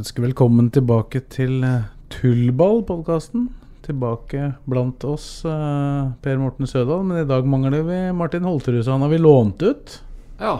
Da 0.00 0.04
ønske 0.06 0.22
velkommen 0.24 0.70
tilbake 0.72 1.20
til 1.28 1.58
eh, 1.60 1.82
Tullball-podkasten. 2.14 3.50
Tilbake 3.84 4.46
blant 4.64 5.04
oss, 5.04 5.42
eh, 5.44 6.06
Per 6.24 6.38
Morten 6.40 6.64
Sødal. 6.70 7.02
Men 7.04 7.20
i 7.20 7.26
dag 7.28 7.44
mangler 7.44 7.82
vi 7.84 7.98
Martin 8.16 8.46
Holterud, 8.48 8.80
så 8.86 8.94
han 8.94 9.04
har 9.04 9.10
vi 9.12 9.18
lånt 9.20 9.60
ut. 9.60 9.98
Ja. 10.40 10.54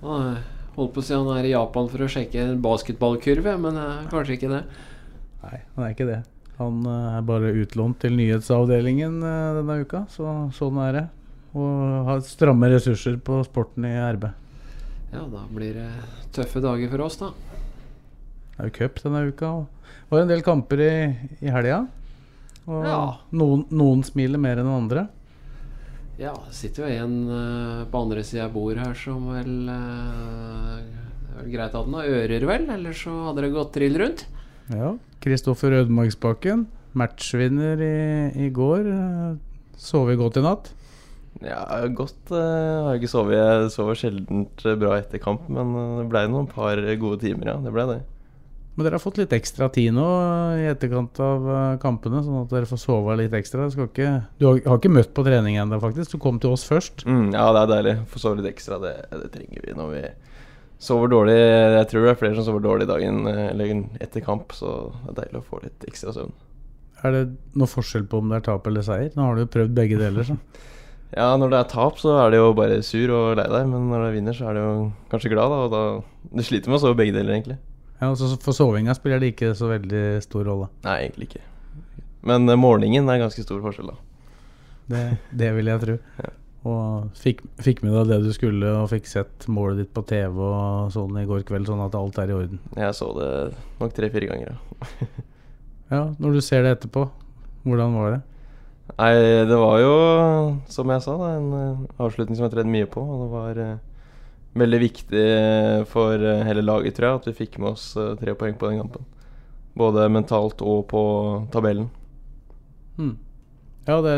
Han 0.00 0.24
er- 0.30 0.40
holdt 0.78 0.94
på 0.94 1.02
å 1.02 1.04
si 1.04 1.12
han 1.12 1.28
er 1.28 1.44
i 1.44 1.52
Japan 1.52 1.90
for 1.92 1.98
å 1.98 2.08
sjekke 2.08 2.40
en 2.40 2.62
basketballkurve, 2.64 3.58
men 3.60 3.76
eh, 3.76 4.08
kanskje 4.08 4.38
ikke 4.38 4.48
det. 4.54 4.62
Nei, 5.42 5.60
han 5.76 5.84
er 5.84 5.92
ikke 5.92 6.08
det. 6.08 6.22
Han 6.56 6.80
eh, 6.88 7.18
er 7.18 7.28
bare 7.28 7.52
utlånt 7.52 8.00
til 8.00 8.16
nyhetsavdelingen 8.16 9.20
eh, 9.22 9.60
denne 9.60 9.80
uka, 9.84 10.06
så 10.08 10.48
sånn 10.56 10.80
er 10.88 10.92
det. 11.02 11.04
Og 11.52 12.06
har 12.08 12.24
stramme 12.24 12.72
ressurser 12.72 13.20
på 13.20 13.44
sporten 13.44 13.84
i 13.84 13.92
RB. 14.16 14.30
Ja, 15.12 15.20
da 15.28 15.44
blir 15.52 15.74
det 15.76 15.90
tøffe 16.32 16.64
dager 16.64 16.88
for 16.88 17.10
oss, 17.10 17.20
da. 17.20 17.34
Det 18.52 18.60
er 18.60 18.68
jo 18.70 18.76
cup 18.76 19.00
denne 19.02 19.24
uka. 19.32 19.50
Og 19.62 19.66
det 20.12 20.12
var 20.14 20.22
en 20.26 20.32
del 20.32 20.44
kamper 20.44 20.82
i, 20.84 20.92
i 21.40 21.50
helga. 21.52 21.82
Og 22.68 22.84
Ja. 22.86 22.98
noen, 23.34 23.64
noen 23.74 24.02
smiler 24.06 24.38
mer 24.38 24.60
enn 24.62 24.68
andre. 24.70 25.06
Ja, 26.20 26.34
det 26.46 26.54
sitter 26.54 26.84
jo 26.84 27.06
en 27.06 27.14
uh, 27.32 27.84
på 27.90 28.02
andre 28.04 28.22
sida 28.22 28.44
av 28.46 28.52
bordet 28.54 28.84
her 28.84 28.92
som 28.94 29.24
vel 29.32 29.70
uh, 29.72 30.76
Det 30.78 31.32
er 31.32 31.40
vel 31.40 31.48
greit 31.54 31.72
at 31.74 31.88
den 31.88 31.96
har 31.96 32.12
ører, 32.20 32.46
vel? 32.46 32.68
Ellers 32.76 33.00
så 33.06 33.14
hadde 33.30 33.42
det 33.46 33.50
gått 33.56 33.72
trill 33.74 33.96
rundt. 33.98 34.26
Ja. 34.70 34.92
Kristoffer 35.24 35.74
Ødemarksbakken, 35.80 36.66
matchvinner 36.98 37.80
i, 37.82 37.96
i 38.46 38.50
går. 38.54 38.86
Sovet 39.80 40.20
godt 40.20 40.38
i 40.38 40.44
natt. 40.44 40.70
Ja, 41.42 41.64
godt. 41.88 42.20
Uh, 42.30 42.84
har 42.92 43.00
ikke 43.00 43.10
sovet. 43.10 43.40
Jeg 43.40 43.72
sover 43.74 43.98
sjelden 43.98 44.44
bra 44.78 44.98
etter 45.00 45.18
kamp, 45.24 45.48
men 45.50 45.72
det 45.98 46.06
ble 46.12 46.26
noen 46.30 46.46
par 46.52 46.78
gode 47.00 47.22
timer, 47.24 47.54
ja. 47.54 47.58
Det 47.64 47.72
ble 47.74 47.88
det. 47.88 48.00
Men 48.72 48.86
dere 48.86 48.96
har 48.96 49.02
fått 49.04 49.18
litt 49.20 49.32
ekstra 49.36 49.66
tid 49.72 49.92
nå 49.92 50.06
i 50.56 50.68
etterkant 50.70 51.18
av 51.20 51.48
eh, 51.52 51.78
kampene, 51.82 52.22
sånn 52.24 52.38
at 52.40 52.52
dere 52.54 52.68
får 52.70 52.80
sove 52.80 53.16
litt 53.20 53.34
ekstra. 53.36 53.66
Du, 53.68 53.82
ikke, 53.84 54.12
du 54.40 54.46
har, 54.48 54.60
har 54.64 54.78
ikke 54.80 54.92
møtt 54.92 55.10
på 55.12 55.24
trening 55.26 55.58
ennå, 55.60 55.76
faktisk. 55.82 56.14
Du 56.14 56.22
kom 56.22 56.38
til 56.40 56.54
oss 56.56 56.64
først. 56.64 57.04
Mm, 57.04 57.34
ja, 57.36 57.50
det 57.52 57.66
er 57.66 57.72
deilig. 57.74 57.94
Få 58.08 58.22
sove 58.22 58.40
litt 58.40 58.48
ekstra. 58.54 58.80
Det, 58.80 58.94
det 59.12 59.28
trenger 59.34 59.66
vi 59.66 59.76
når 59.76 59.92
vi 59.92 60.02
sover 60.82 61.12
dårlig. 61.12 61.36
Jeg 61.36 61.90
tror 61.90 62.06
det 62.06 62.14
er 62.14 62.20
flere 62.22 62.38
som 62.38 62.48
sover 62.48 62.64
dårlig 62.64 62.88
dagen 62.88 63.20
eh, 63.28 63.44
eller 63.50 63.74
etter 64.02 64.24
kamp, 64.24 64.56
så 64.56 64.78
det 65.02 65.12
er 65.12 65.20
deilig 65.20 65.42
å 65.42 65.46
få 65.52 65.60
litt 65.66 65.86
ekstra 65.92 66.16
søvn. 66.16 66.32
Er 67.02 67.16
det 67.16 67.22
noe 67.58 67.68
forskjell 67.68 68.06
på 68.08 68.22
om 68.22 68.30
det 68.30 68.40
er 68.40 68.46
tap 68.46 68.66
eller 68.70 68.86
seier? 68.86 69.10
Nå 69.18 69.26
har 69.26 69.36
du 69.36 69.42
jo 69.44 69.50
prøvd 69.52 69.76
begge 69.78 70.00
deler. 70.00 70.32
Så. 70.32 70.38
Ja, 71.12 71.34
når 71.36 71.50
det 71.52 71.56
er 71.58 71.66
tap, 71.68 71.98
så 72.00 72.14
er 72.22 72.30
det 72.32 72.38
jo 72.38 72.54
bare 72.56 72.78
sur 72.80 73.10
og 73.12 73.34
lei 73.36 73.44
deg, 73.44 73.66
men 73.68 73.90
når 73.90 74.06
det 74.06 74.12
vinner, 74.14 74.32
så 74.32 74.46
er 74.48 74.56
det 74.56 74.62
jo 74.64 74.76
kanskje 75.12 75.32
glad, 75.34 75.52
da. 75.52 75.58
Og 75.66 75.74
da 75.74 75.82
Du 76.32 76.40
sliter 76.40 76.72
med 76.72 76.78
å 76.78 76.80
sove 76.86 76.96
begge 76.96 77.12
deler, 77.12 77.34
egentlig. 77.34 77.58
Ja, 78.02 78.10
altså 78.10 78.34
For 78.42 78.56
sovinga 78.56 78.96
spiller 78.98 79.22
det 79.22 79.32
ikke 79.36 79.52
så 79.54 79.68
veldig 79.70 80.04
stor 80.24 80.48
rolle. 80.48 80.68
Nei, 80.82 80.96
egentlig 81.04 81.28
ikke. 81.30 81.42
Men 82.26 82.50
eh, 82.50 82.58
morgenen 82.58 83.10
er 83.10 83.20
ganske 83.22 83.44
stor 83.44 83.60
forskjell, 83.62 83.92
da. 83.92 83.98
Det, 84.90 85.02
det 85.38 85.50
vil 85.54 85.70
jeg 85.70 85.82
tro. 85.84 85.98
Og 86.72 87.14
fikk, 87.18 87.40
fikk 87.62 87.82
med 87.82 87.94
deg 87.94 88.10
det 88.10 88.18
du 88.22 88.34
skulle, 88.34 88.68
og 88.78 88.84
fikk 88.92 89.08
sett 89.10 89.48
målet 89.50 89.80
ditt 89.80 89.88
på 89.96 90.04
TV 90.06 90.36
og 90.38 90.92
sånn 90.94 91.16
i 91.18 91.24
går 91.26 91.40
kveld, 91.48 91.66
sånn 91.66 91.82
at 91.82 91.96
alt 91.98 92.20
er 92.22 92.30
i 92.30 92.36
orden. 92.36 92.60
Jeg 92.78 92.94
så 92.94 93.08
det 93.16 93.30
nok 93.80 93.96
tre-fire 93.96 94.28
ganger, 94.30 94.52
ja. 94.54 95.08
Ja, 95.92 96.04
Når 96.22 96.38
du 96.38 96.40
ser 96.40 96.62
det 96.62 96.76
etterpå, 96.76 97.02
hvordan 97.66 97.96
var 97.98 98.14
det? 98.14 98.20
Nei, 98.94 99.10
det 99.50 99.58
var 99.58 99.80
jo, 99.82 99.96
som 100.70 100.94
jeg 100.94 101.02
sa, 101.04 101.16
da, 101.18 101.32
en 101.40 101.50
eh, 101.58 101.82
avslutning 102.06 102.38
som 102.38 102.46
jeg 102.46 102.54
tredde 102.54 102.72
mye 102.72 102.88
på. 102.94 103.02
Og 103.02 103.24
det 103.24 103.28
var 103.32 103.60
eh, 103.64 103.74
veldig 104.58 104.80
viktig 104.82 105.24
for 105.90 106.20
eh, 106.20 106.44
hele 106.48 106.64
laget, 106.64 106.96
tror 106.96 107.08
jeg, 107.08 107.20
at 107.20 107.28
vi 107.30 107.38
fikk 107.42 107.58
med 107.62 107.72
oss 107.74 107.92
eh, 107.96 108.14
tre 108.20 108.36
poeng 108.38 108.56
på 108.60 108.70
den 108.70 108.82
kampen. 108.82 109.06
Både 109.78 110.08
mentalt 110.12 110.60
og 110.64 110.86
på 110.90 111.02
tabellen. 111.54 111.88
Hmm. 112.98 113.16
Ja, 113.88 113.98
det 114.04 114.12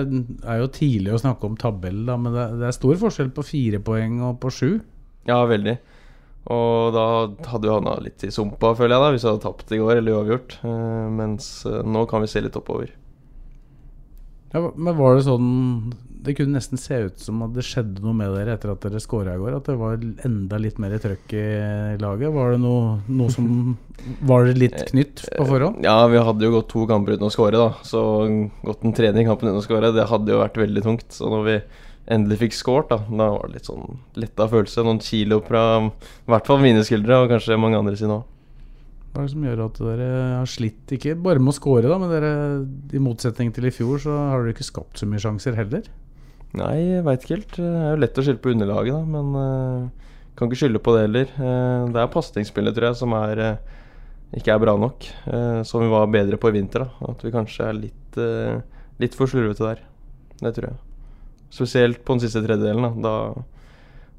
er 0.45 0.59
jo 0.61 0.73
tidlig 0.75 1.15
å 1.15 1.21
snakke 1.23 1.49
om 1.49 1.57
tabell, 1.57 2.03
da, 2.09 2.19
men 2.21 2.35
det, 2.35 2.49
det 2.61 2.69
er 2.69 2.77
stor 2.77 2.99
forskjell 3.01 3.31
på 3.33 3.47
fire 3.47 3.81
poeng 3.85 4.19
og 4.27 4.41
på 4.43 4.51
sju. 4.53 4.71
Ja, 5.29 5.39
veldig. 5.49 5.79
Og 6.53 6.91
da 6.93 7.05
hadde 7.49 7.65
vi 7.65 7.73
havna 7.73 7.95
litt 8.05 8.27
i 8.27 8.33
sumpa, 8.35 8.75
føler 8.77 8.99
jeg, 8.99 9.05
da, 9.05 9.13
hvis 9.15 9.25
jeg 9.25 9.33
hadde 9.33 9.47
tapt 9.47 9.73
i 9.73 9.81
går 9.81 10.03
eller 10.03 10.19
uavgjort. 10.19 10.59
Eh, 10.69 11.07
mens 11.23 11.49
eh, 11.71 11.81
nå 11.87 12.05
kan 12.11 12.25
vi 12.25 12.29
se 12.29 12.43
litt 12.45 12.59
oppover. 12.61 12.93
Ja, 14.53 14.61
men 14.77 14.99
var 14.99 15.17
det 15.17 15.25
sånn 15.27 15.95
Det 16.25 16.33
kunne 16.39 16.57
nesten 16.57 16.81
se 16.81 16.97
ut 17.05 17.21
som 17.21 17.43
at 17.45 17.53
det 17.53 17.65
skjedde 17.67 18.01
noe 18.05 18.15
med 18.17 18.33
dere 18.33 18.55
etter 18.57 18.73
at 18.73 18.85
dere 18.87 19.01
skåra 19.03 19.35
i 19.37 19.41
går? 19.41 19.59
At 19.59 19.69
det 19.69 19.77
var 19.81 19.99
enda 20.25 20.61
litt 20.61 20.79
mer 20.81 20.95
trøkk 21.03 21.35
i 21.37 21.45
laget? 22.01 22.33
Var 22.33 22.55
det 22.55 22.61
noe, 22.63 22.99
noe 23.13 23.33
som 23.33 23.49
Var 24.31 24.49
det 24.49 24.55
litt 24.61 24.79
knytt 24.91 25.25
på 25.29 25.49
forhånd? 25.49 25.85
Ja, 25.85 25.99
vi 26.11 26.23
hadde 26.25 26.47
jo 26.47 26.55
gått 26.57 26.71
to 26.73 26.85
kamper 26.89 27.17
uten 27.17 27.29
å 27.29 27.33
skåre, 27.33 27.61
da. 27.61 27.71
Så 27.87 28.03
gått 28.65 28.85
den 28.85 28.97
tredje 28.97 29.27
kampen 29.29 29.51
uten 29.51 29.61
å 29.61 29.65
skåre, 29.65 29.93
det 29.95 30.09
hadde 30.11 30.33
jo 30.33 30.41
vært 30.41 30.61
veldig 30.61 30.85
tungt. 30.87 31.09
Så 31.13 31.29
når 31.33 31.45
vi 31.49 31.57
endelig 32.15 32.41
fikk 32.43 32.57
skåret, 32.57 32.93
da, 32.93 33.01
da 33.05 33.31
var 33.37 33.49
det 33.49 33.59
litt 33.59 33.69
sånn 33.69 33.99
letta 34.21 34.47
følelse. 34.53 34.85
Noen 34.87 35.03
kilo 35.05 35.41
fra 35.45 35.65
i 35.85 36.31
hvert 36.33 36.49
fall 36.49 36.63
mine 36.65 36.85
skuldre, 36.87 37.21
og 37.21 37.35
kanskje 37.35 37.61
mange 37.61 37.81
andre 37.81 37.99
sine 38.01 38.21
òg. 38.21 38.31
Hva 39.15 39.23
er 39.23 39.29
det 39.29 39.35
som 39.37 39.45
gjør 39.47 39.61
at 39.69 39.77
dere 39.79 40.07
har 40.41 40.49
slitt, 40.51 40.83
ikke 40.97 41.13
bare 41.23 41.39
med 41.39 41.53
å 41.53 41.55
score, 41.55 41.85
da, 41.87 42.01
men 42.03 42.11
dere, 42.11 42.33
i 42.97 43.03
motsetning 43.03 43.53
til 43.55 43.69
i 43.69 43.75
fjor, 43.75 44.01
så 44.03 44.17
har 44.33 44.43
dere 44.43 44.57
ikke 44.57 44.67
skapt 44.67 44.99
så 44.99 45.07
mye 45.07 45.23
sjanser 45.23 45.55
heller? 45.55 45.87
Nei, 46.55 46.75
jeg 46.87 47.05
veit 47.07 47.25
ikke 47.25 47.35
helt. 47.35 47.57
Det 47.57 47.67
er 47.67 47.95
jo 47.95 48.01
lett 48.03 48.19
å 48.19 48.25
skylde 48.25 48.43
på 48.43 48.53
underlaget, 48.55 48.95
da, 48.95 49.03
men 49.11 49.39
uh, 49.39 50.11
kan 50.39 50.51
ikke 50.51 50.61
skylde 50.61 50.83
på 50.85 50.95
det 50.95 51.07
heller. 51.09 51.33
Uh, 51.35 51.91
det 51.95 52.03
er 52.03 52.13
pasningsspillet, 52.15 52.77
tror 52.77 52.91
jeg, 52.91 52.99
som 53.01 53.17
er 53.19 53.43
uh, 53.43 53.81
ikke 54.39 54.55
er 54.55 54.63
bra 54.63 54.75
nok. 54.79 55.07
Som 55.63 55.85
vi 55.85 55.91
var 55.93 56.09
bedre 56.11 56.39
på 56.43 56.51
i 56.51 56.57
vinter. 56.57 56.83
da 56.83 57.11
At 57.13 57.21
vi 57.23 57.31
kanskje 57.31 57.69
er 57.69 57.77
litt, 57.77 58.17
litt 58.99 59.15
for 59.15 59.31
slurvete 59.31 59.63
der. 59.63 59.83
Det 60.41 60.51
tror 60.57 60.67
jeg. 60.73 60.81
Spesielt 61.55 62.01
på 62.03 62.17
den 62.17 62.25
siste 62.25 62.43
tredjedelen. 62.43 62.89
Da. 62.99 63.05
da, 63.05 63.45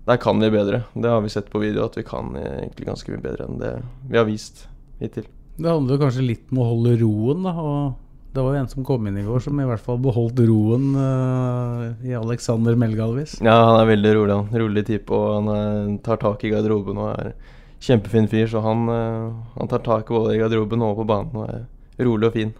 der 0.07 0.22
kan 0.23 0.40
vi 0.40 0.53
bedre. 0.53 0.85
Det 0.96 1.12
har 1.12 1.19
vi 1.25 1.34
sett 1.34 1.52
på 1.52 1.59
video, 1.59 1.84
at 1.90 2.00
vi 2.00 2.06
kan 2.07 2.31
egentlig 2.38 2.88
ganske 2.88 3.12
mye 3.12 3.25
bedre 3.25 3.50
enn 3.50 3.59
det 3.59 3.73
vi 4.07 4.22
har 4.22 4.29
vist 4.29 4.69
hittil. 5.02 5.28
Det 5.59 5.67
handler 5.67 6.00
kanskje 6.00 6.29
litt 6.29 6.56
om 6.56 6.63
å 6.63 6.69
holde 6.72 6.96
roen, 7.03 7.44
da. 7.50 7.56
Og 7.59 8.04
det 8.35 8.44
var 8.44 8.56
jo 8.56 8.59
en 8.59 8.68
som 8.68 8.84
kom 8.84 9.06
inn 9.07 9.18
i 9.18 9.23
går 9.23 9.44
som 9.46 9.59
i 9.62 9.66
hvert 9.68 9.84
fall 9.84 10.00
beholdt 10.03 10.41
roen 10.44 10.90
uh, 11.00 11.94
i 12.03 12.12
Alexander 12.18 12.75
Melgalvis. 12.75 13.38
Ja, 13.40 13.56
han 13.69 13.79
er 13.79 13.88
veldig 13.94 14.12
rolig. 14.18 14.35
han 14.35 14.62
Rolig 14.62 14.84
type, 14.90 15.16
og 15.16 15.38
han 15.38 15.51
er, 15.53 15.78
tar 16.03 16.19
tak 16.19 16.44
i 16.44 16.51
garderoben 16.51 17.00
og 17.00 17.13
er 17.13 17.31
kjempefin 17.85 18.28
fyr. 18.31 18.50
Så 18.51 18.63
han, 18.66 18.90
uh, 18.91 19.31
han 19.55 19.72
tar 19.72 19.85
tak 19.85 20.11
både 20.11 20.35
i 20.35 20.41
garderoben 20.41 20.84
og 20.84 20.99
på 20.99 21.08
banen 21.08 21.40
og 21.40 21.47
er 21.47 22.03
rolig 22.03 22.28
og 22.28 22.35
fin. 22.35 22.52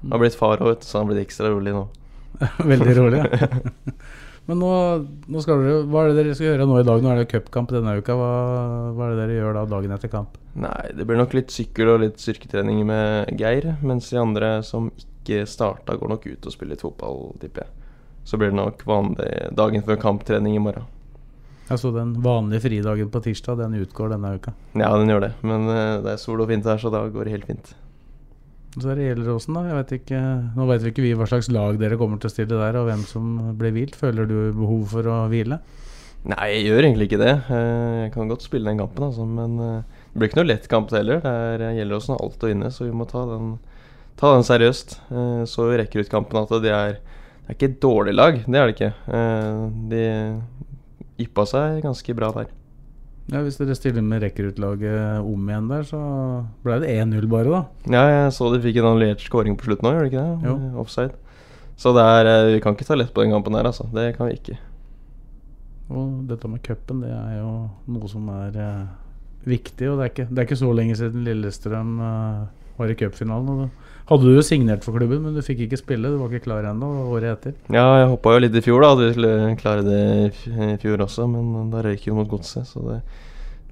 Han 0.00 0.16
har 0.16 0.24
blitt 0.24 0.38
far 0.40 0.64
òg, 0.64 0.82
så 0.82 0.98
han 0.98 1.12
blitt 1.12 1.22
ekstra 1.22 1.52
rolig 1.52 1.76
nå. 1.76 1.84
Veldig 2.72 2.96
rolig, 2.98 3.22
ja. 3.22 3.52
Men 4.50 4.58
nå, 4.58 4.70
nå 5.30 5.42
skal 5.44 5.60
dere, 5.62 5.82
hva 5.86 6.00
er 6.02 6.10
det 6.10 6.24
dere 6.24 6.34
skal 6.34 6.48
gjøre 6.48 6.66
nå 6.66 6.80
i 6.80 6.86
dag? 6.88 7.04
Nå 7.04 7.10
er 7.12 7.20
det 7.20 7.28
cupkamp 7.30 7.70
denne 7.70 7.92
uka. 8.00 8.16
Hva, 8.18 8.30
hva 8.96 9.06
er 9.06 9.12
det 9.12 9.20
dere 9.20 9.36
gjør 9.36 9.58
da 9.60 9.62
dagen 9.76 9.94
etter 9.94 10.10
kamp? 10.10 10.40
Nei, 10.58 10.88
det 10.96 11.06
blir 11.06 11.20
nok 11.20 11.36
litt 11.36 11.54
sykkel 11.54 11.92
og 11.92 12.00
litt 12.02 12.18
styrketrening 12.18 12.80
med 12.88 13.30
Geir. 13.38 13.68
Mens 13.86 14.10
de 14.10 14.18
andre 14.18 14.56
som 14.66 14.88
ikke 14.90 15.09
starta, 15.46 15.96
går 15.96 16.08
nok 16.08 16.26
ut 16.26 16.46
og 16.46 16.52
spiller 16.52 16.74
litt 16.74 16.82
fotball, 16.84 17.34
tipper 17.40 17.66
jeg. 17.66 17.92
Så 18.24 18.38
blir 18.38 18.50
det 18.50 18.58
nok 18.58 18.82
vanlig 18.86 19.28
dagen 19.56 19.82
før 19.82 20.00
kamptrening 20.00 20.56
i 20.56 20.62
morgen. 20.62 20.88
Altså 21.70 21.92
den 21.94 22.16
vanlige 22.22 22.64
fridagen 22.64 23.10
på 23.10 23.20
tirsdag, 23.22 23.58
den 23.58 23.78
utgår 23.78 24.10
denne 24.10 24.34
uka? 24.34 24.52
Ja, 24.74 24.90
den 24.98 25.08
gjør 25.12 25.28
det. 25.28 25.34
Men 25.46 25.68
uh, 25.70 26.00
det 26.02 26.16
er 26.16 26.18
sol 26.18 26.42
og 26.42 26.50
fint 26.50 26.66
her, 26.66 26.80
så 26.82 26.90
da 26.90 27.04
går 27.06 27.28
det 27.28 27.36
helt 27.36 27.46
fint. 27.46 27.70
Så 28.78 28.90
er 28.90 28.98
det 28.98 29.06
Gjelleråsen, 29.08 29.54
da. 29.54 29.62
Jeg 29.66 29.78
vet 29.78 29.92
ikke, 29.98 30.18
nå 30.54 30.66
vet 30.66 30.82
vi 30.84 30.90
ikke 30.92 31.04
vi 31.04 31.14
hva 31.18 31.26
slags 31.30 31.48
lag 31.50 31.78
dere 31.78 31.98
kommer 31.98 32.20
til 32.22 32.30
å 32.30 32.34
stille 32.34 32.58
der, 32.58 32.78
og 32.78 32.86
hvem 32.86 33.02
som 33.06 33.30
blir 33.58 33.74
hvilt. 33.74 33.96
Føler 33.98 34.28
du 34.30 34.36
behov 34.54 34.84
for 34.92 35.06
å 35.10 35.16
hvile? 35.30 35.58
Nei, 36.30 36.50
jeg 36.52 36.66
gjør 36.68 36.86
egentlig 36.86 37.08
ikke 37.08 37.22
det. 37.22 37.32
Eh, 37.48 37.96
Jeg 38.04 38.12
kan 38.14 38.28
godt 38.30 38.44
spille 38.44 38.70
den 38.70 38.78
kampen, 38.78 39.06
altså, 39.06 39.24
men 39.24 39.56
eh, 39.64 40.00
Det 40.12 40.20
blir 40.20 40.30
ikke 40.30 40.40
noe 40.42 40.50
lett 40.50 40.68
kamp 40.70 40.92
heller. 40.94 41.22
Det 41.24 41.32
er, 41.32 41.64
Gjelleråsen 41.80 42.14
oss 42.14 42.22
alt 42.22 42.44
å 42.44 42.50
vinne, 42.50 42.70
så 42.70 42.86
vi 42.86 42.94
må 42.94 43.06
ta 43.10 43.24
den, 43.30 43.54
ta 44.20 44.34
den 44.36 44.46
seriøst. 44.46 44.98
Eh, 45.10 45.42
så 45.48 45.66
ut 45.70 45.78
rekruttkampen 45.80 46.42
at 46.42 46.54
det 46.62 46.72
er, 46.76 46.96
det 47.00 47.50
er 47.50 47.58
ikke 47.58 47.70
et 47.72 47.82
dårlig 47.82 48.14
lag, 48.16 48.40
det 48.44 48.60
er 48.60 48.68
det 48.70 48.76
ikke. 48.76 48.94
Eh, 49.16 49.60
de 49.90 50.06
yppa 51.26 51.46
seg 51.48 51.82
ganske 51.84 52.16
bra 52.16 52.32
der. 52.36 52.50
Ja, 53.30 53.44
Hvis 53.46 53.60
dere 53.60 53.76
stiller 53.78 54.02
med 54.02 54.24
rekruttlaget 54.24 55.20
om 55.22 55.50
igjen 55.50 55.68
der, 55.70 55.84
så 55.86 55.98
ble 56.64 56.80
det 56.82 56.94
1-0 56.96 57.28
bare, 57.30 57.52
da. 57.52 57.60
Ja, 57.92 58.06
jeg 58.10 58.32
så 58.34 58.48
de 58.50 58.58
fikk 58.64 58.80
en 58.80 58.88
annullert 58.90 59.22
skåring 59.22 59.54
på 59.58 59.68
slutten 59.68 59.86
òg, 59.86 59.98
gjør 59.98 60.06
de 60.06 60.10
ikke 60.10 60.24
det? 60.24 60.48
Jo. 60.48 60.54
Offside. 60.82 61.14
Så 61.80 61.92
det 61.96 62.02
er, 62.04 62.26
eh, 62.26 62.54
vi 62.56 62.64
kan 62.64 62.74
ikke 62.74 62.88
ta 62.88 62.98
lett 62.98 63.14
på 63.14 63.22
den 63.22 63.32
kampen 63.32 63.54
her, 63.54 63.68
altså. 63.70 63.86
Det 63.94 64.16
kan 64.16 64.28
vi 64.28 64.34
ikke. 64.40 64.58
Og 65.90 66.26
dette 66.30 66.48
med 66.50 66.62
cupen, 66.62 67.00
det 67.02 67.10
er 67.10 67.38
jo 67.38 67.52
noe 67.90 68.10
som 68.10 68.26
er 68.34 68.58
eh, 68.58 68.90
viktig. 69.46 69.88
Og 69.90 69.98
det 69.98 70.04
er, 70.04 70.10
ikke, 70.12 70.26
det 70.30 70.38
er 70.38 70.48
ikke 70.48 70.60
så 70.60 70.72
lenge 70.74 70.98
siden 70.98 71.24
Lillestrøm 71.26 71.94
eh, 72.06 72.42
var 72.78 72.90
i 72.90 72.98
cupfinalen. 72.98 73.70
Hadde 74.10 74.26
du 74.26 74.40
signert 74.42 74.82
for 74.82 74.98
klubben, 74.98 75.22
men 75.22 75.36
du 75.36 75.42
fikk 75.46 75.62
ikke 75.68 75.78
spille. 75.78 76.10
Du 76.10 76.18
var 76.18 76.32
ikke 76.32 76.48
klar 76.48 76.66
ennå 76.66 76.88
året 77.14 77.30
etter. 77.36 77.54
Ja, 77.70 77.84
jeg 78.00 78.08
hoppa 78.10 78.34
jo 78.34 78.42
litt 78.42 78.56
i 78.58 78.62
fjor, 78.64 78.82
da. 78.82 78.90
At 78.96 79.02
vi 79.04 79.10
skulle 79.14 79.56
klare 79.60 79.84
det 79.86 80.00
i 80.50 80.78
fjor 80.82 81.04
også, 81.06 81.28
men 81.30 81.70
da 81.70 81.84
røyk 81.86 82.08
vi 82.08 82.16
mot 82.16 82.30
Godset. 82.30 82.66
Så 82.66 82.82
det 82.88 82.98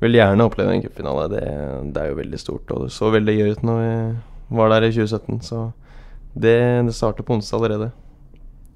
vil 0.05 0.15
gjerne 0.21 0.47
oppleve 0.47 0.77
en 0.77 0.85
cupfinale. 0.85 1.27
Det, 1.33 1.45
det 1.91 2.05
er 2.05 2.13
jo 2.13 2.21
veldig 2.21 2.39
stort. 2.39 2.71
Og 2.71 2.87
det 2.87 2.95
så 2.95 3.11
veldig 3.11 3.35
gøy 3.35 3.57
ut 3.57 3.65
når 3.67 3.81
vi 3.83 3.95
var 4.61 4.71
der 4.73 4.87
i 4.87 4.93
2017, 4.95 5.41
så 5.45 5.65
det, 6.39 6.59
det 6.87 6.95
starter 6.95 7.27
på 7.27 7.35
onsdag 7.35 7.59
allerede. 7.59 7.91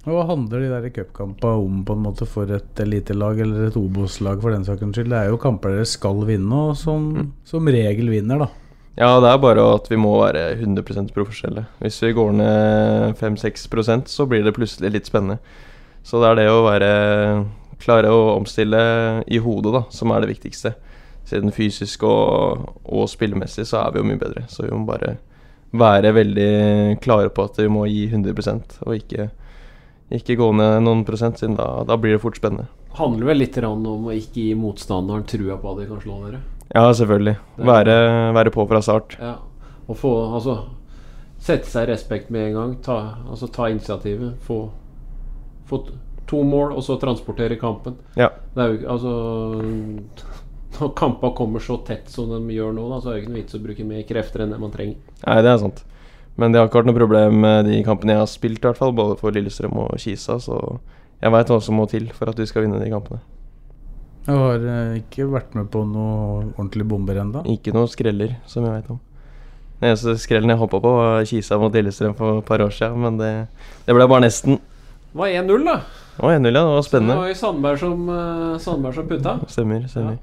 Hva 0.03 0.25
handler 0.27 0.65
de 0.65 0.71
der 0.73 0.91
cupkampene 0.91 1.63
om 1.63 1.85
på 1.87 1.95
en 1.95 2.03
måte 2.03 2.27
for 2.27 2.51
et 2.51 2.81
elitelag 2.83 3.39
eller 3.45 3.69
et 3.69 3.79
Obos-lag 3.79 4.43
for 4.43 4.51
den 4.51 4.67
saken 4.67 4.91
skyld? 4.91 5.13
Det 5.15 5.21
er 5.21 5.31
jo 5.31 5.39
kamper 5.39 5.77
dere 5.77 5.87
skal 5.87 6.25
vinne, 6.27 6.65
og 6.73 6.75
som, 6.81 7.07
som 7.47 7.71
regel 7.71 8.11
vinner, 8.11 8.43
da. 8.43 8.51
Ja, 8.99 9.17
det 9.25 9.31
er 9.31 9.41
bare 9.41 9.65
at 9.73 9.87
vi 9.89 9.97
må 9.97 10.13
være 10.21 10.51
100 10.59 11.09
profesjonelle. 11.17 11.65
Hvis 11.81 12.03
vi 12.05 12.13
går 12.13 12.33
ned 12.37 13.17
5-6% 13.17 14.13
så 14.13 14.27
blir 14.29 14.45
det 14.45 14.55
plutselig 14.57 14.93
litt 14.93 15.09
spennende. 15.09 15.39
Så 16.05 16.21
det 16.21 16.29
er 16.29 16.41
det 16.43 16.49
å 16.53 16.65
være 16.67 16.93
klare 17.83 18.13
å 18.13 18.35
omstille 18.37 18.83
i 19.27 19.41
hodet 19.43 19.73
da, 19.75 19.83
som 19.91 20.13
er 20.13 20.23
det 20.23 20.35
viktigste. 20.35 20.75
Siden 21.25 21.55
fysisk 21.55 22.05
og, 22.05 22.69
og 22.85 23.09
spillemessig 23.11 23.65
så 23.71 23.81
er 23.81 23.95
vi 23.95 24.03
jo 24.03 24.09
mye 24.11 24.21
bedre. 24.21 24.45
Så 24.53 24.67
vi 24.67 24.75
må 24.75 24.85
bare 24.91 25.17
være 25.73 26.13
veldig 26.13 26.53
klare 27.01 27.33
på 27.33 27.47
at 27.49 27.59
vi 27.63 27.71
må 27.73 27.87
gi 27.89 28.05
100% 28.11 28.83
og 28.85 28.97
ikke, 28.99 29.31
ikke 30.13 30.37
gå 30.37 30.53
ned 30.59 30.83
noen 30.85 31.07
prosent, 31.09 31.41
siden 31.41 31.57
da, 31.57 31.87
da 31.89 31.97
blir 31.97 32.19
det 32.19 32.25
fort 32.25 32.37
spennende. 32.37 32.69
Handler 32.99 33.33
vel 33.33 33.41
litt 33.41 33.57
om 33.65 33.87
å 33.89 34.13
ikke 34.13 34.51
gi 34.51 34.59
motstanderen 34.59 35.25
trua 35.25 35.57
på 35.57 35.73
at 35.73 35.81
de 35.81 35.89
kan 35.89 36.03
slå 36.03 36.19
dere. 36.27 36.43
Ja, 36.75 36.87
selvfølgelig. 36.93 37.37
Være, 37.59 37.97
være 38.35 38.53
på 38.55 38.67
fra 38.69 38.81
start. 38.81 39.17
Ja. 39.21 39.35
Og 39.89 39.99
få 39.99 40.13
Altså 40.35 40.57
sette 41.43 41.67
seg 41.67 41.89
respekt 41.91 42.31
med 42.31 42.49
en 42.49 42.57
gang. 42.57 42.75
Ta, 42.85 42.99
altså, 43.29 43.49
ta 43.51 43.69
initiativet. 43.69 44.37
Få, 44.47 44.71
få 45.69 45.83
to 46.31 46.43
mål, 46.47 46.73
og 46.73 46.85
så 46.87 46.97
transportere 47.03 47.59
kampen. 47.61 47.99
Ja. 48.17 48.31
Det 48.55 48.63
er 48.63 48.73
jo 48.73 48.91
Altså 48.95 49.13
Når 50.81 50.93
kampene 50.97 51.37
kommer 51.37 51.61
så 51.61 51.77
tett 51.85 52.09
som 52.09 52.31
de 52.33 52.55
gjør 52.55 52.73
nå, 52.73 52.87
da, 52.89 53.01
så 53.03 53.11
er 53.11 53.19
det 53.19 53.25
ikke 53.25 53.33
noe 53.35 53.43
vits 53.43 53.59
å 53.59 53.63
bruke 53.63 53.85
mer 53.85 54.07
krefter 54.09 54.45
enn 54.45 54.55
det 54.55 54.61
man 54.63 54.73
trenger. 54.73 54.97
Nei, 55.27 55.43
det 55.45 55.51
er 55.51 55.59
sant. 55.61 55.83
Men 56.41 56.53
det 56.55 56.63
har 56.63 56.71
ikke 56.71 56.81
vært 56.81 56.89
noe 56.89 56.97
problem 56.97 57.43
med 57.45 57.69
de 57.69 57.83
kampene 57.85 58.15
jeg 58.15 58.23
har 58.23 58.31
spilt, 58.31 58.63
i 58.63 58.71
hvert 58.71 58.81
fall, 58.81 58.95
både 58.97 59.19
for 59.21 59.37
Lillestrøm 59.37 59.77
og 59.85 59.93
Kisa. 60.01 60.39
Så 60.41 60.57
jeg 61.21 61.35
veit 61.35 61.53
hva 61.53 61.61
som 61.61 61.77
må 61.77 61.85
til 61.93 62.09
for 62.17 62.33
at 62.33 62.41
vi 62.41 62.49
skal 62.49 62.65
vinne 62.65 62.81
de 62.81 62.89
kampene. 62.91 63.21
Jeg 64.23 64.39
har 64.39 64.67
eh, 64.71 64.99
ikke 65.01 65.27
vært 65.33 65.57
med 65.59 65.71
på 65.73 65.83
noe 65.89 66.53
ordentlig 66.55 66.87
bomber 66.87 67.19
ennå. 67.25 67.43
Ikke 67.51 67.75
noe 67.75 67.91
skreller, 67.91 68.37
som 68.47 68.67
jeg 68.67 68.77
veit 68.77 68.93
om. 68.95 69.01
Den 69.81 69.89
eneste 69.91 70.15
skrellen 70.23 70.53
jeg 70.53 70.61
hoppa 70.61 70.79
på, 70.79 70.93
var 70.95 71.25
Kisa 71.27 71.59
mot 71.59 71.75
Lillestrøm 71.75 72.15
for 72.15 72.39
et 72.39 72.47
par 72.47 72.63
år 72.63 72.71
siden, 72.71 73.01
men 73.03 73.17
det, 73.19 73.33
det 73.89 73.97
ble 73.97 74.07
bare 74.07 74.23
nesten. 74.29 74.61
Det 75.11 75.19
var 75.19 75.33
1-0, 75.43 75.65
da. 75.67 75.75
Å, 76.23 76.29
1-0, 76.31 76.47
ja. 76.47 76.53
Det 76.55 76.63
var 76.71 76.85
spennende. 76.87 77.17
Det 77.17 77.23
var 77.25 77.33
jo 77.33 77.39
Sandberg 77.41 77.81
som, 77.83 78.05
eh, 78.15 78.59
Sandberg 78.63 78.95
som 79.01 79.09
putta. 79.11 79.35
Stemmer. 79.51 79.89
stemmer. 79.91 80.21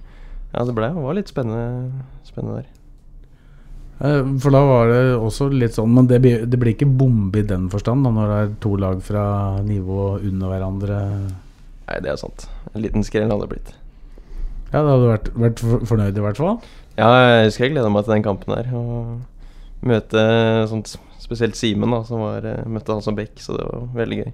Ja, 0.54 0.64
det 0.66 0.76
ble, 0.78 0.88
det 0.96 1.04
var 1.04 1.18
litt 1.20 1.30
spennende, 1.30 2.06
spennende 2.26 2.62
der. 2.62 2.70
Eh, 4.00 4.32
For 4.40 4.56
da 4.56 4.64
var 4.64 4.88
det 4.88 5.02
også 5.20 5.50
litt 5.52 5.76
sånn 5.76 5.92
Men 5.92 6.08
det 6.08 6.22
blir, 6.24 6.46
det 6.48 6.56
blir 6.56 6.72
ikke 6.72 6.88
bombe 6.88 7.42
i 7.42 7.44
den 7.44 7.68
forstand, 7.70 8.08
da, 8.08 8.14
når 8.16 8.32
det 8.32 8.38
er 8.40 8.56
to 8.64 8.72
lag 8.80 9.04
fra 9.04 9.26
nivå 9.60 10.06
under 10.24 10.54
hverandre. 10.56 11.02
Nei, 11.90 12.00
det 12.06 12.14
er 12.14 12.22
sant. 12.22 12.48
En 12.72 12.82
liten 12.86 13.04
skrell 13.04 13.28
hadde 13.28 13.44
det 13.44 13.52
blitt. 13.58 13.76
Ja, 14.70 14.84
da 14.84 14.94
hadde 14.94 15.02
du 15.02 15.10
vært, 15.10 15.30
vært 15.34 15.62
fornøyd, 15.90 16.18
i 16.18 16.24
hvert 16.24 16.40
fall. 16.40 16.60
Ja, 17.00 17.10
jeg 17.24 17.48
husker 17.50 17.66
jeg 17.66 17.78
gleda 17.78 17.90
meg 17.94 18.06
til 18.06 18.18
den 18.18 18.26
kampen 18.26 18.54
der. 18.54 18.70
Og 18.76 19.88
møte 19.90 20.28
sånt, 20.70 20.98
spesielt 21.24 21.58
Simen, 21.58 21.96
da, 21.96 22.04
som 22.06 22.22
var, 22.26 22.46
eh, 22.46 22.68
møtte 22.68 22.94
han 22.94 23.02
som 23.06 23.18
back, 23.18 23.40
så 23.40 23.56
det 23.58 23.66
var 23.66 23.90
veldig 23.96 24.20
gøy. 24.20 24.32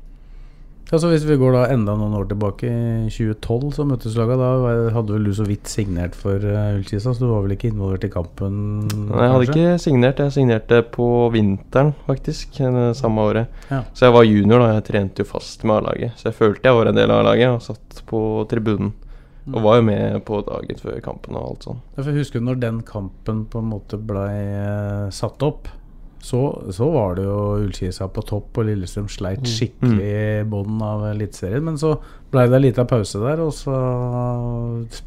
så 0.90 1.10
Hvis 1.10 1.26
vi 1.26 1.38
går 1.38 1.54
da 1.54 1.74
enda 1.74 1.96
noen 1.96 2.18
år 2.18 2.28
tilbake, 2.30 2.66
i 2.66 3.10
2012, 3.10 3.72
så 3.78 3.86
møttes 3.86 4.18
laga. 4.18 4.36
Da 4.36 4.92
hadde 4.96 5.14
vel 5.14 5.24
du 5.24 5.34
så 5.34 5.46
vidt 5.48 5.68
signert 5.68 6.16
for 6.16 6.36
uh, 6.36 6.76
Ullkisa, 6.76 7.14
så 7.14 7.20
du 7.20 7.32
var 7.32 7.46
vel 7.46 7.56
ikke 7.56 7.72
involvert 7.72 8.04
i 8.04 8.12
kampen? 8.12 8.60
Nei, 8.90 9.24
jeg 9.24 9.34
hadde 9.36 9.50
ikke 9.50 9.80
signert. 9.80 10.20
Jeg 10.20 10.36
signerte 10.36 10.84
på 10.84 11.32
vinteren, 11.32 11.94
faktisk, 12.10 12.60
det 12.60 12.92
samme 12.98 13.22
året. 13.22 13.64
Ja. 13.70 13.84
Så 13.94 14.10
jeg 14.10 14.18
var 14.18 14.28
junior 14.28 14.60
da, 14.66 14.74
jeg 14.76 14.88
trente 14.92 15.24
jo 15.24 15.32
fast 15.32 15.64
med 15.64 15.80
A-laget. 15.80 16.20
Så 16.20 16.30
jeg 16.32 16.40
følte 16.42 16.68
jeg 16.68 16.82
var 16.82 16.92
en 16.92 17.02
del 17.02 17.12
av 17.12 17.24
A-laget 17.24 17.56
og 17.56 17.66
satt 17.66 18.06
på 18.10 18.22
tribunen. 18.50 18.94
Og 19.54 19.62
var 19.62 19.80
jo 19.80 19.86
med 19.86 20.20
på 20.26 20.40
dagen 20.48 20.80
før 20.82 21.02
kampen 21.06 21.38
og 21.38 21.50
alt 21.52 21.66
sånn. 21.68 21.82
Jeg 22.00 22.16
husker 22.18 22.42
når 22.42 22.62
den 22.64 22.80
kampen 22.88 23.44
på 23.52 23.62
en 23.62 23.68
måte 23.70 24.00
blei 24.02 24.34
eh, 24.42 25.10
satt 25.14 25.44
opp, 25.46 25.70
så, 26.26 26.40
så 26.74 26.88
var 26.90 27.20
det 27.20 27.28
jo 27.28 27.38
Ullkisa 27.60 28.08
på 28.10 28.24
topp, 28.26 28.58
og 28.58 28.66
Lillestrøm 28.66 29.06
sleit 29.14 29.46
skikkelig 29.46 30.08
i 30.10 30.46
bånn 30.50 30.80
av 30.82 31.04
Eliteserien. 31.12 31.62
Men 31.68 31.78
så 31.78 31.92
blei 32.34 32.48
det 32.50 32.58
en 32.58 32.66
liten 32.66 32.90
pause 32.90 33.22
der, 33.22 33.44
og 33.46 33.54
så 33.54 33.76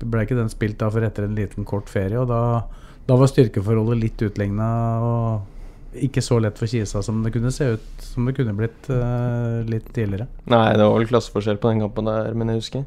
blei 0.07 0.23
ikke 0.29 0.39
den 0.39 0.53
spilt 0.53 0.79
da 0.79 0.93
for 0.95 1.03
etter 1.03 1.27
en 1.27 1.35
liten 1.35 1.67
kort 1.67 1.91
ferie. 1.91 2.21
Og 2.23 2.31
da, 2.31 2.41
da 3.09 3.19
var 3.19 3.33
styrkeforholdet 3.33 3.99
litt 4.05 4.27
utligna 4.29 4.69
og 5.03 5.99
ikke 6.05 6.23
så 6.23 6.39
lett 6.39 6.59
for 6.61 6.71
Kisa 6.71 7.03
som 7.03 7.25
det 7.25 7.33
kunne 7.35 7.51
se 7.51 7.73
ut 7.75 8.03
som 8.05 8.29
det 8.29 8.37
kunne 8.37 8.55
blitt 8.55 8.87
uh, 8.93 9.65
litt 9.67 9.89
tidligere. 9.97 10.29
Nei, 10.47 10.77
det 10.77 10.85
var 10.87 10.95
vel 11.01 11.11
klasseforskjell 11.11 11.59
på 11.59 11.73
den 11.73 11.83
kampen 11.83 12.11
der, 12.13 12.31
men 12.39 12.53
jeg 12.53 12.63
husker. 12.63 12.87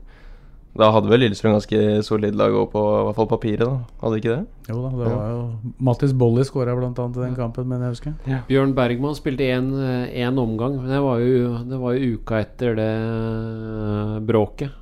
Da 0.72 0.88
hadde 0.96 1.10
vel 1.12 1.20
Lillestrøm 1.26 1.58
ganske 1.58 1.80
solid 2.08 2.38
lag 2.40 2.54
òg, 2.56 2.70
på 2.72 2.82
i 2.82 3.00
hvert 3.08 3.18
fall 3.18 3.28
papiret. 3.28 3.64
da 3.66 4.04
Hadde 4.04 4.20
ikke 4.22 4.36
det? 4.38 4.70
Jo 4.72 4.84
da, 4.86 4.92
det 4.96 5.10
var 5.10 5.26
jo 5.34 5.74
Mattis 5.84 6.14
Bolli 6.16 6.46
skåra 6.48 6.76
bl.a. 6.78 6.92
i 6.92 7.18
den 7.18 7.36
kampen, 7.36 7.68
men 7.68 7.84
jeg 7.84 7.96
husker. 7.98 8.14
Bjørn 8.48 8.76
Bergman 8.78 9.18
spilte 9.18 9.50
én 9.52 10.40
omgang, 10.40 10.78
men 10.80 10.94
det 10.94 11.02
var, 11.04 11.20
jo, 11.20 11.58
det 11.68 11.82
var 11.82 11.98
jo 11.98 12.14
uka 12.16 12.40
etter 12.46 12.80
det 12.80 12.88
eh, 12.88 14.16
bråket. 14.32 14.78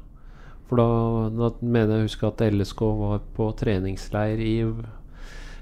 For 0.69 0.77
da, 0.77 0.85
da 1.33 1.49
mener 1.65 1.95
jeg 1.95 2.03
å 2.03 2.09
huske 2.11 2.29
at 2.29 2.45
LSK 2.45 2.85
var 2.99 3.23
på 3.33 3.49
treningsleir 3.57 4.37
i 4.45 4.55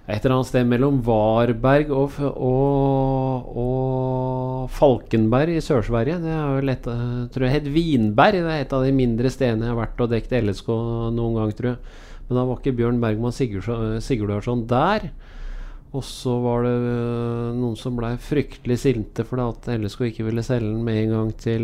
et 0.08 0.24
eller 0.24 0.38
annet 0.38 0.48
sted 0.48 0.68
mellom 0.70 1.02
Varberg 1.04 1.90
og, 1.92 2.14
og, 2.40 3.48
og 3.60 4.70
Falkenberg 4.72 5.58
i 5.58 5.64
Sør-Sverige. 5.64 6.22
Det 6.24 6.32
er 6.32 6.54
jo 6.56 6.68
lett, 6.70 6.88
eh, 6.88 7.26
tror 7.34 7.46
jeg 7.48 7.56
het 7.58 7.68
Vinberg. 7.74 8.40
Det 8.40 8.54
er 8.54 8.64
et 8.64 8.76
av 8.78 8.86
de 8.88 8.94
mindre 8.96 9.32
stedene 9.34 9.68
jeg 9.68 9.74
har 9.74 9.82
vært 9.82 10.06
og 10.06 10.14
dekket 10.14 10.38
LSK 10.48 10.72
noen 11.18 11.36
gang, 11.42 11.52
tror 11.58 11.74
jeg. 11.74 11.98
Men 12.28 12.40
da 12.40 12.46
var 12.48 12.62
ikke 12.62 12.76
Bjørn 12.80 13.04
Bergman 13.04 13.36
Sigurdsson 13.36 14.00
Sigurdarsson 14.04 14.64
der. 14.72 15.10
Og 15.92 16.04
så 16.08 16.38
var 16.44 16.64
det 16.64 16.74
øh, 16.78 17.52
noen 17.60 17.76
som 17.80 18.00
blei 18.00 18.14
fryktelig 18.20 18.80
sinte 18.80 19.24
fordi 19.28 19.44
at 19.44 19.70
LSK 19.76 20.10
ikke 20.10 20.26
ville 20.28 20.44
selge 20.44 20.72
den 20.72 20.84
med 20.88 21.04
en 21.04 21.14
gang 21.16 21.30
til 21.40 21.64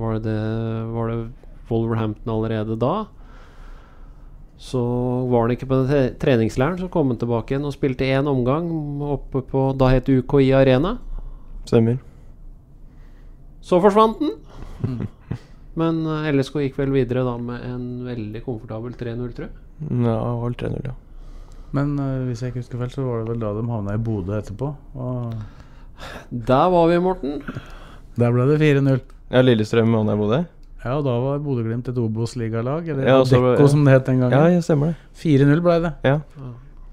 Var 0.00 0.20
det, 0.24 0.40
var 0.92 1.12
det 1.12 1.22
Wolverhampton 1.70 2.34
allerede 2.34 2.76
da? 2.80 2.94
Så 4.60 4.80
var 5.30 5.46
han 5.46 5.54
ikke 5.54 5.66
på 5.70 5.78
den 5.80 5.88
tre- 5.88 6.14
treningsleiren, 6.20 6.76
så 6.78 6.90
kom 6.92 7.08
han 7.14 7.18
tilbake 7.20 7.54
igjen 7.54 7.64
og 7.64 7.72
spilte 7.72 8.04
én 8.04 8.28
omgang 8.28 8.66
oppe 9.02 9.40
på 9.48 9.62
Da 9.80 9.88
het 9.94 10.08
UKI 10.12 10.50
Arena. 10.58 10.98
Stemmer. 11.64 11.96
Så 13.64 13.80
forsvant 13.80 14.20
den. 14.20 14.34
Men 15.80 16.02
øh, 16.04 16.28
LSK 16.34 16.58
gikk 16.66 16.76
vel 16.80 16.92
videre 16.92 17.22
da 17.24 17.36
med 17.40 17.64
en 17.64 17.84
veldig 18.04 18.42
komfortabel 18.44 18.92
3-0, 19.00 19.32
tror 19.36 19.46
jeg. 19.46 19.54
Ja, 20.04 20.16
holdt 20.42 20.64
vel 20.66 20.74
3-0, 20.76 20.90
ja. 20.90 20.96
Men 21.72 21.92
uh, 22.02 22.24
hvis 22.26 22.40
jeg 22.42 22.50
ikke 22.50 22.64
husker 22.64 22.80
feil, 22.82 22.90
så 22.92 23.04
var 23.06 23.20
det 23.22 23.30
vel 23.30 23.40
da 23.44 23.52
de 23.54 23.62
havna 23.70 23.94
i 23.94 24.00
Bodø 24.02 24.34
etterpå. 24.36 24.72
Og 24.98 25.34
Der 26.50 26.66
var 26.74 26.88
vi, 26.90 26.98
Morten. 27.00 27.38
der 28.18 28.32
ble 28.34 28.46
det 28.50 28.58
4-0. 28.60 28.98
Ja, 29.30 29.40
Lillestrøm 29.46 29.94
og 29.94 30.08
der 30.10 30.18
bodde? 30.18 30.40
Ja, 30.84 30.96
og 30.96 31.04
da 31.04 31.12
var 31.20 31.40
Bodø-Glimt 31.44 31.88
et 31.88 31.98
Obos-ligalag, 32.00 32.88
eller 32.88 33.04
Ja, 33.06 33.22
så- 33.24 33.36
Dekko 33.36 33.68
som 33.68 33.84
det 33.84 33.92
het 33.92 34.06
den 34.06 34.20
gangen. 34.20 34.52
ja, 34.54 34.60
stemmer 34.60 34.86
det. 34.86 34.96
4-0 35.14 35.60
ble 35.60 35.80
det. 35.82 35.94
Ja. 36.04 36.20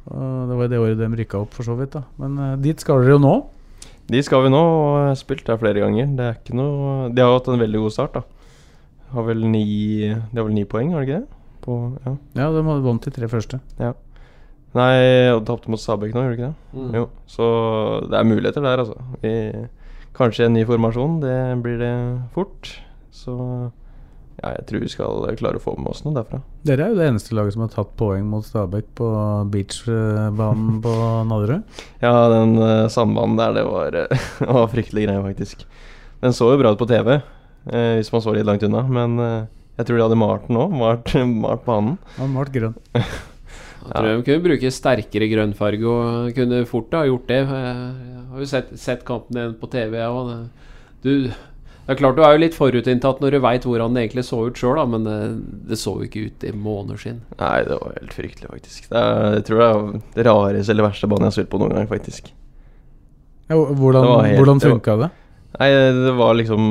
Og 0.09 0.49
det 0.49 0.57
var 0.57 0.67
det 0.67 0.79
året 0.79 0.97
de 0.97 1.07
rykka 1.23 1.41
opp, 1.41 1.53
for 1.53 1.63
så 1.63 1.77
vidt. 1.77 1.91
da 1.91 2.03
Men 2.19 2.37
uh, 2.37 2.55
dit 2.55 2.79
skal 2.79 3.01
dere 3.01 3.15
jo 3.15 3.19
nå. 3.19 3.45
De 4.07 4.21
skal 4.23 4.43
vi 4.43 4.49
nå, 4.49 4.59
og 4.59 4.99
jeg 5.01 5.07
har 5.07 5.15
spilt 5.15 5.45
der 5.45 5.57
flere 5.57 5.81
ganger. 5.83 6.15
Det 6.15 6.23
er 6.25 6.33
ikke 6.39 6.55
noe 6.55 7.09
De 7.13 7.21
har 7.21 7.33
hatt 7.33 7.47
en 7.47 7.59
veldig 7.59 7.79
god 7.81 7.91
start, 7.91 8.13
da. 8.13 8.21
Har 9.13 9.23
vel 9.23 9.43
ni 9.43 10.07
De 10.07 10.35
har 10.35 10.43
vel 10.43 10.53
ni 10.53 10.63
poeng, 10.65 10.91
har 10.91 11.03
de 11.03 11.11
ikke 11.11 11.19
det? 11.19 11.27
På, 11.61 11.97
ja. 12.05 12.15
Ja, 12.35 12.51
de 12.51 12.63
hadde 12.63 12.83
vant 12.83 13.01
de 13.03 13.11
tre 13.11 13.27
første. 13.27 13.59
Ja 13.79 13.93
Nei, 14.75 15.31
og 15.33 15.45
tapte 15.47 15.71
mot 15.71 15.79
Stabæk 15.79 16.13
nå, 16.13 16.21
gjorde 16.21 16.35
du 16.35 16.37
ikke 16.37 16.49
det? 16.51 16.55
Mm. 16.75 16.95
Jo. 16.99 17.05
Så 17.25 17.45
det 18.11 18.19
er 18.19 18.27
muligheter 18.27 18.61
der, 18.61 18.77
altså. 18.83 18.97
Vi, 19.23 19.31
kanskje 20.13 20.45
en 20.45 20.53
ny 20.53 20.65
formasjon, 20.67 21.19
det 21.23 21.63
blir 21.63 21.79
det 21.81 21.93
fort. 22.35 22.75
Så 23.17 23.35
ja, 24.37 24.51
jeg 24.53 24.65
tror 24.69 24.83
vi 24.83 24.89
skal 24.91 25.37
klare 25.39 25.57
å 25.57 25.61
få 25.63 25.73
med 25.79 25.89
oss 25.89 26.03
noe 26.05 26.13
derfra. 26.13 26.43
Dere 26.67 26.85
er 26.85 26.93
jo 26.93 26.99
det 26.99 27.07
eneste 27.09 27.33
laget 27.33 27.55
som 27.55 27.63
har 27.65 27.71
tatt 27.73 27.95
poeng 27.97 28.27
mot 28.29 28.45
Stabæk 28.45 28.91
på 28.99 29.07
beachbanen 29.53 30.75
på 30.85 30.93
Nadderud. 31.29 31.79
Ja, 32.03 32.13
den 32.35 32.53
uh, 32.61 32.85
sandbanen 32.93 33.39
der, 33.39 33.55
det 33.57 33.63
var, 33.65 33.97
eh, 34.03 34.27
var 34.59 34.69
fryktelig 34.69 35.07
greie, 35.07 35.23
faktisk. 35.25 35.65
Den 36.21 36.37
så 36.37 36.51
jo 36.51 36.59
bra 36.61 36.75
ut 36.75 36.81
på 36.81 36.89
TV, 36.89 37.15
uh, 37.17 37.93
hvis 37.97 38.13
man 38.13 38.25
så 38.25 38.35
litt 38.37 38.45
langt 38.45 38.67
unna. 38.67 38.85
Men 38.85 39.17
uh, 39.17 39.47
jeg 39.79 39.89
tror 39.89 39.97
de 39.97 40.05
hadde 40.05 40.21
malt 40.21 40.45
den 40.51 40.61
òg. 40.61 40.77
Malt, 40.83 41.17
malt 41.47 41.65
banen. 41.65 41.97
Ja, 42.19 42.29
malt 42.37 42.53
grønn. 42.53 42.77
Jeg 42.93 43.89
tror 43.89 44.11
de 44.11 44.23
kunne 44.27 44.45
bruke 44.45 44.73
sterkere 44.75 45.31
grønnfarge 45.31 45.89
og 45.89 46.31
kunne 46.37 46.61
fort 46.69 46.93
ha 46.93 47.05
gjort 47.09 47.29
det. 47.31 47.41
Jeg 47.41 48.23
har 48.29 48.45
jo 48.45 48.53
sett, 48.53 48.73
sett 48.77 49.05
kampen 49.07 49.57
på 49.57 49.69
TV, 49.73 49.97
jeg 49.97 50.13
òg. 50.13 50.33
Du 51.01 51.13
det 51.87 51.93
er 51.95 51.99
klart 52.01 52.17
Du 52.17 52.23
er 52.27 52.33
jo 52.35 52.41
litt 52.43 52.55
forutinntatt 52.57 53.21
når 53.23 53.31
du 53.31 53.39
veit 53.39 53.63
hvordan 53.63 53.93
det 53.95 54.01
egentlig 54.03 54.25
så 54.27 54.41
ut 54.49 54.59
sjøl, 54.59 54.81
men 54.91 55.05
det, 55.07 55.17
det, 55.69 55.77
så 55.79 55.93
jo 56.01 56.07
ikke 56.09 56.25
ut 56.27 56.43
i 56.43 56.51
måneskinn. 56.51 57.21
Nei, 57.39 57.53
det 57.63 57.77
var 57.79 57.93
helt 57.95 58.15
fryktelig, 58.17 58.49
faktisk. 58.51 58.89
Det 58.91 58.99
er, 58.99 59.37
jeg 59.37 59.45
tror 59.47 59.61
det 59.63 59.69
er 59.69 60.01
det 60.17 60.25
rareste 60.27 60.73
eller 60.75 60.87
verste 60.89 61.07
banen 61.07 61.23
jeg 61.27 61.31
har 61.31 61.37
spilt 61.37 61.51
på 61.53 61.61
noen 61.63 61.77
gang, 61.77 61.87
faktisk. 61.87 62.27
Ja, 63.47 63.55
hvordan 63.55 64.03
Det 64.03 64.27
helt- 64.27 64.41
hvordan 64.41 64.59
det 64.59 64.71
funka 64.73 64.97
det? 65.05 65.09
Nei, 65.57 65.69
det 65.95 66.11
var 66.19 66.35
liksom 66.35 66.65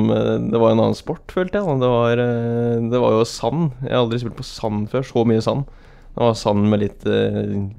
Det 0.51 0.59
var 0.61 0.71
en 0.71 0.79
annen 0.83 0.95
sport, 0.95 1.25
følte 1.33 1.57
jeg. 1.59 1.79
Det 1.81 1.89
var, 1.89 2.11
eh, 2.21 2.77
det 2.93 3.01
var 3.01 3.17
jo 3.17 3.23
sand. 3.25 3.71
Jeg 3.81 3.91
har 3.91 4.03
aldri 4.05 4.19
spilt 4.21 4.37
på 4.37 4.45
sand 4.45 4.87
før. 4.93 5.01
Så 5.03 5.25
mye 5.25 5.41
sand. 5.41 5.65
Det 6.13 6.21
var 6.23 6.33
sand 6.37 6.69
med 6.69 6.79
litt 6.85 7.03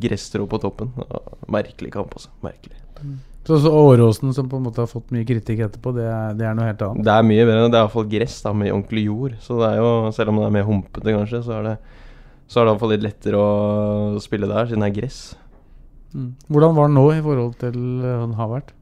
gresstrå 0.03 0.45
på 0.51 0.61
toppen. 0.61 0.91
Merkelig 1.49 1.93
kamp, 1.95 2.13
altså. 2.19 2.29
Merkelig. 2.43 2.77
Så, 3.49 3.57
så 3.65 3.71
Åråsen, 3.73 4.35
som 4.37 4.49
på 4.49 4.59
en 4.59 4.67
måte 4.67 4.83
har 4.83 4.91
fått 4.91 5.09
mye 5.15 5.25
kritikk 5.25 5.63
etterpå, 5.65 5.95
det 5.97 6.05
er, 6.05 6.35
det 6.37 6.45
er 6.45 6.57
noe 6.57 6.67
helt 6.69 6.83
annet? 6.85 7.05
Det 7.07 7.13
er 7.15 7.23
mye 7.25 7.45
bedre. 7.49 7.69
Det 7.73 7.79
er 7.79 7.85
iallfall 7.87 8.09
gress 8.13 8.35
da, 8.45 8.51
med 8.53 8.75
ordentlig 8.75 9.05
jord. 9.07 9.39
Så 9.41 9.57
det 9.57 9.71
er 9.71 9.79
jo, 9.81 9.93
selv 10.13 10.35
om 10.35 10.41
det 10.43 10.49
er 10.51 10.53
mer 10.59 10.67
humpete, 10.69 11.15
kanskje, 11.17 11.41
så 11.47 11.55
er 11.57 11.65
det 11.65 11.73
Så 12.45 12.61
er 12.61 12.67
det 12.67 12.75
iallfall 12.75 12.93
litt 12.93 13.07
lettere 13.07 13.41
å 13.41 14.21
spille 14.21 14.51
der, 14.51 14.69
siden 14.69 14.85
det 14.85 14.91
er 14.91 14.99
gress. 14.99 15.21
Mm. 16.13 16.29
Hvordan 16.45 16.77
var 16.77 16.91
den 16.91 16.99
nå 17.01 17.07
i 17.15 17.25
forhold 17.25 17.57
til 17.63 17.79
øh, 17.79 18.21
den 18.27 18.37
har 18.37 18.53
vært? 18.53 18.75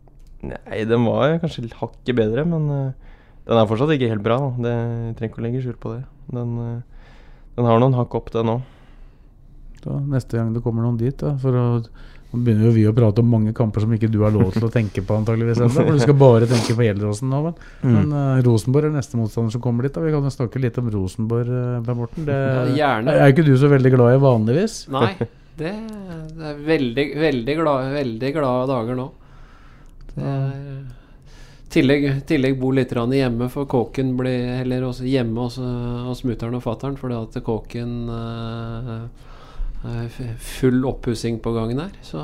Nei, 0.51 0.83
den 0.91 1.07
var 1.07 1.39
kanskje 1.45 1.65
hakket 1.79 2.19
bedre, 2.19 2.47
men 2.51 2.67
uh, 2.67 3.15
den 3.47 3.63
er 3.63 3.71
fortsatt 3.71 3.95
ikke 3.95 4.11
helt 4.17 4.27
bra. 4.27 4.41
Da. 4.43 4.67
Det 4.67 4.75
jeg 4.75 5.17
trenger 5.21 5.31
ikke 5.31 5.43
å 5.43 5.47
legge 5.47 5.63
skjul 5.63 5.79
på 5.83 5.95
det. 5.95 6.03
Den, 6.35 6.59
uh, 6.59 7.15
den 7.55 7.71
har 7.71 7.79
noen 7.83 7.95
hakk 7.99 8.19
opp, 8.19 8.35
den 8.35 8.51
òg. 8.57 8.67
Neste 10.11 10.35
gang 10.35 10.51
det 10.51 10.67
kommer 10.67 10.83
noen 10.83 10.99
dit, 10.99 11.15
da, 11.23 11.37
for 11.39 11.55
å 11.55 11.67
nå 12.33 12.41
begynner 12.43 12.67
jo 12.67 12.73
vi 12.75 12.85
å 12.91 12.93
prate 12.97 13.23
om 13.23 13.29
mange 13.31 13.53
kamper 13.57 13.85
som 13.85 13.93
ikke 13.95 14.11
du 14.11 14.19
har 14.25 14.33
lov 14.35 14.51
til 14.55 14.67
å 14.67 14.71
tenke 14.73 15.03
på, 15.07 15.15
antageligvis 15.21 15.61
enda, 15.63 15.75
For 15.77 15.95
du 15.95 16.03
skal 16.03 16.17
bare 16.19 16.49
tenke 16.51 16.75
på 16.75 16.87
Gjelleråsen 16.87 17.31
nå, 17.31 17.43
Men, 17.45 17.55
Mm. 17.87 17.93
Men 17.95 18.13
uh, 18.17 18.43
Rosenborg 18.43 18.89
er 18.89 18.97
neste 18.97 19.19
motstander 19.21 19.53
som 19.55 19.63
kommer 19.63 19.87
dit. 19.87 19.95
Da. 19.95 20.03
Vi 20.03 20.11
kan 20.15 20.25
jo 20.27 20.33
snakke 20.33 20.61
litt 20.61 20.79
om 20.81 20.91
Rosenborg, 20.91 21.53
Per 21.87 21.99
Morten. 21.99 22.27
Det 22.27 22.39
Ja, 22.77 22.97
er 22.99 23.31
ikke 23.31 23.47
du 23.47 23.55
så 23.57 23.71
veldig 23.71 23.93
glad 23.95 24.17
i 24.17 24.21
vanligvis. 24.23 24.77
Nei, 24.93 25.13
det, 25.61 25.73
det 26.35 26.51
er 26.51 26.61
veldig, 26.67 27.07
veldig, 27.23 27.57
glad, 27.61 27.93
veldig 27.95 28.33
glade 28.35 28.69
dager 28.73 28.99
nå. 28.99 29.09
Det 30.17 30.33
er 30.33 30.61
tillegg, 31.77 32.09
tillegg 32.29 32.59
bor 32.61 32.75
litt 32.77 32.93
hjemme, 32.93 33.49
for 33.53 33.69
kåken 33.69 34.15
blir 34.17 34.63
Eller 34.63 34.85
også 34.87 35.07
hjemme 35.09 35.47
hos, 35.47 35.59
hos 35.59 36.25
mutter'n 36.25 36.57
og 36.57 36.65
fatter'n, 36.65 36.99
fordi 37.01 37.19
at 37.21 37.41
kåken 37.45 37.97
eh, 39.87 40.27
er 40.27 40.37
full 40.43 40.85
oppussing 40.89 41.41
på 41.43 41.55
gangen 41.57 41.81
her. 41.83 41.95
Så 42.07 42.23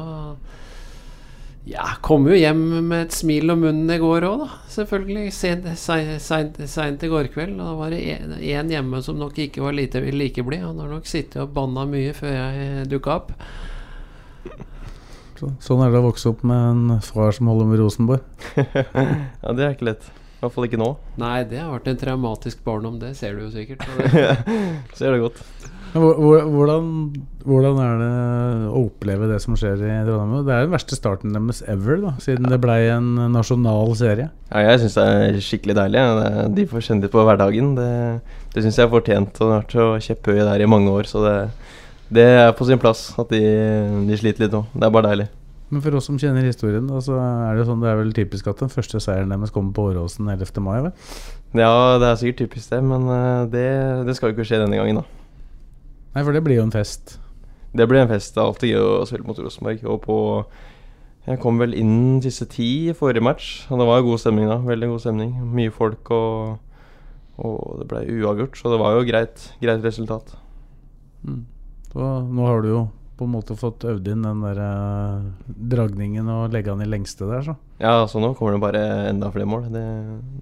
ja, 1.65 1.85
kom 2.03 2.27
jo 2.27 2.35
hjem 2.35 2.63
med 2.89 3.05
et 3.05 3.15
smil 3.15 3.53
om 3.55 3.61
munnen 3.63 3.91
i 3.95 3.99
går 4.03 4.25
òg, 4.27 4.41
da. 4.43 4.63
Selvfølgelig. 4.73 5.29
Seint 5.31 7.05
i 7.07 7.11
går 7.13 7.29
kveld. 7.35 7.55
Og 7.61 7.69
da 7.69 7.75
var 7.79 7.95
det 7.95 8.01
én 8.03 8.73
hjemme 8.73 9.03
som 9.07 9.21
nok 9.21 9.39
ikke 9.45 9.63
var 9.63 9.77
lite, 9.77 10.03
like 10.11 10.43
blid. 10.43 10.65
Han 10.67 10.81
har 10.83 10.91
nok 10.91 11.07
sittet 11.07 11.39
og 11.45 11.53
banna 11.55 11.87
mye 11.87 12.17
før 12.19 12.35
jeg 12.35 12.89
dukka 12.91 13.21
opp. 13.21 13.31
Så, 15.39 15.53
sånn 15.63 15.81
er 15.83 15.91
det 15.91 16.03
å 16.03 16.09
vokse 16.09 16.31
opp 16.31 16.43
med 16.47 16.67
en 16.73 16.99
far 17.03 17.31
som 17.35 17.49
holder 17.51 17.71
med 17.71 17.81
Rosenborg. 17.83 18.27
ja, 18.59 19.55
det 19.55 19.65
er 19.65 19.73
ikke 19.77 19.89
lett. 19.93 20.11
I 20.11 20.43
hvert 20.43 20.55
fall 20.57 20.67
ikke 20.67 20.83
nå. 20.83 20.91
Nei, 21.23 21.37
det 21.47 21.61
har 21.63 21.71
vært 21.71 21.93
en 21.93 21.99
traumatisk 21.99 22.63
barndom, 22.67 22.99
det 22.99 23.13
ser 23.19 23.39
du 23.39 23.45
jo 23.45 23.53
sikkert. 23.55 23.87
Det, 24.15 24.35
Ser 24.99 25.15
det 25.15 25.23
godt. 25.23 25.43
Hvordan, 25.93 26.87
hvordan 27.45 27.81
er 27.85 27.99
det 28.01 28.13
å 28.71 28.85
oppleve 28.87 29.27
det 29.29 29.41
som 29.45 29.57
skjer 29.59 29.83
i 29.85 29.97
Trondheim? 30.07 30.47
Det 30.47 30.55
er 30.55 30.65
den 30.65 30.73
verste 30.73 30.97
starten 30.97 31.35
deres 31.37 31.61
ever, 31.69 31.99
da, 32.01 32.13
siden 32.23 32.49
det 32.49 32.59
blei 32.63 32.79
en 32.95 33.11
nasjonal 33.35 33.93
serie. 34.01 34.31
Ja, 34.49 34.63
jeg 34.71 34.81
syns 34.81 34.97
det 34.97 35.05
er 35.05 35.43
skikkelig 35.45 35.77
deilig. 35.77 36.01
ja. 36.01 36.47
De 36.49 36.67
får 36.71 36.87
kjenne 36.87 37.05
litt 37.05 37.13
på 37.13 37.27
hverdagen. 37.29 37.75
Det, 37.77 37.91
det 38.55 38.65
syns 38.65 38.81
jeg 38.81 38.89
er 38.89 38.95
fortjent. 38.95 39.37
Og 39.37 39.45
det 39.45 39.53
har 39.53 39.61
vært 39.61 39.77
så 39.77 39.87
kjepphøy 40.09 40.41
der 40.41 40.65
i 40.65 40.73
mange 40.73 40.97
år, 40.97 41.11
så 41.11 41.27
det, 41.27 41.37
det 42.09 42.27
er 42.41 42.57
på 42.57 42.69
sin 42.69 42.81
plass 42.81 43.11
at 43.21 43.29
de, 43.35 43.45
de 44.09 44.21
sliter 44.21 44.47
litt 44.47 44.57
nå. 44.57 44.65
Det 44.73 44.89
er 44.89 44.97
bare 44.97 45.13
deilig. 45.13 45.31
Men 45.73 45.81
for 45.85 45.97
oss 45.97 46.09
som 46.09 46.19
kjenner 46.21 46.45
historien, 46.45 46.85
da, 46.89 46.99
så 47.05 47.17
er 47.21 47.53
det 47.53 47.63
jo 47.63 47.71
sånn 47.71 47.85
det 47.85 47.89
er 47.89 48.01
vel 48.01 48.13
typisk 48.17 48.49
at 48.53 48.61
den 48.61 48.73
første 48.73 49.01
seieren 49.01 49.33
deres 49.33 49.53
kommer 49.53 49.73
på 49.77 49.87
Åråsen 49.89 50.29
11. 50.29 50.61
mai, 50.61 50.83
vel? 50.85 50.93
Ja, 51.57 51.73
det 52.01 52.11
er 52.11 52.21
sikkert 52.21 52.43
typisk 52.47 52.73
det, 52.75 52.81
men 52.85 53.09
eh, 53.09 53.45
det, 53.53 53.67
det 54.09 54.17
skal 54.17 54.31
jo 54.31 54.37
ikke 54.37 54.49
skje 54.49 54.61
denne 54.61 54.77
gangen, 54.81 55.01
da. 55.01 55.22
Nei, 56.13 56.23
for 56.23 56.37
det 56.37 56.43
blir 56.45 56.59
jo 56.61 56.67
en 56.67 56.75
fest. 56.75 57.17
Det 57.73 57.87
blir 57.89 58.03
en 58.03 58.11
fest. 58.11 58.35
Det 58.35 58.43
er 58.43 58.51
alltid 58.51 58.75
gøy 58.75 58.83
å 58.85 59.07
spille 59.09 59.27
mot 59.27 59.39
Rosenborg. 59.41 59.85
Og 59.89 60.03
på 60.05 60.19
Jeg 61.23 61.39
kom 61.39 61.61
vel 61.63 61.77
inn 61.79 62.19
siste 62.19 62.49
ti 62.51 62.69
i 62.91 62.95
forrige 62.99 63.23
match, 63.23 63.51
og 63.71 63.79
det 63.79 63.85
var 63.87 64.01
god 64.03 64.19
stemning 64.19 64.49
da. 64.51 64.57
Veldig 64.67 64.89
god 64.91 65.03
stemning. 65.05 65.37
Mye 65.55 65.71
folk, 65.71 66.11
og, 66.11 66.57
og 67.39 67.79
det 67.79 67.87
ble 67.93 68.01
uavgjort, 68.17 68.59
så 68.59 68.73
det 68.73 68.81
var 68.83 68.97
jo 68.97 69.05
greit, 69.07 69.45
greit 69.63 69.87
resultat. 69.87 70.35
Så 71.93 72.11
nå 72.27 72.49
har 72.49 72.67
du 72.67 72.69
jo 72.73 72.83
på 73.21 73.29
en 73.29 73.35
måte 73.37 73.55
fått 73.55 73.85
øvd 73.87 74.09
inn 74.11 74.25
den 74.27 74.43
der 74.43 74.59
eh, 74.65 75.27
dragningen 75.47 76.27
og 76.33 76.55
legge 76.55 76.73
den 76.73 76.83
i 76.83 76.91
lengste 76.91 77.29
der, 77.31 77.45
så. 77.47 77.55
Ja, 77.79 78.01
så 78.11 78.19
nå 78.19 78.33
kommer 78.35 78.57
det 78.57 78.65
bare 78.65 78.83
enda 79.13 79.31
flere 79.31 79.47
mål. 79.47 79.69
Det, 79.71 79.85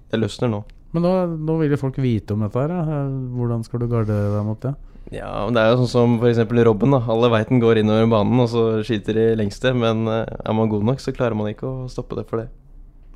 det 0.09 0.19
løsner 0.19 0.49
nå. 0.49 0.63
Men 0.95 1.05
nå, 1.05 1.11
nå 1.45 1.57
vil 1.61 1.75
jo 1.75 1.79
folk 1.79 1.99
vite 2.01 2.33
om 2.33 2.41
dette 2.41 2.57
her. 2.57 2.73
Ja. 2.73 3.03
Hvordan 3.37 3.61
skal 3.67 3.83
du 3.83 3.91
garde 3.91 4.17
deg 4.17 4.47
mot 4.47 4.65
det? 4.65 4.73
Ja, 5.09 5.31
men 5.47 5.57
det 5.57 5.63
er 5.63 5.73
jo 5.73 5.81
sånn 5.81 5.91
som 5.91 6.17
f.eks. 6.21 6.43
Robben. 6.67 6.93
da 6.93 7.01
Alle 7.09 7.31
veit 7.33 7.49
den 7.49 7.61
går 7.63 7.81
innover 7.81 8.07
banen, 8.11 8.43
og 8.43 8.49
så 8.51 8.65
skyter 8.85 9.17
de 9.17 9.27
lengste. 9.39 9.73
Men 9.73 10.05
eh, 10.07 10.23
er 10.45 10.55
man 10.55 10.69
god 10.71 10.85
nok, 10.87 11.01
så 11.03 11.13
klarer 11.15 11.37
man 11.37 11.49
ikke 11.51 11.67
å 11.67 11.89
stoppe 11.91 12.19
det 12.19 12.27
for 12.29 12.43
det. 12.43 12.51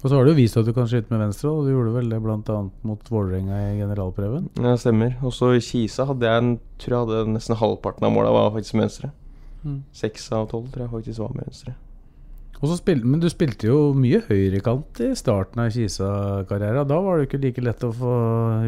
Og 0.02 0.10
så 0.12 0.20
har 0.20 0.28
du 0.28 0.36
vist 0.38 0.58
at 0.60 0.68
du 0.68 0.74
kan 0.76 0.90
skyte 0.90 1.10
med 1.10 1.24
venstre, 1.24 1.50
og 1.50 1.66
du 1.66 1.72
gjorde 1.72 1.96
vel 1.96 2.12
det 2.12 2.20
bl.a. 2.22 2.58
mot 2.86 3.08
Vålerenga 3.10 3.62
i 3.72 3.78
generalprøven. 3.80 4.52
Ja, 4.62 4.76
stemmer. 4.78 5.16
Og 5.26 5.34
så 5.34 5.56
i 5.56 5.64
Kisa 5.66 6.06
hadde 6.10 6.28
jeg 6.30 6.44
en, 6.44 6.52
tror 6.82 6.94
jeg 6.94 7.08
hadde 7.08 7.34
nesten 7.38 7.58
halvparten 7.58 8.06
av 8.06 8.14
måla 8.14 8.34
var 8.36 8.52
faktisk 8.54 8.78
med 8.78 8.86
venstre. 8.90 9.10
Mm. 9.64 9.80
Seks 9.98 10.28
av 10.36 10.46
tolv 10.52 10.68
tror 10.74 10.86
jeg 10.86 10.94
faktisk 10.94 11.24
var 11.24 11.34
med 11.34 11.50
venstre. 11.50 11.74
Og 12.62 12.70
så 12.70 12.78
spil, 12.78 13.02
men 13.02 13.24
du 13.24 13.28
spilte 13.32 13.68
jo 13.68 13.80
mye 13.98 14.22
høyrekant 14.30 15.02
i 15.04 15.10
starten 15.18 15.64
av 15.64 15.74
Kisa-karrieren. 15.74 16.86
Da 16.88 17.00
var 17.02 17.18
det 17.18 17.26
jo 17.26 17.30
ikke 17.32 17.42
like 17.48 17.66
lett 17.66 17.88
å 17.88 17.92
få 17.96 18.14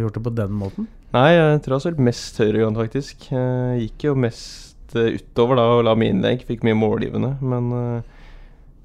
gjort 0.01 0.17
det 0.17 0.25
på 0.25 0.33
den 0.41 0.57
måten. 0.57 0.89
Nei, 1.15 1.29
jeg 1.37 1.59
tror 1.63 1.73
jeg 1.73 1.77
har 1.77 1.83
spilt 1.85 2.03
mest 2.03 2.39
høyrekant, 2.41 2.79
faktisk. 2.81 3.27
Jeg 3.31 3.83
gikk 3.85 4.07
jo 4.09 4.15
mest 4.19 4.95
eh, 4.99 5.15
utover 5.15 5.59
da 5.59 5.67
og 5.77 5.85
la 5.87 5.93
mye 5.95 6.11
innlegg. 6.11 6.43
Fikk 6.47 6.65
mye 6.67 6.75
målgivende. 6.75 7.37
Men 7.39 7.69
eh, 7.77 8.15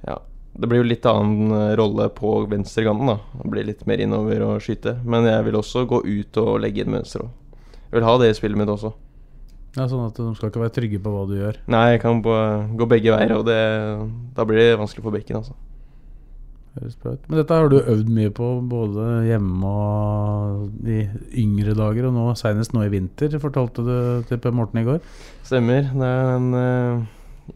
ja, 0.07 0.21
det 0.55 0.71
blir 0.71 0.85
jo 0.85 0.87
litt 0.87 1.09
annen 1.11 1.50
eh, 1.57 1.73
rolle 1.81 2.07
på 2.14 2.37
venstrekanten. 2.50 3.11
da 3.11 3.43
Det 3.43 3.50
blir 3.57 3.67
litt 3.67 3.83
mer 3.91 4.05
innover 4.05 4.47
og 4.47 4.62
skyte. 4.62 5.00
Men 5.02 5.26
jeg 5.26 5.49
vil 5.49 5.59
også 5.59 5.83
gå 5.91 6.02
ut 6.07 6.43
og 6.45 6.61
legge 6.62 6.85
inn 6.85 6.95
mønster 6.95 7.26
òg. 7.26 7.33
Jeg 7.88 7.99
vil 7.99 8.09
ha 8.09 8.14
det 8.23 8.31
i 8.31 8.38
spillet 8.38 8.62
mitt 8.62 8.71
også. 8.73 8.95
Ja, 9.73 9.88
Sånn 9.88 10.05
at 10.05 10.17
de 10.21 10.31
skal 10.37 10.52
ikke 10.52 10.62
være 10.62 10.76
trygge 10.76 11.00
på 11.02 11.11
hva 11.11 11.26
du 11.26 11.35
gjør. 11.38 11.59
Nei, 11.73 11.85
jeg 11.95 12.05
kan 12.05 12.23
gå 12.23 12.88
begge 12.88 13.14
veier, 13.17 13.35
og 13.38 13.47
det, 13.49 13.61
da 14.37 14.45
blir 14.49 14.61
det 14.61 14.81
vanskelig 14.81 15.05
for 15.05 15.17
bekken, 15.17 15.41
altså. 15.41 15.57
Men 16.73 17.37
dette 17.37 17.57
har 17.57 17.69
du 17.69 17.76
øvd 17.81 18.09
mye 18.09 18.31
på, 18.33 18.47
både 18.64 19.07
hjemme 19.29 19.69
og 19.69 20.88
i 20.88 21.02
yngre 21.43 21.75
dager, 21.76 22.07
og 22.09 22.14
nå 22.17 22.25
senest 22.41 22.73
nå 22.73 22.87
i 22.87 22.93
vinter, 22.93 23.35
fortalte 23.43 23.85
du 23.85 23.97
til 24.29 24.41
Per 24.41 24.55
Morten 24.57 24.81
i 24.81 24.87
går. 24.87 25.02
Stemmer. 25.45 25.91
Det 25.93 26.09
er 26.09 26.31
den 26.31 26.57
uh, 26.57 27.02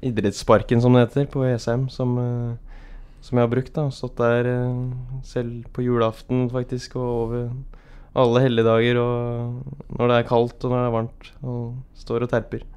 idrettsparken, 0.04 0.82
som 0.84 0.92
det 0.92 1.06
heter, 1.06 1.30
på 1.32 1.46
ESM, 1.48 1.86
som, 1.92 2.12
uh, 2.20 2.84
som 3.24 3.40
jeg 3.40 3.48
har 3.48 3.54
brukt. 3.54 3.72
da 3.78 3.86
Stått 3.94 4.20
der 4.20 4.50
uh, 4.52 5.22
selv 5.24 5.64
på 5.72 5.86
julaften, 5.86 6.50
faktisk, 6.52 6.98
og 7.00 7.08
over 7.22 7.48
alle 8.16 8.44
helligdager, 8.44 9.00
og 9.00 9.96
når 9.96 10.12
det 10.12 10.20
er 10.20 10.28
kaldt 10.28 10.60
og 10.60 10.72
når 10.72 10.82
det 10.82 10.90
er 10.90 10.96
varmt, 10.98 11.32
og 11.40 12.04
står 12.04 12.28
og 12.28 12.32
terper. 12.32 12.68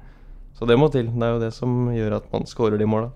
Så 0.56 0.68
det 0.68 0.80
må 0.80 0.88
til. 0.92 1.12
Det 1.12 1.28
er 1.28 1.36
jo 1.36 1.44
det 1.44 1.52
som 1.56 1.78
gjør 1.92 2.16
at 2.16 2.32
man 2.32 2.48
scorer 2.48 2.80
de 2.80 2.88
måla. 2.88 3.12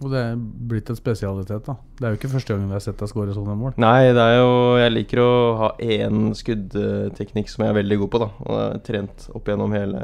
Og 0.00 0.08
det 0.08 0.20
er 0.20 0.36
blitt 0.40 0.88
en 0.88 0.96
spesialitet, 0.96 1.66
da. 1.66 1.74
Det 1.98 2.06
er 2.06 2.14
jo 2.14 2.18
ikke 2.18 2.32
første 2.32 2.54
gangen 2.54 2.70
vi 2.70 2.76
har 2.78 2.84
sett 2.84 3.00
deg 3.00 3.10
skåre 3.10 3.34
sånne 3.36 3.56
mål. 3.60 3.74
Nei, 3.82 4.12
det 4.16 4.22
er 4.24 4.38
jo 4.38 4.54
Jeg 4.80 4.94
liker 4.94 5.20
å 5.20 5.32
ha 5.60 5.68
én 5.84 6.30
skuddteknikk 6.36 7.52
som 7.52 7.66
jeg 7.66 7.74
er 7.74 7.78
veldig 7.82 7.98
god 8.00 8.12
på, 8.14 8.22
da. 8.22 8.30
Og 8.46 8.54
jeg 8.56 8.70
har 8.70 8.80
trent 8.86 9.26
opp 9.36 9.50
gjennom 9.52 9.76
hele, 9.76 10.00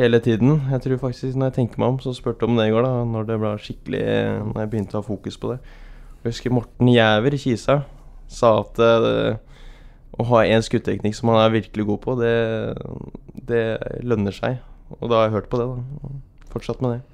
hele 0.00 0.22
tiden. 0.24 0.62
Jeg 0.72 0.84
tror 0.86 1.02
faktisk, 1.04 1.36
når 1.36 1.50
jeg 1.50 1.58
tenker 1.58 1.82
meg 1.82 1.92
om, 1.92 2.00
så 2.00 2.16
spurte 2.16 2.48
om 2.48 2.56
det 2.56 2.70
i 2.70 2.72
går, 2.72 2.88
da, 2.88 3.04
når 3.12 3.28
det 3.28 3.38
ble 3.42 3.52
skikkelig 3.66 4.02
Når 4.48 4.64
jeg 4.64 4.72
begynte 4.72 4.96
å 4.96 5.02
ha 5.02 5.08
fokus 5.10 5.36
på 5.36 5.52
det. 5.52 5.60
Jeg 6.22 6.32
husker 6.32 6.56
Morten 6.56 6.88
Jæver 6.92 7.36
i 7.36 7.44
Kisa 7.44 7.82
sa 8.30 8.54
at 8.62 8.80
det, 8.80 9.36
å 10.20 10.26
ha 10.30 10.42
én 10.46 10.64
skuddteknikk 10.64 11.16
som 11.16 11.32
han 11.32 11.42
er 11.42 11.54
virkelig 11.58 11.86
god 11.88 12.02
på, 12.04 12.16
det, 12.20 12.34
det 13.50 13.62
lønner 14.06 14.34
seg. 14.36 14.60
Og 14.98 15.08
da 15.10 15.20
har 15.20 15.28
jeg 15.28 15.36
hørt 15.38 15.52
på 15.52 15.60
det, 15.60 15.68
da. 15.68 16.12
Fortsatt 16.50 16.80
med 16.84 16.96
det. 16.96 17.09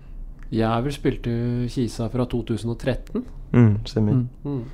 Jæver 0.54 0.94
spilte 0.94 1.32
Kisa 1.72 2.06
fra 2.12 2.26
2013. 2.30 3.24
Mm, 3.52 3.72
stemmer. 3.86 4.24
Mm. 4.44 4.64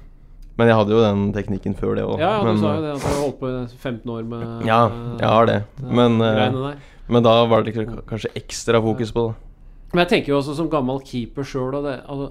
Men 0.59 0.69
jeg 0.69 0.77
hadde 0.77 0.93
jo 0.93 1.01
den 1.01 1.23
teknikken 1.33 1.77
før 1.79 1.95
det 1.97 2.05
òg. 2.05 2.19
Ja, 2.21 2.35
ja, 2.39 2.53
du 2.53 2.61
sa 2.61 2.75
jo 2.77 2.83
det 2.85 2.91
at 2.93 3.01
du 3.01 3.09
har 3.09 3.21
holdt 3.23 3.39
på 3.41 3.49
i 3.49 3.61
15 3.67 4.11
år 4.13 4.27
med 4.29 4.67
Ja, 4.69 4.81
jeg 5.19 5.29
har 5.29 5.49
det. 5.49 5.61
Men, 5.81 6.21
uh, 6.21 6.75
men 7.09 7.25
da 7.25 7.37
var 7.49 7.65
det 7.65 7.73
kanskje 7.79 8.35
ekstra 8.37 8.83
fokus 8.85 9.15
på 9.17 9.31
det. 9.31 9.49
Men 9.93 10.05
jeg 10.05 10.11
tenker 10.13 10.33
jo 10.33 10.41
også 10.41 10.57
som 10.57 10.69
gammel 10.73 11.01
keeper 11.05 11.45
sjøl 11.45 11.75
altså, 11.77 12.31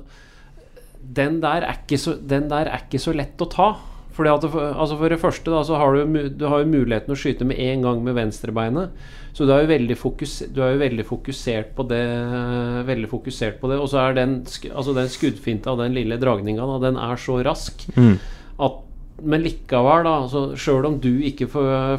den, 1.02 1.42
den 1.42 2.50
der 2.50 2.70
er 2.70 2.86
ikke 2.86 3.02
så 3.02 3.14
lett 3.14 3.42
å 3.42 3.50
ta. 3.50 3.72
Fordi 4.12 4.32
at 4.34 4.44
altså 4.44 4.98
For 5.00 5.13
det 5.13 5.22
første 5.22 5.53
da, 5.53 5.63
så 5.63 5.80
har 5.80 5.96
du, 5.96 6.30
du 6.36 6.46
har 6.51 6.62
jo 6.62 6.72
muligheten 6.72 7.13
å 7.13 7.18
skyte 7.18 7.48
med 7.48 7.60
en 7.63 7.86
gang 7.86 8.03
med 8.03 8.18
venstrebeinet. 8.18 8.91
Så 9.32 9.48
du 9.48 9.53
er 9.56 9.63
jo 9.63 9.72
veldig, 9.72 9.96
fokus, 9.96 10.41
du 10.51 10.60
er 10.63 10.74
jo 10.74 10.82
veldig 10.82 11.06
fokusert 11.08 11.72
på 11.77 11.86
det. 11.88 12.03
Veldig 12.89 13.10
fokusert 13.12 13.62
på 13.62 13.72
det 13.72 13.80
Og 13.80 13.88
så 13.94 14.01
er 14.03 14.18
den, 14.20 14.41
altså 14.74 14.96
den 14.98 15.12
skuddfinta 15.12 15.72
og 15.72 15.80
den 15.80 15.96
lille 15.96 16.20
dragninga 16.20 16.68
den 16.84 17.00
er 17.00 17.20
så 17.22 17.39
rask 17.46 17.88
Mm. 17.96 18.18
at 18.60 18.80
men 19.22 19.44
likevel, 19.44 20.06
da 20.06 20.13
altså, 20.24 20.56
sjøl 20.58 20.88
om 20.88 20.98
du 21.01 21.22
ikke 21.27 21.48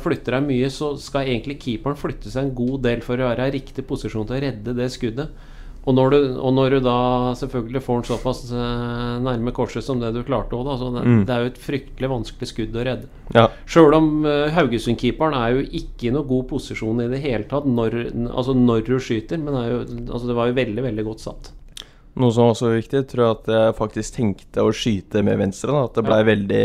flytter 0.03 0.37
deg 0.37 0.47
mye, 0.49 0.71
så 0.73 0.93
skal 0.99 1.29
egentlig 1.31 1.61
keeperen 1.63 1.99
flytte 1.99 2.33
seg 2.33 2.49
en 2.49 2.55
god 2.57 2.83
del 2.87 3.05
for 3.05 3.21
å 3.21 3.29
være 3.29 3.47
i 3.51 3.55
riktig 3.59 3.85
posisjon 3.87 4.27
til 4.27 4.39
å 4.39 4.43
redde 4.43 4.75
det 4.75 4.89
skuddet. 4.91 5.31
Og 5.85 5.97
når, 5.97 6.11
du, 6.15 6.19
og 6.39 6.53
når 6.55 6.77
du 6.77 6.81
da 6.85 6.97
selvfølgelig 7.41 7.81
får 7.83 7.97
den 7.99 8.05
såpass 8.07 8.43
eh, 8.55 9.15
nærme 9.25 9.51
korset 9.57 9.83
som 9.83 9.99
det 9.99 10.13
du 10.15 10.21
klarte 10.23 10.55
òg. 10.55 10.69
Så 10.79 10.91
det, 10.95 11.03
Mm. 11.03 11.25
det 11.27 11.35
er 11.35 11.41
jo 11.43 11.51
et 11.51 11.59
fryktelig 11.59 12.11
vanskelig 12.13 12.49
skudd 12.53 12.77
å 12.79 12.85
redde. 12.87 13.09
Ja. 13.35 13.49
Sjøl 13.67 13.97
om 13.97 14.11
uh, 14.25 14.47
Haugesund-keeperen 14.55 15.35
er 15.35 15.57
jo 15.57 15.65
ikke 15.81 16.07
i 16.07 16.13
noe 16.15 16.23
god 16.29 16.47
posisjon 16.53 17.01
i 17.03 17.09
det 17.11 17.19
hele 17.25 17.49
tatt 17.51 17.67
når, 17.67 17.97
altså 18.31 18.55
når 18.55 18.85
du 18.87 18.95
skyter, 19.03 19.41
men 19.43 19.55
jo, 19.73 19.81
altså 20.13 20.27
det 20.31 20.37
var 20.39 20.53
jo 20.53 20.55
veldig, 20.61 20.85
veldig 20.87 21.05
godt 21.09 21.25
satt. 21.25 21.51
Noe 22.15 22.31
som 22.31 22.51
også 22.53 22.69
var 22.69 22.79
viktig, 22.79 23.03
tror 23.09 23.25
jeg 23.25 23.37
at 23.41 23.47
jeg 23.57 23.75
faktisk 23.81 24.15
tenkte 24.21 24.63
å 24.63 24.71
skyte 24.77 25.23
med 25.25 25.39
venstre. 25.41 25.73
Da. 25.73 25.85
At 25.89 25.95
det 25.99 26.05
blei 26.07 26.21
Ja. 26.23 26.29
veldig 26.31 26.65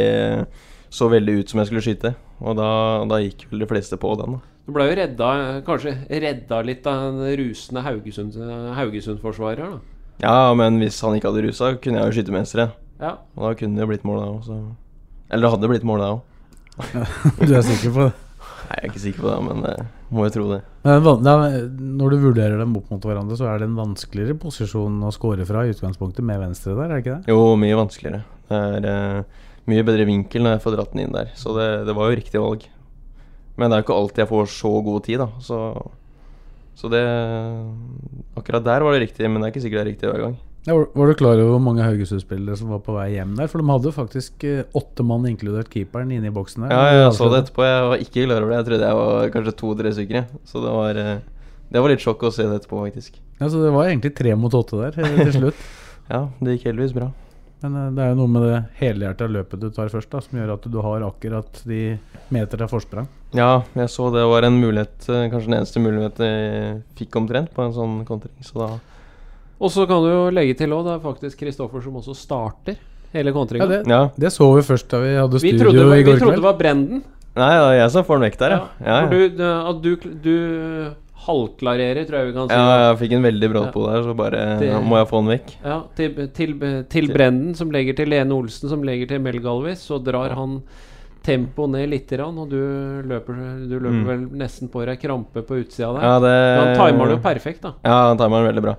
så 0.89 1.09
veldig 1.09 1.39
ut 1.39 1.49
som 1.49 1.59
jeg 1.63 1.67
skulle 1.71 1.85
skyte. 1.87 2.13
Og 2.43 2.55
da, 2.59 2.69
da 3.09 3.17
gikk 3.23 3.47
vel 3.49 3.59
de 3.65 3.69
fleste 3.73 3.97
på 3.97 4.13
den. 4.19 4.37
da 4.37 4.39
Du 4.67 4.73
ble 4.75 4.83
jo 4.89 4.95
redda, 4.99 5.27
kanskje 5.63 5.93
redda 6.11 6.57
litt 6.67 6.87
av 6.91 7.05
den 7.15 7.37
rusende 7.39 7.83
Haugesund- 7.85 8.35
Haugesund-forsvarer, 8.75 9.63
da. 9.63 9.79
Ja, 10.19 10.53
men 10.59 10.79
hvis 10.81 10.97
han 11.05 11.15
ikke 11.15 11.29
hadde 11.31 11.45
rusa, 11.45 11.69
kunne 11.79 12.01
jeg 12.01 12.09
jo 12.09 12.15
skyte 12.17 12.33
menstre. 12.35 12.65
Ja. 12.99 13.13
Og 13.37 13.45
da 13.47 13.51
kunne 13.55 13.77
det 13.77 13.85
jo 13.85 13.89
blitt 13.93 14.03
mål 14.07 14.19
da 14.19 14.27
òg, 14.33 14.39
så 14.43 14.57
Eller 15.29 15.47
det 15.47 15.51
hadde 15.55 15.69
blitt 15.71 15.85
mål 15.87 16.03
da 16.03 16.09
òg. 16.17 16.21
Du 17.47 17.53
er 17.55 17.63
sikker 17.63 17.93
på 17.95 18.07
det? 18.07 18.13
Nei, 18.67 18.75
jeg 18.75 18.83
er 18.83 18.89
ikke 18.91 19.03
sikker 19.05 19.23
på 19.23 19.29
det, 19.31 19.39
men 19.47 19.65
eh, 19.69 19.83
må 20.11 20.25
jo 20.27 20.33
tro 20.35 20.47
det. 20.51 20.61
Når 20.83 22.09
du 22.11 22.17
vurderer 22.19 22.59
dem 22.59 22.75
opp 22.75 22.89
mot 22.91 23.07
hverandre, 23.07 23.37
så 23.39 23.47
er 23.47 23.61
det 23.61 23.69
en 23.69 23.77
vanskeligere 23.79 24.35
posisjon 24.41 24.97
å 25.07 25.11
score 25.15 25.45
fra 25.47 25.63
i 25.63 25.71
utgangspunktet 25.71 26.25
med 26.27 26.41
venstre 26.43 26.75
der, 26.75 26.89
er 26.89 26.95
det 26.97 27.03
ikke 27.05 27.15
det? 27.21 27.31
Jo, 27.31 27.53
mye 27.59 27.77
vanskeligere. 27.79 28.23
Det 28.51 28.59
er 28.59 28.89
eh, 28.91 29.45
mye 29.71 29.85
bedre 29.87 30.07
vinkel 30.09 30.43
når 30.43 30.57
jeg 30.57 30.63
får 30.65 30.75
dratt 30.75 30.91
den 30.95 31.05
inn 31.05 31.15
der. 31.15 31.31
Så 31.39 31.55
det, 31.55 31.69
det 31.87 31.95
var 31.95 32.11
jo 32.11 32.19
riktig 32.19 32.43
valg. 32.43 32.67
Men 33.57 33.69
det 33.71 33.77
er 33.77 33.81
jo 33.81 33.87
ikke 33.87 33.99
alltid 34.01 34.23
jeg 34.23 34.29
får 34.31 34.49
så 34.53 34.71
god 34.85 35.03
tid, 35.07 35.21
da. 35.23 35.27
Så, 35.41 35.57
så 36.77 36.89
det 36.93 37.01
Akkurat 38.37 38.65
der 38.65 38.85
var 38.85 38.93
det 38.93 39.07
riktig, 39.07 39.29
men 39.29 39.41
det 39.41 39.47
er 39.49 39.55
ikke 39.55 39.63
sikkert 39.65 39.79
det 39.81 39.85
er 39.85 39.91
riktig 39.91 40.11
hver 40.11 40.23
gang. 40.27 40.35
Ja, 40.67 40.75
var, 40.75 40.89
var 40.99 41.07
du 41.07 41.15
klar 41.15 41.39
over 41.39 41.53
hvor 41.55 41.61
mange 41.63 41.85
Haugesund-spillere 41.85 42.57
som 42.59 42.73
var 42.73 42.81
på 42.83 42.93
vei 42.97 43.07
hjem 43.13 43.37
der? 43.39 43.47
For 43.47 43.63
de 43.63 43.69
hadde 43.71 43.93
faktisk 43.95 44.43
eh, 44.43 44.65
åtte 44.75 45.05
mann, 45.07 45.23
inkludert 45.29 45.69
keeperen, 45.71 46.11
inne 46.11 46.27
i 46.27 46.33
boksen 46.35 46.65
der. 46.65 46.73
Ja, 46.75 46.97
jeg 47.05 47.13
så 47.15 47.29
det 47.31 47.39
etterpå. 47.45 47.63
Jeg 47.63 47.85
var 47.87 48.03
ikke 48.03 48.25
klar 48.27 48.41
over 48.43 48.51
det. 48.51 48.57
Jeg 48.59 48.67
trodde 48.67 48.89
jeg 48.91 48.99
var 48.99 49.31
kanskje 49.37 49.53
to-tre 49.61 49.93
stykker. 49.95 50.25
Så 50.51 50.63
det 50.65 50.73
var, 50.75 50.99
eh, 50.99 51.53
det 51.71 51.83
var 51.85 51.93
litt 51.93 52.03
sjokk 52.03 52.27
å 52.27 52.33
se 52.35 52.43
det 52.49 52.59
etterpå, 52.59 52.81
faktisk. 52.83 53.15
Ja, 53.39 53.47
Så 53.47 53.63
det 53.63 53.71
var 53.73 53.87
egentlig 53.87 54.11
tre 54.17 54.35
mot 54.35 54.59
åtte 54.59 54.81
der 54.81 54.99
eh, 55.05 55.15
til 55.23 55.33
slutt. 55.39 55.63
Ja, 56.11 56.25
det 56.43 56.57
gikk 56.57 56.67
heldigvis 56.73 56.97
bra. 56.99 57.09
Men 57.63 57.75
eh, 57.75 57.91
det 57.97 58.03
er 58.03 58.09
jo 58.13 58.17
noe 58.19 58.31
med 58.33 58.43
det 58.47 58.57
helhjerta 58.81 59.27
løpet 59.31 59.59
du 59.63 59.69
tar 59.73 59.89
først, 59.89 60.09
da, 60.13 60.19
som 60.21 60.37
gjør 60.39 60.53
at 60.57 60.67
du 60.71 60.77
har 60.85 61.05
akkurat 61.07 61.61
de 61.65 61.79
meter 62.33 62.57
til 62.61 62.69
forsprang. 62.71 63.07
Ja, 63.35 63.63
jeg 63.75 63.89
så 63.91 64.11
det 64.13 64.23
var 64.29 64.45
en 64.47 64.59
mulighet, 64.61 64.97
eh, 65.09 65.25
kanskje 65.31 65.49
den 65.49 65.57
eneste 65.61 65.81
muligheten 65.83 66.27
jeg 66.27 66.83
fikk 67.01 67.17
omtrent 67.19 67.53
på 67.55 67.65
en 67.65 67.73
sånn 67.75 67.97
kontring. 68.07 68.35
Så 68.45 68.59
da 68.61 68.69
Og 69.59 69.71
så 69.73 69.87
kan 69.89 70.03
du 70.05 70.09
jo 70.11 70.29
legge 70.29 70.53
til 70.59 70.69
òg, 70.69 70.83
det 70.85 70.93
er 70.99 70.99
faktisk 71.01 71.39
Kristoffer 71.39 71.81
som 71.81 71.95
også 71.97 72.13
starter 72.15 72.75
hele 73.13 73.31
Ja, 73.31 73.33
kontringa. 73.33 73.67
det, 73.67 73.87
Ja. 73.89 74.09
det 74.15 74.29
så 74.31 74.53
vi 74.55 74.61
først 74.61 74.87
da 74.89 74.99
vi 75.01 75.15
hadde 75.17 75.39
vi 75.41 75.49
studio 75.49 75.71
trodde, 75.71 75.97
i 75.97 76.03
vi 76.03 76.19
trodde 76.19 76.35
det 76.35 76.43
var 76.43 76.57
Brenden. 76.59 77.03
Nei, 77.37 77.49
det 77.53 77.61
var 77.65 77.73
jeg 77.73 77.91
som 77.91 78.03
får 78.03 78.19
den 78.19 78.29
vekk 78.29 78.37
der, 78.37 78.49
ja. 78.49 78.61
Ja, 78.85 79.07
For 79.07 79.13
ja. 79.15 79.29
du, 79.29 79.29
du, 79.37 79.43
at 79.69 79.81
du, 79.81 79.95
du 80.23 80.93
halvklarerer, 81.25 82.05
tror 82.07 82.19
jeg 82.21 82.27
vi 82.29 82.33
kan 82.35 82.49
si. 82.49 82.55
ja, 82.55 82.75
jeg 82.91 82.97
fikk 83.01 83.15
en 83.17 83.25
veldig 83.25 83.49
brått 83.51 83.71
på 83.73 83.85
der, 83.87 84.03
så 84.05 84.13
bare 84.15 84.41
til, 84.61 84.75
må 84.85 84.99
jeg 85.01 85.07
få 85.09 85.21
den 85.23 85.31
vekk. 85.33 85.53
Ja, 85.65 85.77
til, 85.97 86.19
til, 86.37 86.53
til 86.93 87.09
Brenden, 87.13 87.55
som 87.57 87.71
legger 87.73 87.97
til 87.97 88.11
Lene 88.13 88.35
Olsen, 88.37 88.69
som 88.71 88.83
legger 88.87 89.09
til 89.11 89.23
Mel 89.25 89.39
Galvis, 89.43 89.81
så 89.89 89.97
drar 90.03 90.35
han 90.37 90.59
tempoet 91.27 91.73
ned 91.73 91.89
litt, 91.91 92.11
og 92.23 92.45
du 92.47 92.59
løper, 93.03 93.41
du 93.67 93.73
løper 93.79 93.97
Mm. 93.97 94.05
vel 94.07 94.21
nesten 94.39 94.69
på 94.71 94.85
deg 94.87 94.99
krampe 95.01 95.41
på 95.43 95.57
utsida 95.59 95.89
der. 95.97 96.03
Ja, 96.05 96.19
det 96.23 96.35
Men 96.37 96.67
han 96.67 96.77
timer 96.79 97.07
det 97.11 97.17
jo 97.17 97.23
perfekt, 97.25 97.61
da. 97.65 97.73
Ja, 97.83 97.97
han 98.13 98.17
timer 98.21 98.39
den 98.43 98.47
veldig 98.53 98.63
bra. 98.63 98.75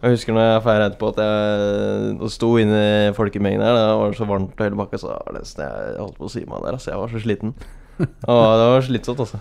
Jeg 0.00 0.14
husker 0.14 0.32
når 0.32 0.46
jeg 0.46 0.62
feira 0.64 0.86
etterpå 0.88 1.08
at 1.12 1.18
jeg 1.20 2.30
sto 2.32 2.54
inne 2.56 2.80
i 3.10 3.12
folkemengden 3.12 3.60
her. 3.60 3.74
Det 3.76 3.98
var 4.00 4.14
så 4.16 4.24
varmt 4.30 4.54
og 4.56 4.64
hele 4.64 4.78
bakka, 4.80 4.96
så 5.02 5.18
nesten 5.36 5.60
jeg 5.66 5.98
holdt 6.00 6.16
på 6.16 6.24
å 6.24 6.32
si 6.32 6.40
meg 6.48 6.62
der. 6.64 6.78
Altså, 6.78 6.88
jeg 6.94 7.02
var 7.02 7.12
så 7.12 7.20
sliten. 7.20 7.52
Og 8.00 8.44
det 8.56 8.68
var 8.72 8.86
slitsomt, 8.86 9.20
altså. 9.26 9.40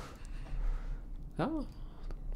Ja. 1.39 1.47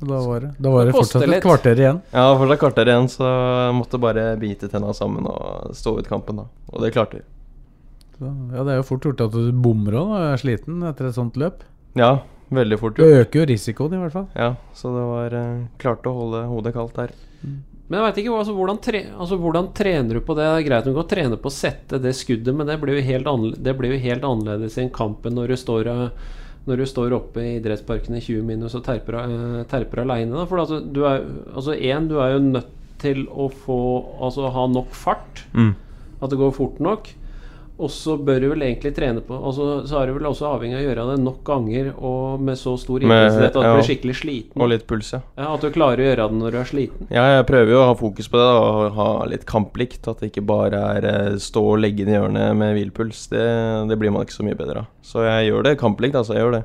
Og 0.03 0.09
Da 0.11 0.19
var 0.27 0.43
det, 0.43 0.49
da 0.59 0.71
var 0.73 0.87
det 0.89 0.95
fortsatt 0.95 1.23
et 1.27 1.43
kvarter 1.43 1.79
igjen. 1.79 2.01
Ja, 2.11 2.25
fortsatt 2.39 2.59
kvarter 2.59 2.91
igjen, 2.91 3.07
så 3.11 3.27
jeg 3.29 3.75
måtte 3.79 3.99
bare 4.03 4.25
bite 4.41 4.69
tenna 4.71 4.91
sammen 4.97 5.27
og 5.31 5.71
stå 5.77 5.95
ut 5.99 6.09
kampen, 6.11 6.43
da. 6.43 6.47
Og 6.73 6.83
det 6.83 6.91
klarte 6.95 7.21
vi. 7.21 7.25
Ja, 8.23 8.63
Det 8.63 8.71
er 8.75 8.79
jo 8.81 8.87
fort 8.87 9.07
gjort 9.07 9.23
at 9.25 9.33
du 9.33 9.51
bommer 9.63 9.97
òg 9.99 10.13
er 10.19 10.41
sliten 10.41 10.83
etter 10.87 11.09
et 11.09 11.17
sånt 11.17 11.39
løp. 11.39 11.63
Ja, 11.97 12.17
veldig 12.53 12.79
fort 12.79 12.97
gjort. 12.99 13.07
Det 13.09 13.25
øker 13.25 13.39
jo 13.41 13.45
risikoen, 13.53 13.95
i 13.97 14.01
hvert 14.03 14.15
fall. 14.15 14.27
Ja, 14.37 14.53
så 14.77 14.91
det 14.93 15.05
var 15.09 15.37
eh, 15.39 15.63
klart 15.81 16.07
å 16.09 16.15
holde 16.17 16.43
hodet 16.51 16.75
kaldt 16.75 16.99
der. 16.99 17.15
Men 17.43 17.99
jeg 17.99 18.05
vet 18.07 18.19
ikke, 18.23 18.35
altså, 18.39 18.53
hvordan, 18.57 18.79
tre, 18.81 19.01
altså, 19.11 19.37
hvordan 19.41 19.67
trener 19.75 20.17
du 20.17 20.21
på 20.23 20.35
det? 20.37 20.45
Det 20.47 20.61
er 20.61 20.67
greit 20.69 20.87
du 20.87 20.93
kan 20.95 21.09
trene 21.11 21.37
på 21.41 21.51
å 21.51 21.53
sette 21.53 21.99
det 22.01 22.13
skuddet, 22.17 22.55
men 22.55 22.69
det 22.69 22.77
blir 22.81 22.97
jo 22.97 23.03
helt, 23.09 23.27
annerledes, 23.27 23.59
det 23.65 23.75
blir 23.79 23.93
jo 23.93 23.99
helt 24.05 24.23
annerledes 24.29 24.77
i 24.79 24.85
en 24.85 24.93
kamp 24.95 25.27
enn 25.27 25.35
når 25.37 25.53
du 25.53 25.57
står, 25.59 25.89
eh, 25.91 26.31
når 26.67 26.79
du 26.79 26.85
står 26.87 27.15
oppe 27.17 27.43
i 27.43 27.55
idrettsparken 27.57 28.15
i 28.17 28.21
20 28.23 28.45
minus 28.47 28.75
og 28.77 28.85
terper, 28.85 29.17
uh, 29.19 29.63
terper 29.69 30.03
aleine. 30.03 30.45
For 30.47 30.63
altså, 30.63 30.79
du 30.79 31.03
er 31.09 31.25
altså 31.53 31.75
en, 31.75 32.07
du 32.07 32.19
er 32.23 32.35
jo 32.35 32.45
nødt 32.45 32.71
til 33.03 33.25
å 33.27 33.49
få 33.51 33.81
Altså 34.23 34.47
ha 34.55 34.63
nok 34.71 34.93
fart. 34.95 35.43
Mm. 35.51 35.73
At 36.23 36.31
det 36.31 36.39
går 36.39 36.55
fort 36.55 36.79
nok. 36.83 37.09
Og 37.81 37.89
så 37.89 38.13
bør 38.21 38.37
du 38.43 38.47
vel 38.51 38.63
egentlig 38.67 38.91
trene 38.93 39.21
på 39.25 39.33
altså, 39.33 39.79
Så 39.89 39.97
er 39.97 40.09
du 40.09 40.13
vel 40.19 40.27
også 40.29 40.45
avhengig 40.45 40.77
av 40.77 40.83
å 40.83 40.85
gjøre 40.85 41.05
det 41.07 41.15
nok 41.23 41.39
ganger 41.47 41.87
og 41.95 42.43
med 42.45 42.59
så 42.59 42.75
stor 42.77 43.01
intensitet 43.01 43.49
at 43.49 43.57
du 43.57 43.65
ja. 43.65 43.71
blir 43.73 43.87
skikkelig 43.87 44.17
sliten. 44.19 44.61
Og 44.61 44.69
litt 44.69 44.85
puls, 44.89 45.09
ja. 45.15 45.23
Ja, 45.39 45.47
at 45.55 45.65
du 45.65 45.73
klarer 45.73 46.03
å 46.03 46.05
gjøre 46.05 46.27
det 46.29 46.39
når 46.43 46.53
du 46.53 46.59
er 46.61 46.69
sliten. 46.69 47.09
Ja, 47.09 47.25
jeg 47.33 47.47
prøver 47.49 47.73
jo 47.73 47.81
å 47.81 47.87
ha 47.89 47.97
fokus 47.97 48.29
på 48.29 48.37
det 48.37 48.45
da, 48.45 48.61
og 48.61 48.99
ha 48.99 49.09
litt 49.31 49.47
kamplikt. 49.49 50.05
At 50.11 50.21
det 50.21 50.29
ikke 50.29 50.45
bare 50.53 50.83
er 50.99 51.09
eh, 51.09 51.41
stå 51.41 51.65
og 51.73 51.81
legge 51.81 52.05
inn 52.05 52.13
i 52.13 52.17
hjørnet 52.19 52.53
med 52.61 52.77
hvilpuls. 52.77 53.25
Det, 53.33 53.49
det 53.89 53.99
blir 54.01 54.13
man 54.13 54.27
ikke 54.27 54.37
så 54.37 54.45
mye 54.45 54.59
bedre 54.59 54.85
av. 54.85 54.93
Så 55.01 55.25
jeg 55.25 55.49
gjør 55.49 55.65
det 55.65 55.75
kamplikt, 55.81 56.19
altså. 56.21 56.37
Jeg 56.37 56.45
gjør 56.45 56.57
det. 56.59 56.63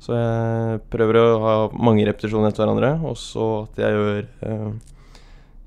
Så 0.00 0.16
jeg 0.16 0.82
prøver 0.90 1.20
å 1.20 1.24
ha 1.44 1.56
mange 1.76 2.06
repetisjoner 2.08 2.50
etter 2.50 2.64
hverandre, 2.64 2.94
og 3.06 3.18
så 3.20 3.50
at 3.68 3.82
jeg 3.84 3.98
gjør 3.98 4.22
eh, 4.48 4.70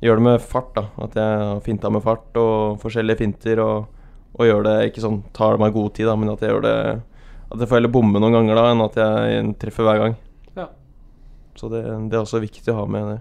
Gjør 0.03 0.19
det 0.19 0.23
med 0.25 0.41
fart, 0.43 0.73
da. 0.75 0.81
At 0.99 1.13
jeg 1.15 1.35
har 1.39 1.59
finta 1.63 1.87
med 1.87 2.03
fart 2.03 2.35
og 2.35 2.81
forskjellige 2.81 3.21
finter, 3.21 3.61
og, 3.63 3.85
og 4.33 4.47
gjør 4.47 4.63
det 4.65 4.77
ikke 4.89 5.03
sånn 5.03 5.19
tar 5.35 5.59
meg 5.61 5.75
god 5.75 5.93
tid, 5.97 6.07
da, 6.09 6.15
men 6.17 6.31
at 6.33 6.41
jeg 6.41 6.53
gjør 6.53 6.63
det 6.65 6.77
At 7.53 7.59
jeg 7.61 7.69
får 7.69 7.77
heller 7.77 7.93
bomme 7.93 8.17
noen 8.17 8.33
ganger 8.33 8.57
da, 8.57 8.63
enn 8.71 8.81
at 8.81 8.95
jeg 8.97 9.49
treffer 9.61 9.85
hver 9.85 9.99
gang. 10.01 10.15
Ja. 10.57 10.63
Så 11.59 11.69
det, 11.69 11.83
det 12.09 12.17
er 12.17 12.23
også 12.23 12.41
viktig 12.41 12.73
å 12.73 12.79
ha 12.79 12.85
med 12.89 13.11
det. 13.11 13.19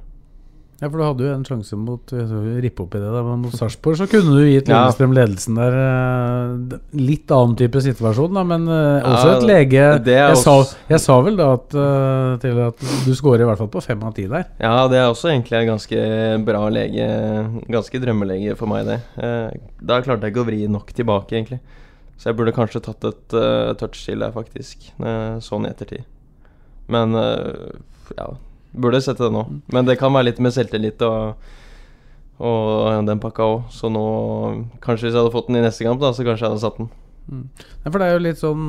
Ja, 0.82 0.88
for 0.90 0.98
du 0.98 1.04
hadde 1.06 1.22
jo 1.22 1.30
en 1.30 1.44
sjanse 1.46 1.76
mot 1.78 2.10
rippe 2.12 2.82
opp 2.82 2.96
i 2.98 3.00
det 3.00 3.10
da, 3.14 3.20
men 3.22 3.44
mot 3.44 3.52
Sarpsborg 3.54 4.00
så 4.00 4.08
kunne 4.10 4.32
du 4.34 4.48
gitt. 4.48 4.66
Lillestrøm 4.66 5.12
ledelsen 5.14 5.60
der. 5.60 5.76
eh, 5.78 6.78
Litt 6.98 7.30
annen 7.30 7.54
type 7.60 7.82
situasjon, 7.84 8.34
da, 8.34 8.42
men 8.48 8.66
eh, 8.66 9.06
også 9.06 9.28
et 9.36 9.46
lege 9.46 9.84
det 10.02 10.16
er 10.18 10.32
jeg, 10.32 10.40
sa, 10.42 10.56
jeg 10.90 11.04
sa 11.04 11.20
vel 11.22 11.38
da 11.38 11.52
at, 11.54 11.76
eh, 11.78 12.32
til 12.42 12.58
at 12.66 12.82
du 13.06 13.12
scorer 13.14 13.44
i 13.44 13.48
hvert 13.48 13.62
fall 13.62 13.70
på 13.70 13.84
fem 13.84 14.02
av 14.02 14.16
ti 14.18 14.26
der. 14.26 14.48
Ja, 14.58 14.74
det 14.90 14.98
er 14.98 15.06
også 15.12 15.30
egentlig 15.30 15.60
en 15.60 15.70
ganske 15.76 16.02
bra 16.50 16.64
lege. 16.74 17.06
Ganske 17.78 18.02
drømmelege 18.02 18.58
for 18.58 18.74
meg, 18.74 18.90
det. 18.90 18.98
Da 19.78 20.02
klarte 20.02 20.26
jeg 20.26 20.34
ikke 20.34 20.42
å 20.44 20.50
vri 20.50 20.60
nok 20.66 20.90
tilbake, 20.98 21.38
egentlig. 21.38 21.62
Så 22.18 22.30
jeg 22.30 22.38
burde 22.38 22.54
kanskje 22.54 22.82
tatt 22.84 23.06
et 23.08 23.34
uh, 23.34 23.72
touch 23.78 24.02
til 24.06 24.20
der, 24.22 24.34
faktisk. 24.34 24.90
Uh, 24.98 25.38
sånn 25.42 25.64
i 25.66 25.70
ettertid. 25.72 26.04
Men 26.92 27.14
uh, 27.18 27.70
ja, 28.18 28.28
Burde 28.72 29.02
sette 29.04 29.26
det 29.26 29.34
nå. 29.34 29.44
Men 29.72 29.88
det 29.88 29.98
kan 30.00 30.14
være 30.14 30.30
litt 30.30 30.40
med 30.42 30.54
selvtillit 30.54 31.02
og, 31.04 31.50
og 32.40 33.06
den 33.08 33.20
pakka 33.22 33.48
òg. 33.48 33.70
Så 33.74 33.90
nå 33.92 34.04
Kanskje 34.84 35.08
hvis 35.08 35.14
jeg 35.14 35.20
hadde 35.20 35.34
fått 35.34 35.50
den 35.50 35.60
i 35.60 35.64
neste 35.66 35.86
kamp, 35.86 36.00
da, 36.02 36.12
så 36.16 36.26
kanskje 36.26 36.46
jeg 36.46 36.54
hadde 36.54 36.64
satt 36.64 36.80
den. 36.80 36.90
Nei, 37.32 37.86
for 37.86 38.00
det 38.00 38.06
er 38.08 38.16
jo 38.16 38.22
litt 38.24 38.40
sånn 38.40 38.62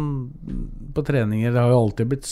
på 0.94 1.02
treninger 1.02 1.50
Det 1.50 1.58
har 1.58 1.72
jo 1.74 1.80
alltid 1.88 2.12
blitt, 2.12 2.28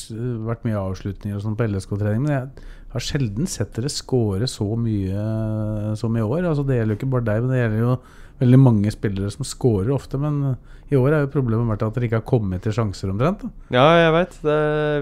vært 0.45 0.67
mye 0.67 0.77
avslutninger 0.77 1.33
og 1.33 1.41
sånn 1.41 1.55
på 1.57 1.65
LSK-trening, 1.65 2.27
men 2.27 2.35
jeg 2.35 2.67
har 2.91 3.05
sjelden 3.07 3.49
sett 3.49 3.71
dere 3.73 3.89
score 3.89 4.45
så 4.51 4.67
mye 4.77 5.95
som 5.97 6.13
i 6.13 6.21
år. 6.21 6.45
Altså 6.51 6.65
Det 6.67 6.77
gjelder 6.77 6.93
jo 6.93 6.99
ikke 6.99 7.13
bare 7.15 7.27
deg, 7.31 7.41
men 7.41 7.55
det 7.55 7.63
gjelder 7.63 7.81
jo 7.81 7.95
veldig 8.41 8.59
mange 8.59 8.91
spillere 8.93 9.31
som 9.33 9.45
scorer 9.47 9.91
ofte. 9.95 10.19
Men 10.21 10.55
i 10.91 10.97
år 10.99 11.13
er 11.15 11.25
jo 11.25 11.33
problemet 11.33 11.69
vært 11.71 11.85
at 11.87 11.95
dere 11.95 12.07
ikke 12.09 12.19
har 12.19 12.27
kommet 12.27 12.63
til 12.65 12.73
sjanser 12.75 13.11
omtrent. 13.13 13.45
Da. 13.45 13.51
Ja, 13.77 13.85
jeg 14.01 14.15
veit. 14.17 14.37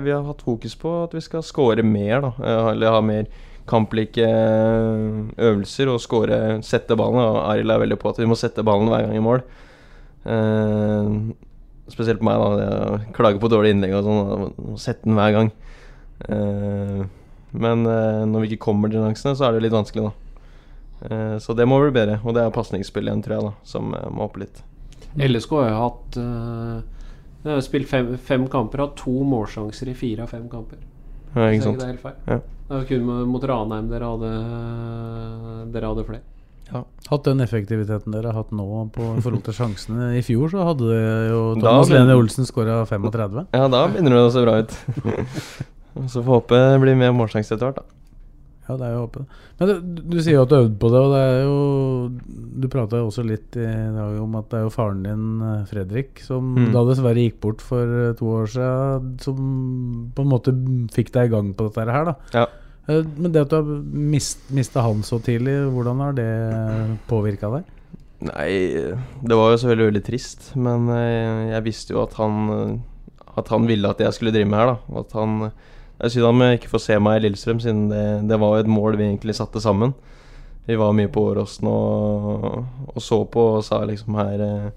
Vi 0.06 0.12
har 0.14 0.26
hatt 0.28 0.44
fokus 0.46 0.76
på 0.80 0.92
at 1.06 1.16
vi 1.18 1.24
skal 1.26 1.46
score 1.48 1.86
mer, 1.88 2.20
da. 2.28 2.34
Eh, 2.44 2.72
Eller 2.76 2.94
ha 2.94 3.00
mer 3.02 3.30
kamplike 3.70 4.26
eh, 4.26 5.10
øvelser 5.46 5.92
og 5.94 6.02
score 6.04 6.38
Sette 6.66 6.98
ballen. 7.00 7.22
Og 7.24 7.42
Arild 7.48 7.74
er 7.74 7.84
veldig 7.86 8.00
på 8.02 8.12
at 8.14 8.22
vi 8.22 8.28
må 8.30 8.38
sette 8.40 8.66
ballen 8.66 8.92
hver 8.92 9.08
gang 9.08 9.18
i 9.18 9.24
mål. 9.24 9.44
Eh, 10.30 11.14
spesielt 11.90 12.22
på 12.22 12.28
meg, 12.30 12.38
da. 12.44 12.70
Jeg 13.00 13.16
klager 13.18 13.42
på 13.42 13.52
dårlige 13.52 13.78
innlegg 13.78 13.96
og 13.98 14.10
sånn. 14.10 14.78
Sette 14.82 15.08
den 15.10 15.18
hver 15.18 15.36
gang. 15.38 15.52
Eh, 16.30 17.04
men 17.66 17.86
eh, 17.90 18.24
når 18.30 18.44
vi 18.44 18.52
ikke 18.52 18.68
kommer 18.68 18.92
til 18.92 19.02
sjansene, 19.02 19.38
så 19.40 19.48
er 19.48 19.56
det 19.58 19.66
litt 19.66 19.74
vanskelig, 19.78 20.10
da. 20.12 20.26
Eh, 21.02 21.38
så 21.38 21.56
det 21.56 21.68
må 21.70 21.80
bli 21.84 21.92
bedre. 21.96 22.20
Og 22.24 22.36
det 22.36 22.44
er 22.44 22.56
pasningsspill 22.56 23.10
igjen, 23.10 23.24
tror 23.26 23.38
jeg, 23.38 23.50
da 23.50 23.54
som 23.68 23.94
eh, 23.96 24.08
må 24.14 24.28
opp 24.28 24.40
litt. 24.42 24.64
LSK 25.18 25.54
har 25.58 25.70
jo 25.72 25.78
hatt 25.80 26.18
uh, 26.22 27.46
har 27.48 27.62
spilt 27.66 27.90
fem, 27.90 28.12
fem 28.22 28.46
kamper, 28.52 28.84
hatt 28.84 28.98
to 29.00 29.24
målsjanser 29.26 29.90
i 29.90 29.96
fire 29.98 30.28
av 30.28 30.34
fem 30.36 30.46
kamper. 30.52 30.82
Ja, 31.34 31.48
ikke 31.50 31.66
sant? 31.66 31.80
Det 31.80 31.88
er 31.88 31.94
helt 31.96 32.04
feil. 32.04 32.20
Ja. 32.28 32.42
Det 32.70 32.76
var 32.76 32.84
kun 32.90 33.08
mot 33.32 33.46
Ranheim 33.50 33.88
dere 33.90 34.10
hadde 34.12 34.30
Dere 35.74 35.90
hadde 35.90 36.06
flere. 36.06 36.26
Hatt 37.10 37.26
den 37.26 37.42
effektiviteten 37.42 38.14
dere 38.14 38.30
har 38.30 38.44
hatt 38.44 38.52
nå 38.54 38.68
på, 38.94 39.08
forhold 39.24 39.42
til 39.48 39.56
sjansene. 39.58 40.12
I 40.20 40.22
fjor 40.26 40.52
så 40.54 40.68
hadde 40.68 41.00
jo 41.32 41.40
Thomas 41.58 41.90
Lene 41.90 42.18
Olsen 42.18 42.46
skåra 42.46 42.84
35. 42.86 43.48
Ja, 43.58 43.66
da 43.72 43.88
begynner 43.90 44.20
det 44.20 44.26
å 44.28 44.34
se 44.36 44.46
bra 44.46 44.60
ut. 44.62 44.76
Så 46.14 46.22
får 46.22 46.30
håpe 46.30 46.56
det 46.56 46.78
blir 46.84 46.96
mer 46.96 47.10
målsjanse 47.18 47.56
etter 47.56 47.72
hvert, 47.72 47.82
da. 47.82 47.99
Ja, 48.70 48.76
det 48.78 48.86
er 48.86 48.92
jo 48.94 49.00
håpet. 49.08 49.38
Men 49.60 49.70
du, 49.72 50.02
du 50.14 50.18
sier 50.22 50.36
jo 50.38 50.44
at 50.46 50.52
du 50.52 50.56
øvde 50.60 50.76
på 50.78 50.90
det, 50.94 51.00
og 51.02 51.14
det 51.16 51.22
er 51.26 51.40
jo 51.42 51.54
Du 52.62 52.68
prata 52.70 53.00
jo 53.00 53.08
også 53.10 53.24
litt 53.26 53.56
i 53.58 53.66
dag 53.66 54.18
om 54.22 54.36
at 54.38 54.50
det 54.52 54.60
er 54.60 54.66
jo 54.68 54.74
faren 54.76 55.00
din, 55.04 55.24
eh, 55.42 55.64
Fredrik, 55.72 56.20
som 56.22 56.52
Mm. 56.54 56.72
da 56.76 56.84
dessverre 56.86 57.24
gikk 57.24 57.40
bort 57.42 57.62
for 57.66 57.82
eh, 58.04 58.14
to 58.20 58.26
år 58.44 58.48
siden, 58.54 59.10
som 59.26 59.40
på 60.14 60.22
en 60.22 60.30
måte 60.30 60.54
fikk 60.94 61.10
deg 61.16 61.30
i 61.32 61.34
gang 61.34 61.50
på 61.58 61.66
dette 61.70 61.90
her, 61.92 62.06
da. 62.12 62.16
Ja. 62.36 62.46
Eh, 62.90 63.02
Men 63.18 63.32
det 63.34 63.42
at 63.48 63.50
du 63.50 63.56
har 63.58 63.64
mist, 64.14 64.46
mista 64.54 64.82
han 64.86 65.02
så 65.08 65.18
tidlig, 65.24 65.58
hvordan 65.74 66.00
har 66.06 66.14
det 66.14 66.30
påvirka 67.10 67.50
deg? 67.58 67.64
Nei, 68.30 68.52
det 69.24 69.36
var 69.40 69.54
jo 69.54 69.58
selvfølgelig 69.64 69.90
veldig 69.94 70.04
trist, 70.06 70.50
men 70.60 70.88
jeg 71.54 71.64
visste 71.64 71.94
jo 71.96 72.04
at 72.04 72.14
han 72.20 72.82
At 73.40 73.48
han 73.54 73.66
ville 73.70 73.88
at 73.88 74.02
jeg 74.04 74.12
skulle 74.14 74.34
drive 74.36 74.50
med 74.50 74.60
her, 74.60 74.66
da. 74.74 74.78
Og 74.92 75.06
At 75.06 75.14
han 75.16 75.52
Er 76.00 76.12
synd 76.12 76.30
han 76.30 76.56
ikke 76.56 76.72
får 76.72 76.86
se 76.86 76.96
meg 77.04 77.20
i 77.20 77.26
Lillestrøm, 77.26 77.60
siden 77.60 77.90
det, 77.92 78.04
det 78.30 78.40
var 78.40 78.60
et 78.60 78.70
mål 78.72 78.96
vi 79.00 79.10
egentlig 79.10 79.36
satte 79.36 79.62
sammen. 79.64 79.94
Vi 80.70 80.78
var 80.80 80.94
mye 80.94 81.10
på 81.12 81.24
Åråsen 81.32 81.66
og, 81.66 82.46
og 82.94 83.02
så 83.02 83.24
på 83.26 83.44
og 83.56 83.66
sa 83.66 83.82
liksom 83.90 84.14
her 84.20 84.44
eh, 84.46 84.70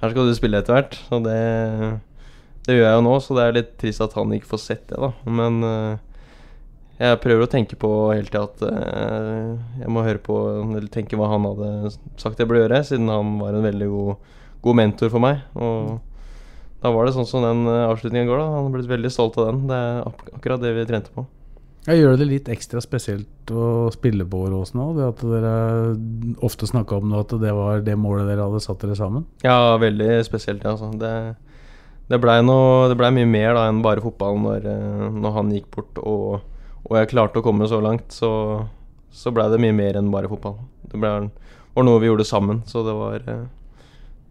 Her 0.00 0.12
skal 0.12 0.26
du 0.28 0.34
spille 0.36 0.58
etter 0.58 0.74
hvert. 0.74 0.96
Og 1.12 1.26
det, 1.26 1.36
det 2.66 2.78
gjør 2.78 2.88
jeg 2.88 2.96
jo 2.98 3.04
nå, 3.04 3.12
så 3.20 3.36
det 3.36 3.44
er 3.44 3.56
litt 3.58 3.70
trist 3.80 4.02
at 4.04 4.16
han 4.18 4.32
ikke 4.34 4.50
får 4.54 4.62
sett 4.64 4.86
det, 4.88 4.98
da. 4.98 5.12
Men 5.28 5.60
eh, 5.68 6.14
jeg 6.98 7.20
prøver 7.20 7.44
å 7.44 7.50
tenke 7.50 7.76
på 7.78 7.90
hele 8.14 8.30
tida 8.30 8.46
at 8.46 8.64
eh, 8.70 9.52
jeg 9.82 9.92
må 9.92 10.04
høre 10.06 10.20
på 10.22 10.36
Eller 10.62 10.88
tenke 10.94 11.18
hva 11.18 11.28
han 11.32 11.46
hadde 11.48 11.92
sagt 12.22 12.40
jeg 12.40 12.48
burde 12.48 12.64
gjøre, 12.64 12.82
siden 12.86 13.12
han 13.12 13.36
var 13.42 13.54
en 13.54 13.68
veldig 13.68 13.88
god, 13.92 14.34
god 14.64 14.80
mentor 14.80 15.12
for 15.12 15.22
meg. 15.22 15.44
Og 15.54 16.00
da 16.84 16.90
var 16.92 17.08
det 17.08 17.14
sånn 17.16 17.28
som 17.28 17.40
den 17.40 17.64
uh, 17.64 17.88
avslutningen 17.88 18.28
går, 18.28 18.42
da. 18.42 18.58
Han 18.58 18.74
ble 18.74 18.84
veldig 18.84 19.10
stolt 19.12 19.38
av 19.40 19.48
den. 19.48 19.64
Det 19.70 19.76
er 19.78 20.02
ak 20.04 20.26
akkurat 20.36 20.60
det 20.60 20.74
vi 20.76 20.84
trente 20.90 21.12
på. 21.14 21.24
Jeg 21.84 22.00
gjør 22.00 22.16
det 22.16 22.26
litt 22.28 22.46
ekstra 22.48 22.80
spesielt 22.80 23.50
å 23.52 23.90
spille 23.92 24.24
på 24.28 24.38
Åråsen 24.46 24.80
òg. 24.80 24.96
Det 24.96 25.08
at 25.10 25.22
dere 25.28 25.54
ofte 26.44 26.68
snakka 26.68 26.96
om 26.96 27.12
at 27.16 27.32
det 27.40 27.52
var 27.56 27.82
det 27.84 27.96
målet 28.00 28.28
dere 28.28 28.46
hadde 28.46 28.62
satt 28.64 28.80
dere 28.84 28.96
sammen. 28.96 29.26
Ja, 29.44 29.76
veldig 29.80 30.08
spesielt, 30.24 30.64
ja. 30.64 30.72
Altså. 30.72 30.88
Det, 30.96 31.12
det 32.08 32.20
blei 32.24 32.38
ble 32.44 33.10
mye 33.18 33.28
mer 33.28 33.52
da 33.56 33.66
enn 33.68 33.84
bare 33.84 34.04
fotball 34.04 34.40
når, 34.46 34.68
eh, 34.72 35.04
når 35.12 35.36
han 35.36 35.52
gikk 35.52 35.68
bort 35.76 36.00
og, 36.00 36.40
og 36.84 36.98
jeg 37.00 37.12
klarte 37.12 37.40
å 37.40 37.44
komme 37.44 37.68
så 37.68 37.82
langt. 37.84 38.16
Så, 38.16 38.30
så 39.12 39.32
blei 39.32 39.50
det 39.52 39.60
mye 39.60 39.76
mer 39.76 40.00
enn 40.00 40.12
bare 40.12 40.32
fotball. 40.32 40.56
Det 40.88 41.00
ble, 41.00 41.14
var 41.76 41.88
noe 41.88 42.00
vi 42.00 42.08
gjorde 42.08 42.28
sammen, 42.28 42.64
så 42.68 42.84
det 42.88 42.96
var 42.96 43.28
eh, 43.28 43.48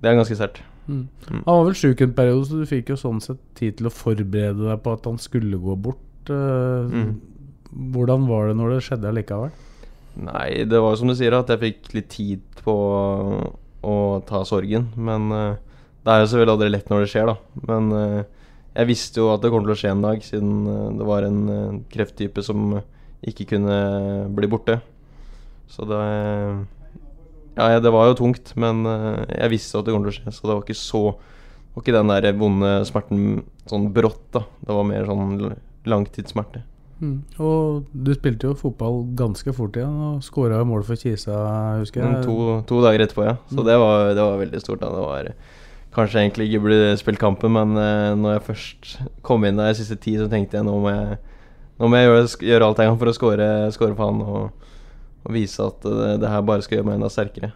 Det 0.02 0.10
er 0.10 0.22
ganske 0.22 0.42
sterkt. 0.42 0.66
Mm. 0.88 1.04
Han 1.32 1.46
var 1.48 1.67
vel 1.69 1.78
sjuk 1.80 2.02
en 2.04 2.15
periode, 2.15 2.46
så 2.50 2.60
du 2.60 2.67
fikk 2.69 2.91
jo 2.91 2.98
sånn 3.00 3.22
sett 3.24 3.41
tid 3.58 3.78
til 3.80 3.88
å 3.88 3.93
forberede 3.93 4.67
deg 4.67 4.82
på 4.84 4.96
at 4.98 5.06
han 5.10 5.19
skulle 5.22 5.60
gå 5.62 5.78
bort. 5.80 6.32
Eh, 6.32 6.89
Mm. 6.93 7.13
Hvordan 7.93 8.28
var 8.30 8.48
det 8.48 8.58
når 8.60 8.76
det 8.76 8.84
skjedde 8.86 9.10
allikevel? 9.10 9.50
Nei, 10.22 10.63
det 10.69 10.78
var 10.78 10.93
jo 10.93 11.00
som 11.00 11.10
du 11.10 11.15
sier, 11.17 11.34
at 11.34 11.50
jeg 11.50 11.62
fikk 11.63 11.93
litt 11.96 12.10
tid 12.13 12.41
på 12.62 12.76
å, 13.82 13.96
ta 14.28 14.43
sorgen. 14.46 14.91
Men 14.96 15.32
eh, 15.34 15.56
det 16.06 16.12
er 16.13 16.22
jo 16.22 16.30
selvfølgelig 16.30 16.54
aldri 16.54 16.69
lett 16.69 16.91
når 16.91 17.02
det 17.02 17.10
skjer, 17.15 17.32
da. 17.32 17.36
Men 17.72 17.89
eh, 17.98 18.24
jeg 18.76 18.89
visste 18.91 19.24
jo 19.24 19.32
at 19.34 19.41
det 19.41 19.50
kom 19.50 19.65
til 19.65 19.74
å 19.74 19.80
skje 19.80 19.96
en 19.96 20.06
dag, 20.06 20.22
siden 20.22 21.00
det 21.00 21.08
var 21.08 21.26
en 21.26 21.84
krefttype 21.89 22.46
som 22.46 22.78
ikke 23.26 23.48
kunne 23.56 23.78
bli 24.36 24.50
borte. 24.52 24.80
Så 25.74 25.86
det 25.89 26.04
Ja, 27.58 27.80
det 27.80 27.92
var 27.94 28.08
jo 28.10 28.16
tungt, 28.18 28.54
men 28.58 28.86
eh, 28.89 29.24
jeg 29.39 29.52
visste 29.54 29.78
at 29.80 29.86
det 29.86 29.94
kom 29.94 30.06
til 30.08 30.13
å 30.13 30.18
skje, 30.18 30.34
så 30.34 30.48
det 30.50 30.54
var 30.56 30.63
ikke 30.66 30.80
så 30.80 31.04
det 31.13 31.76
var 31.78 31.84
ikke 31.84 31.96
den 31.96 32.12
der 32.13 32.36
vonde 32.38 32.72
smerten 32.86 33.22
sånn 33.70 33.88
brått, 33.96 34.22
da. 34.36 34.44
Det 34.62 34.76
var 34.78 34.86
mer 34.86 35.08
sånn 35.10 35.56
langtidssmerte. 35.89 36.62
Mm. 37.02 37.16
Og 37.44 37.88
du 38.06 38.12
spilte 38.16 38.48
jo 38.48 38.54
fotball 38.56 39.02
ganske 39.18 39.52
fort 39.58 39.76
igjen, 39.80 39.96
og 40.12 40.22
skåra 40.24 40.62
mål 40.70 40.86
for 40.88 40.96
Kisa, 41.02 41.34
husker 41.82 42.04
Mm, 42.06 42.13
jeg. 42.20 42.24
to, 42.28 42.36
to 42.70 42.82
dager 42.86 43.04
etterpå, 43.08 43.26
ja. 43.26 43.36
Så 43.50 43.66
det, 43.66 43.76
var, 43.82 44.13
det 44.13 44.22
var 44.24 44.38
veldig 44.39 44.62
stort. 44.62 44.80
Da. 44.86 44.92
Det 44.94 45.04
var 45.10 45.34
Kanskje 45.94 46.24
egentlig 46.24 46.48
ikke 46.50 46.62
burde 46.63 46.94
spilt 46.98 47.20
kampen, 47.22 47.52
men 47.54 47.76
eh, 47.78 48.13
når 48.18 48.38
jeg 48.39 48.46
først 48.48 48.94
kom 49.22 49.44
inn 49.46 49.60
der 49.62 49.76
siste 49.78 49.98
ti, 50.02 50.16
så 50.18 50.26
tenkte 50.30 50.58
jeg 50.58 50.66
nå 50.66 50.74
må 50.82 50.89
jeg, 50.89 51.20
nå 51.78 51.89
må 51.89 52.00
jeg 52.00 52.08
gjøre, 52.08 52.24
gjøre 52.50 52.70
alt 52.70 52.82
jeg 52.82 52.89
kan 52.89 52.98
for 53.04 53.12
å 53.12 53.13
score, 53.18 53.50
score 53.76 53.94
for 53.98 54.10
han 54.10 54.22
og, 54.26 54.70
og 55.24 55.36
vise 55.36 55.64
at 55.64 55.84
det, 55.86 56.18
det 56.24 56.32
her 56.32 56.44
bare 56.46 56.64
skal 56.66 56.80
gjøre 56.80 56.90
meg 56.90 57.00
enda 57.00 57.10
sterkere. 57.12 57.54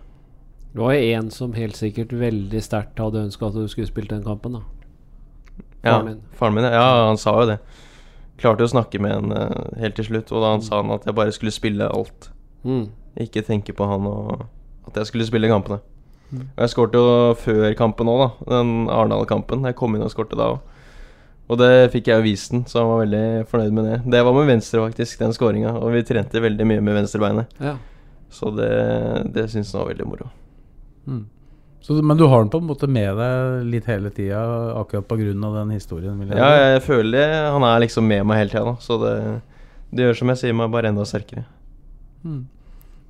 Det 0.73 0.83
var 0.83 0.93
jo 0.93 1.17
en 1.17 1.29
som 1.33 1.55
helt 1.57 1.77
sikkert 1.79 2.13
veldig 2.13 2.61
sterkt 2.63 2.99
hadde 3.01 3.23
ønska 3.27 3.47
at 3.47 3.57
du 3.57 3.67
skulle 3.71 3.89
spilt 3.89 4.11
den 4.13 4.25
kampen, 4.25 4.59
da. 4.59 4.63
Ja, 5.81 5.97
Faren 5.97 6.09
din. 6.11 6.21
Faren 6.37 6.57
min, 6.57 6.67
ja. 6.67 6.71
ja. 6.75 7.07
Han 7.07 7.19
sa 7.21 7.33
jo 7.39 7.47
det. 7.49 7.57
Klarte 8.37 8.61
jo 8.61 8.69
å 8.69 8.73
snakke 8.75 9.01
med 9.01 9.15
en 9.15 9.33
uh, 9.33 9.79
helt 9.81 9.97
til 9.97 10.09
slutt, 10.09 10.31
og 10.31 10.43
da 10.43 10.53
han 10.53 10.63
sa 10.65 10.81
han 10.81 10.93
at 10.93 11.07
jeg 11.07 11.17
bare 11.17 11.33
skulle 11.33 11.55
spille 11.55 11.87
alt. 11.89 12.29
Mm. 12.67 12.87
Ikke 13.23 13.45
tenke 13.45 13.73
på 13.73 13.87
han 13.89 14.05
og 14.09 14.47
at 14.87 14.99
jeg 15.01 15.09
skulle 15.09 15.27
spille 15.27 15.49
kampene. 15.49 15.79
Og 16.35 16.59
jeg 16.59 16.71
skårte 16.73 16.99
jo 16.99 17.35
før 17.39 17.71
kampen 17.79 18.09
òg, 18.11 18.21
da. 18.21 18.29
Den 18.51 18.71
Arendal-kampen. 18.91 19.65
Jeg 19.65 19.77
kom 19.79 19.95
inn 19.95 20.03
og 20.03 20.11
skårte 20.11 20.37
da 20.39 20.51
òg. 20.55 20.76
Og 21.47 21.59
det 21.61 21.71
fikk 21.93 22.09
jeg 22.11 22.19
jo 22.19 22.25
vist 22.25 22.51
den, 22.51 22.65
så 22.67 22.81
han 22.81 22.89
var 22.91 23.05
veldig 23.05 23.25
fornøyd 23.47 23.75
med 23.77 23.85
det. 23.87 23.97
Det 24.11 24.23
var 24.27 24.35
med 24.35 24.49
venstre, 24.49 24.81
faktisk, 24.83 25.19
den 25.21 25.35
skåringa. 25.35 25.77
Og 25.79 25.93
vi 25.95 26.03
trente 26.07 26.43
veldig 26.43 26.65
mye 26.67 26.83
med 26.83 26.97
venstrebeinet. 26.99 27.53
Ja. 27.63 27.77
Så 28.29 28.51
det, 28.51 28.67
det 29.35 29.45
syns 29.53 29.71
han 29.71 29.85
var 29.85 29.93
veldig 29.93 30.07
moro. 30.09 30.27
Så, 31.87 31.95
men 32.03 32.19
du 32.19 32.25
har 32.27 32.41
den 32.43 32.49
på 32.51 32.59
en 32.59 32.67
måte 32.67 32.89
med 32.91 33.15
deg 33.15 33.67
litt 33.71 33.85
hele 33.87 34.09
tida, 34.11 34.41
akkurat 34.75 35.07
pga. 35.07 35.29
den 35.31 35.71
historien? 35.71 36.19
Vil 36.19 36.33
jeg 36.33 36.41
Ja, 36.41 36.73
jeg 36.73 36.83
føler 36.83 37.15
det. 37.15 37.27
han 37.53 37.63
er 37.63 37.79
liksom 37.85 38.03
med 38.03 38.25
meg 38.27 38.41
hele 38.41 38.51
tida, 38.51 38.65
nå. 38.67 38.75
Så 38.83 38.97
det, 39.05 39.13
det 39.95 40.03
gjør 40.09 40.19
som 40.19 40.33
jeg 40.33 40.41
sier, 40.41 40.57
meg 40.57 40.73
bare 40.73 40.91
enda 40.91 41.05
sterkere. 41.07 41.45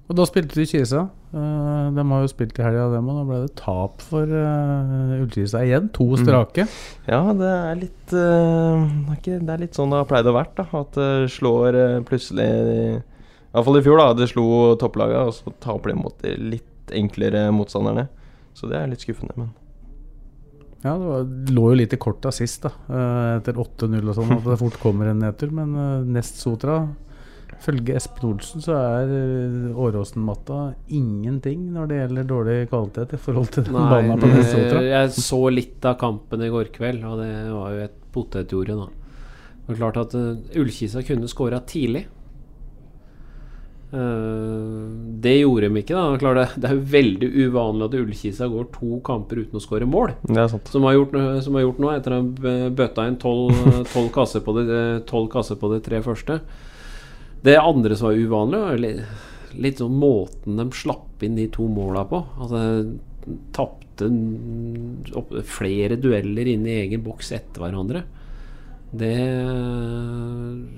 Og 0.07 0.15
da 0.15 0.23
spilte 0.27 0.55
de 0.55 0.63
Kisa. 0.69 1.01
Uh, 1.33 1.91
de 1.91 2.03
har 2.07 2.21
jo 2.23 2.29
spilt 2.31 2.55
i 2.55 2.63
helga, 2.63 2.85
dem 2.93 3.09
og 3.11 3.17
Da 3.19 3.23
ble 3.27 3.39
det 3.43 3.55
tap 3.59 4.03
for 4.07 4.23
uh, 4.23 5.17
Ullkisa 5.19 5.65
igjen. 5.67 5.89
To 5.97 6.13
strake. 6.19 6.63
Ja, 7.09 7.19
det 7.35 7.49
er 7.51 7.81
litt 7.81 8.15
eh, 8.15 8.85
det, 9.25 9.51
er 9.51 9.61
litt 9.65 9.75
sånn 9.75 9.91
det 9.91 9.99
har 9.99 10.07
pleid 10.07 10.29
å 10.31 10.35
vært, 10.37 10.55
da. 10.55 10.67
At 10.79 10.95
det 10.95 11.27
slår 11.35 11.75
eh, 11.75 11.99
plutselig 12.07 12.47
Iallfall 13.51 13.79
i 13.79 13.83
fjor, 13.83 13.99
da. 13.99 14.15
Det 14.15 14.29
slo 14.31 14.47
topplaga, 14.79 15.25
og 15.27 15.35
så 15.35 15.51
taper 15.63 15.91
de 15.91 15.99
mot 15.99 16.15
de 16.23 16.35
litt 16.55 16.95
enklere 16.95 17.49
motstanderne. 17.51 18.07
Så 18.55 18.69
det 18.71 18.79
er 18.79 18.91
litt 18.91 19.03
skuffende, 19.03 19.35
men 19.35 19.51
Ja, 20.85 20.93
det 20.95 21.07
var, 21.09 21.27
lå 21.51 21.65
jo 21.73 21.79
litt 21.81 21.95
i 21.95 21.99
korta 21.99 22.31
sist, 22.31 22.63
da. 22.63 22.71
eh, 22.87 23.33
etter 23.41 23.59
8-0 23.59 23.97
og 24.07 24.15
sånn, 24.15 24.35
at 24.37 24.47
det 24.47 24.59
fort 24.61 24.79
kommer 24.79 25.11
en 25.11 25.19
nedtur. 25.25 25.51
Men 25.51 25.75
eh, 25.75 26.07
nest 26.15 26.39
Sotra 26.39 26.85
Ifølge 27.57 27.95
Espen 27.97 28.29
Olsen 28.29 28.61
så 28.63 28.75
er 28.77 29.09
uh, 29.09 29.79
Åråsen-matta 29.87 30.59
ingenting 30.93 31.63
når 31.73 31.87
det 31.89 31.97
gjelder 32.01 32.27
dårlig 32.29 32.57
kvalitet 32.71 33.15
i 33.17 33.19
forhold 33.19 33.49
til 33.55 33.65
den 33.67 33.73
banen 33.77 34.21
på 34.21 34.29
nest 34.29 34.51
Sotra. 34.53 34.79
det- 34.83 34.91
jeg 34.91 35.09
så 35.17 35.39
litt 35.51 35.85
av 35.89 35.97
kampen 35.99 36.43
i 36.45 36.51
går 36.53 36.69
kveld, 36.75 37.03
og 37.03 37.17
det 37.23 37.31
var 37.51 37.73
jo 37.73 37.81
et 37.87 37.97
potetjorde, 38.13 38.77
da. 38.77 38.87
Det 39.67 39.73
var 39.73 39.81
klart 39.81 39.97
at 40.05 40.15
uh, 40.15 40.61
Ullkisa 40.61 41.01
kunne 41.03 41.27
skåra 41.27 41.59
tidlig. 41.67 42.05
Uh, 43.87 44.91
det 45.23 45.37
gjorde 45.41 45.69
de 45.71 45.79
ikke. 45.81 45.95
da 45.95 46.17
Klar, 46.19 46.35
det, 46.35 46.45
det 46.59 46.69
er 46.69 46.75
jo 46.75 46.85
veldig 46.91 47.29
uvanlig 47.47 47.85
at 47.87 47.93
Ullkisa 48.01 48.49
går 48.51 48.65
to 48.75 48.97
kamper 49.07 49.39
uten 49.45 49.59
å 49.59 49.63
skåre 49.63 49.87
mål. 49.87 50.11
Det 50.27 50.41
er 50.43 50.49
sant. 50.51 50.67
Som 50.73 50.83
har 50.87 50.97
gjort, 50.97 51.15
som 51.45 51.55
har 51.55 51.63
gjort 51.63 51.79
nå, 51.83 51.91
etter 51.95 52.15
å 52.15 52.21
ha 52.21 52.69
bøtta 52.75 53.05
inn 53.07 53.15
tolv 53.21 54.09
kasser, 54.15 54.43
på 54.43 54.55
de- 54.59 54.99
tolv 55.07 55.29
kasser 55.31 55.55
på 55.61 55.71
de 55.73 55.79
tre 55.85 56.01
første. 56.05 56.41
Det 57.47 57.55
andre 57.61 57.95
som 57.95 58.09
var 58.09 58.19
uvanlig, 58.19 58.59
var 58.59 58.81
litt, 58.83 59.01
litt 59.55 59.79
sånn 59.81 59.95
måten 60.01 60.59
de 60.59 60.67
slapp 60.75 61.23
inn 61.23 61.37
de 61.39 61.47
to 61.53 61.67
måla 61.71 62.03
på. 62.09 62.23
Altså 62.41 62.61
Tapte 63.55 64.07
flere 65.47 65.97
dueller 65.99 66.47
inn 66.47 66.67
i 66.67 66.77
egen 66.83 67.01
boks 67.03 67.33
etter 67.35 67.63
hverandre. 67.63 68.05
Det 68.95 69.15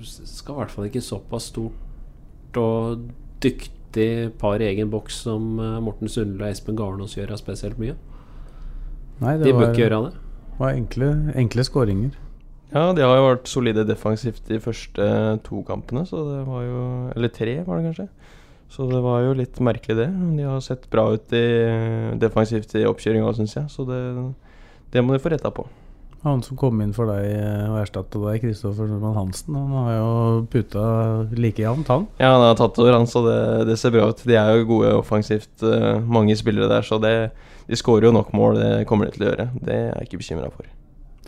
skal 0.01 0.55
i 0.55 0.57
hvert 0.57 0.73
fall 0.73 0.87
ikke 0.87 1.03
såpass 1.05 1.49
stort 1.51 2.57
og 2.57 3.03
dyktig 3.43 4.07
par 4.41 4.63
i 4.63 4.69
egen 4.71 4.89
boks 4.89 5.19
som 5.27 5.59
eh, 5.61 5.77
Morten 5.83 6.09
Sundle 6.09 6.47
og 6.47 6.55
Espen 6.55 6.77
Garnås 6.79 7.13
gjør 7.17 7.35
av 7.35 7.41
spesielt 7.41 7.77
mye. 7.81 7.95
Nei, 9.21 9.35
De 9.37 9.45
det 9.49 9.53
bør 9.53 9.69
ikke 9.69 9.83
gjøre 9.83 10.01
det. 10.07 10.25
var 10.59 10.73
enkle, 10.73 11.11
enkle 11.37 11.65
skåringer. 11.67 12.17
Ja, 12.69 12.91
de 12.93 13.01
har 13.01 13.17
jo 13.17 13.25
vært 13.25 13.49
solide 13.49 13.85
defensivt 13.87 14.43
de 14.45 14.59
første 14.61 15.05
to 15.45 15.63
kampene, 15.65 16.03
så 16.05 16.21
det 16.27 16.43
var 16.45 16.61
jo 16.67 16.83
Eller 17.15 17.31
tre, 17.33 17.55
var 17.65 17.79
det 17.79 17.89
kanskje. 17.89 18.07
Så 18.69 18.85
det 18.85 19.01
var 19.01 19.23
jo 19.25 19.33
litt 19.33 19.57
merkelig, 19.65 19.97
det. 19.97 20.09
De 20.37 20.45
har 20.45 20.61
sett 20.61 20.85
bra 20.93 21.07
ut 21.15 21.33
i, 21.33 21.45
defensivt 22.21 22.75
i 22.77 22.85
oppkjøringa, 22.85 23.31
syns 23.33 23.55
jeg. 23.57 23.65
Så 23.73 23.85
det, 23.89 24.01
det 24.93 25.01
må 25.01 25.15
de 25.15 25.21
få 25.23 25.31
retta 25.33 25.49
på. 25.49 25.65
Han 26.21 26.43
som 26.43 26.59
kom 26.59 26.81
inn 26.83 26.91
for 26.93 27.07
deg 27.07 27.25
eh, 27.31 27.65
og 27.71 27.79
erstatta 27.79 28.19
deg, 28.19 28.41
Kristoffer 28.43 28.89
Nordmann 28.89 29.15
Hansen, 29.15 29.55
han 29.55 29.71
har 29.71 29.93
jo 29.95 30.09
puta 30.51 30.81
like 31.31 31.63
jevnt, 31.63 31.87
han. 31.87 32.09
Ja, 32.19 32.33
han 32.35 32.43
har 32.43 32.57
tatt 32.59 32.77
over, 32.77 32.91
han, 32.97 33.07
så 33.07 33.23
det, 33.23 33.37
det 33.71 33.77
ser 33.79 33.95
bra 33.95 34.09
ut. 34.11 34.25
De 34.27 34.35
er 34.35 34.51
jo 34.59 34.67
gode 34.75 34.91
offensivt, 34.99 35.53
eh, 35.63 35.95
mange 36.03 36.35
spillere 36.37 36.69
der, 36.69 36.85
så 36.85 36.99
det, 37.01 37.13
de 37.71 37.79
skårer 37.79 38.09
jo 38.09 38.17
nok 38.19 38.35
mål. 38.35 38.59
Det 38.59 38.73
kommer 38.91 39.07
de 39.07 39.15
til 39.15 39.25
å 39.25 39.31
gjøre. 39.31 39.47
Det 39.63 39.79
er 39.79 39.87
jeg 39.95 40.09
ikke 40.09 40.21
bekymra 40.25 40.51
for. 40.51 40.67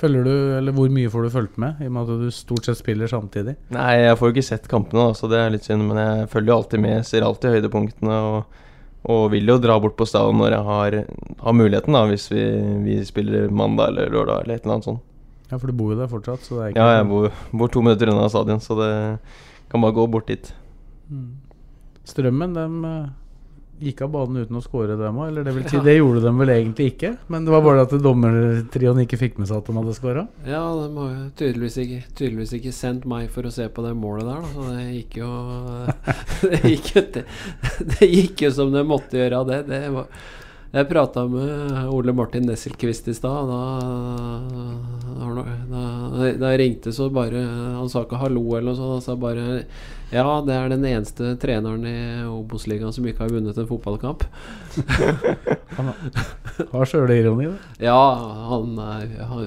Følger 0.02 0.26
du, 0.26 0.34
eller 0.58 0.74
Hvor 0.74 0.90
mye 0.90 1.10
får 1.14 1.28
du 1.28 1.30
fulgt 1.36 1.58
med, 1.62 1.82
i 1.84 1.86
og 1.86 1.94
med 1.94 2.10
at 2.10 2.24
du 2.24 2.34
stort 2.34 2.66
sett 2.66 2.80
spiller 2.80 3.10
samtidig? 3.12 3.54
Nei, 3.76 3.92
jeg 4.02 4.18
får 4.18 4.32
jo 4.32 4.34
ikke 4.36 4.48
sett 4.48 4.66
kampene, 4.72 5.12
så 5.18 5.30
det 5.30 5.38
er 5.38 5.54
litt 5.54 5.68
synd. 5.68 5.86
Men 5.86 6.00
jeg 6.02 6.32
følger 6.32 6.54
jo 6.54 6.58
alltid 6.58 6.82
med, 6.82 7.06
ser 7.06 7.26
alltid 7.28 7.58
høydepunktene. 7.58 8.18
Og, 8.32 8.58
og 9.14 9.22
vil 9.34 9.54
jo 9.54 9.60
dra 9.62 9.78
bort 9.82 9.98
på 10.00 10.08
stadion 10.10 10.42
når 10.42 10.56
jeg 10.56 10.68
har, 10.72 10.98
har 11.46 11.58
muligheten, 11.58 11.94
da, 11.98 12.04
hvis 12.10 12.26
vi, 12.34 12.42
vi 12.88 12.98
spiller 13.06 13.54
mandag 13.54 13.94
eller 13.94 14.10
lørdag 14.14 14.44
eller 14.44 14.58
et 14.58 14.66
eller 14.66 14.80
annet 14.80 14.90
sånt. 14.90 15.06
Ja, 15.52 15.60
For 15.60 15.68
du 15.70 15.76
bor 15.78 15.94
jo 15.94 16.00
der 16.00 16.10
fortsatt? 16.10 16.46
Så 16.48 16.58
det 16.58 16.64
er 16.64 16.74
ikke 16.74 16.82
Ja, 16.82 16.98
jeg 16.98 17.08
bor, 17.12 17.40
bor 17.62 17.72
to 17.74 17.86
minutter 17.86 18.10
unna 18.14 18.30
stadion, 18.32 18.62
så 18.64 18.78
det 18.80 18.92
kan 19.72 19.84
bare 19.86 19.98
gå 20.00 20.08
bort 20.10 20.30
dit. 20.32 20.54
Strømmen 22.08 22.58
dem 22.58 22.86
eh, 22.88 23.10
gikk 23.82 24.04
av 24.06 24.12
banen 24.14 24.44
uten 24.44 24.60
å 24.60 24.64
score, 24.64 24.98
dem 25.00 25.20
òg. 25.22 25.32
Eller 25.32 25.48
det 25.48 25.54
vil 25.56 25.68
si, 25.70 25.82
det 25.86 25.96
gjorde 25.98 26.24
de 26.26 26.34
vel 26.42 26.54
egentlig 26.56 26.90
ikke. 26.94 27.14
Men 27.34 27.48
det 27.48 27.54
var 27.56 27.64
bare 27.66 27.86
at 27.88 27.96
dommertrioen 28.04 29.04
ikke 29.06 29.20
fikk 29.22 29.40
med 29.42 29.50
seg 29.50 29.62
at 29.62 29.70
de 29.70 29.78
hadde 29.80 29.96
skåra. 29.98 30.26
Ja, 30.48 30.64
de 30.78 30.90
har 30.98 31.14
jo 31.16 31.30
tydeligvis 31.42 31.80
ikke, 31.86 32.02
tydeligvis 32.18 32.56
ikke 32.60 32.76
sendt 32.76 33.08
meg 33.10 33.32
for 33.34 33.48
å 33.48 33.54
se 33.54 33.68
på 33.72 33.86
det 33.86 33.96
målet 33.98 34.30
der, 34.30 34.44
da. 34.44 34.52
Så 34.54 34.68
det 34.70 34.86
gikk 35.00 35.18
jo 35.22 35.32
Det 36.52 36.62
gikk 36.68 36.92
det, 37.16 37.26
det 37.96 38.12
gikk 38.12 38.46
jo 38.48 38.54
som 38.56 38.72
det 38.74 38.86
måtte 38.88 39.20
gjøre 39.20 39.44
det. 39.50 39.64
det 39.70 39.82
var, 39.94 40.08
jeg 40.72 40.88
prata 40.88 41.26
med 41.28 41.90
Ole 41.92 42.14
Martin 42.16 42.46
Nesselquist 42.48 43.10
i 43.12 43.14
stad. 43.16 43.50
Da, 43.50 43.62
da, 45.36 46.30
da, 46.40 46.52
ringte, 46.58 46.94
så 46.96 47.10
bare 47.12 47.42
Han 47.76 47.90
sa 47.92 48.06
ikke 48.06 48.22
hallo 48.22 48.44
eller 48.56 48.70
noe 48.72 48.78
sånt. 48.80 48.94
Han 48.96 49.04
sa 49.04 49.18
bare 49.20 49.64
Ja, 50.14 50.26
det 50.48 50.56
er 50.56 50.72
den 50.72 50.86
eneste 50.88 51.34
treneren 51.42 51.84
i 51.88 51.98
Obos-ligaen 52.28 52.96
som 52.96 53.08
ikke 53.08 53.26
har 53.26 53.34
vunnet 53.36 53.60
en 53.60 53.68
fotballkamp. 53.68 54.24
Han 55.78 55.92
har 56.72 56.88
sjølironi, 56.88 57.48
da. 57.48 57.76
Ja, 57.80 58.00
han 58.52 58.76
er 58.84 59.14
han, 59.26 59.46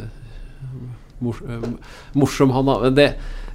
mors, 1.21 1.43
eh, 1.45 1.67
morsom, 2.17 2.53
han 2.57 2.95
det 2.97 3.11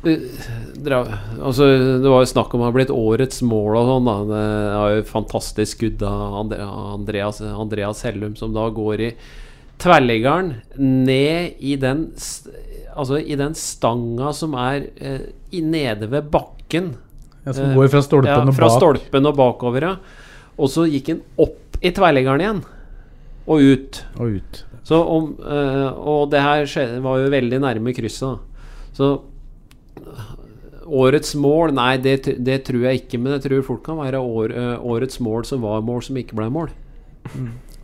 altså, 0.05 1.65
Det 1.99 2.07
var 2.07 2.23
jo 2.23 2.31
snakk 2.31 2.53
om 2.53 2.63
han 2.63 2.69
har 2.69 2.77
blitt 2.77 2.93
årets 2.93 3.41
mål 3.43 3.77
og 3.81 3.89
sånn. 3.89 4.09
Det 4.29 4.43
er 4.77 4.95
jo 4.95 5.07
fantastisk 5.09 5.77
skudd 5.77 6.05
av 6.07 6.53
Andreas, 6.95 7.41
Andreas 7.43 8.03
Hellum, 8.07 8.37
som 8.39 8.55
da 8.55 8.69
går 8.73 9.05
i 9.09 9.11
tverrliggeren 9.79 10.53
ned 10.79 11.59
i 11.59 11.75
den 11.79 12.09
Altså 12.99 13.19
i 13.21 13.35
den 13.39 13.53
stanga 13.55 14.33
som 14.35 14.55
er 14.59 14.89
eh, 14.97 15.29
i, 15.55 15.61
nede 15.63 16.09
ved 16.11 16.25
bakken. 16.33 16.89
Ja, 17.45 17.53
som 17.55 17.77
går 17.77 17.87
fra 17.93 18.01
stolpen 18.03 18.33
ja, 18.33 18.41
og 18.43 18.57
fra 18.57 18.67
bak. 18.67 18.75
stolpen 18.75 19.29
og 19.29 19.37
bakover, 19.37 19.85
ja. 19.85 19.93
Og 20.59 20.67
så 20.73 20.83
gikk 20.89 21.13
han 21.13 21.21
opp 21.39 21.77
i 21.79 21.93
tverrliggeren 21.95 22.43
igjen. 22.43 22.59
Og 23.47 23.63
ut. 23.63 24.01
Og 24.19 24.39
ut. 24.41 24.59
Så 24.89 24.99
om, 24.99 25.31
eh, 25.39 25.87
og 25.95 26.31
det 26.33 26.41
her 26.43 26.65
skjedde, 26.67 26.99
var 27.05 27.21
jo 27.21 27.31
veldig 27.31 27.61
nærme 27.63 27.93
krysset. 27.95 28.35
da. 28.35 28.65
Så 28.97 29.09
eh, 29.13 29.21
årets 30.89 31.35
mål 31.37 31.73
Nei, 31.77 31.97
det, 32.01 32.17
det 32.43 32.59
tror 32.67 32.85
jeg 32.89 33.03
ikke. 33.03 33.19
Men 33.21 33.35
jeg 33.37 33.45
tror 33.47 33.65
fort 33.67 33.83
kan 33.85 33.99
være 34.01 34.19
år, 34.21 34.53
eh, 34.57 34.75
årets 34.81 35.19
mål 35.23 35.45
som 35.45 35.61
var 35.65 35.81
mål 35.85 36.01
som 36.07 36.17
ikke 36.21 36.37
ble 36.39 36.49
mål. 36.53 36.71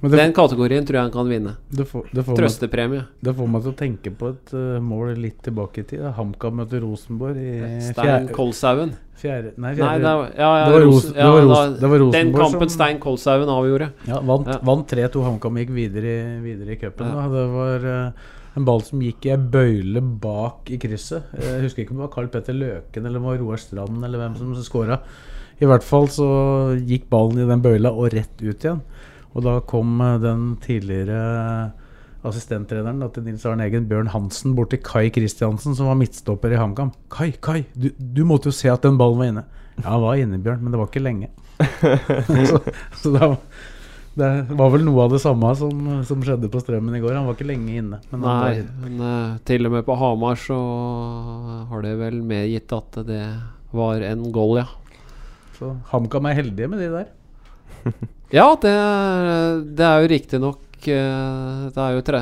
Men 0.02 0.12
det, 0.12 0.18
Den 0.20 0.34
kategorien 0.38 0.86
tror 0.86 0.98
jeg 1.00 1.06
han 1.08 1.14
kan 1.14 1.30
vinne. 1.30 1.54
det, 1.72 1.86
får, 1.88 2.10
det, 2.12 2.24
får 2.26 2.34
meg, 2.36 2.40
Trøstepremie. 2.42 3.06
det 3.26 3.34
får 3.38 3.48
meg 3.50 3.64
til 3.64 3.72
å 3.72 3.78
tenke 3.80 4.12
på 4.20 4.28
et 4.34 4.52
uh, 4.54 4.78
mål 4.84 5.14
litt 5.18 5.40
tilbake 5.46 5.82
i 5.82 5.88
tid. 5.88 6.04
HamKam 6.18 6.60
møter 6.60 6.84
Rosenborg 6.84 7.40
i 7.40 7.80
Stein 7.88 8.28
Kolshaugen. 8.36 8.92
fjerde 9.18 9.54
Nei, 9.58 9.72
Nei, 9.80 9.96
det 10.04 10.12
var, 10.20 10.30
ja, 10.36 10.50
ja, 10.60 10.66
Det 10.68 10.74
var 10.76 10.86
Ros- 10.86 11.08
Ros- 11.08 11.16
det 11.16 11.24
var 11.26 11.74
det 11.80 11.90
var 11.90 12.06
Den 12.18 12.34
kampen 12.36 12.68
som- 12.68 12.74
Stein 12.76 13.00
Kolshaugen 13.00 13.50
avgjorde. 13.50 13.92
Ja, 14.12 14.20
vant, 14.20 14.52
vant 14.62 14.88
3-2. 14.92 15.24
HamKam 15.30 15.62
gikk 15.64 15.74
videre, 15.74 16.16
videre 16.44 16.76
i 16.76 16.80
cupen. 16.84 17.16
Det 17.32 17.48
var 17.56 17.90
eh, 17.94 18.12
en 18.56 18.66
ball 18.68 18.84
som 18.88 19.02
gikk 19.04 19.28
i 19.28 19.34
ei 19.34 19.40
bøyle 19.40 20.02
bak 20.02 20.70
i 20.72 20.80
krysset. 20.80 21.32
Jeg 21.36 21.64
husker 21.66 21.84
ikke 21.84 21.96
om 21.96 22.02
det 22.02 22.08
var 22.08 22.14
Carl 22.14 22.30
Petter 22.32 22.56
Løken 22.56 23.08
eller 23.08 23.24
Roar 23.42 23.60
Strand 23.60 24.04
eller 24.06 24.22
hvem 24.22 24.38
som 24.40 24.54
skåra. 24.64 25.00
I 25.60 25.68
hvert 25.68 25.84
fall 25.88 26.08
så 26.12 26.28
gikk 26.80 27.10
ballen 27.12 27.44
i 27.44 27.50
den 27.50 27.64
bøyla 27.64 27.92
og 27.92 28.12
rett 28.16 28.40
ut 28.44 28.64
igjen. 28.64 28.82
Og 29.36 29.44
da 29.44 29.58
kom 29.68 30.00
eh, 30.04 30.18
den 30.24 30.56
tidligere 30.64 31.74
assistenttreneren 32.26 33.04
da, 33.04 33.10
til 33.14 33.28
Nils 33.28 33.44
Arne 33.46 33.68
Egen, 33.68 33.86
Bjørn 33.90 34.10
Hansen, 34.14 34.56
bort 34.58 34.72
til 34.74 34.82
Kai 34.84 35.12
Kristiansen, 35.14 35.76
som 35.78 35.92
var 35.92 36.00
midtstopper 36.00 36.56
i 36.56 36.60
HamKam. 36.60 36.94
Kai, 37.14 37.34
Kai, 37.44 37.66
du, 37.76 37.92
du 38.00 38.24
måtte 38.28 38.50
jo 38.50 38.56
se 38.56 38.72
at 38.72 38.86
den 38.88 38.98
ballen 38.98 39.22
var 39.22 39.32
inne. 39.32 39.46
Ja, 39.78 39.92
den 39.92 40.06
var 40.08 40.22
inne, 40.24 40.40
Bjørn, 40.42 40.64
men 40.64 40.74
det 40.74 40.82
var 40.82 40.90
ikke 40.90 41.04
lenge. 41.06 41.30
så, 42.50 42.62
så 43.04 43.14
da 43.14 43.30
det 44.16 44.30
var 44.56 44.70
vel 44.72 44.86
noe 44.88 45.04
av 45.06 45.12
det 45.12 45.20
samme 45.20 45.50
som, 45.60 45.80
som 46.08 46.22
skjedde 46.24 46.48
på 46.52 46.62
Strømmen 46.64 46.96
i 46.96 47.02
går. 47.04 47.18
Han 47.18 47.26
var 47.28 47.36
ikke 47.36 47.48
lenge 47.50 47.74
inne. 47.82 48.00
Men 48.14 48.22
Nei, 48.24 48.62
men 48.84 49.02
uh, 49.04 49.38
til 49.48 49.68
og 49.68 49.74
med 49.76 49.84
på 49.88 49.98
Hamar 50.00 50.40
så 50.40 50.56
har 51.72 51.84
det 51.84 51.92
vel 52.00 52.22
medgitt 52.24 52.72
at 52.76 53.00
det 53.08 53.22
var 53.76 54.00
en 54.08 54.24
goal, 54.36 54.62
ja. 54.62 54.68
Så 55.58 55.74
HamKam 55.92 56.30
er 56.32 56.38
heldige 56.40 56.72
med 56.72 56.84
de 56.84 56.92
der. 57.00 57.12
Ja, 58.34 58.48
det, 58.58 58.72
det 59.78 59.86
er 59.86 60.02
jo 60.02 60.08
riktignok 60.10 60.64
uh, 60.90 61.68
Det 61.70 61.78
er 61.84 61.92
jo 61.94 62.02
tre... 62.08 62.22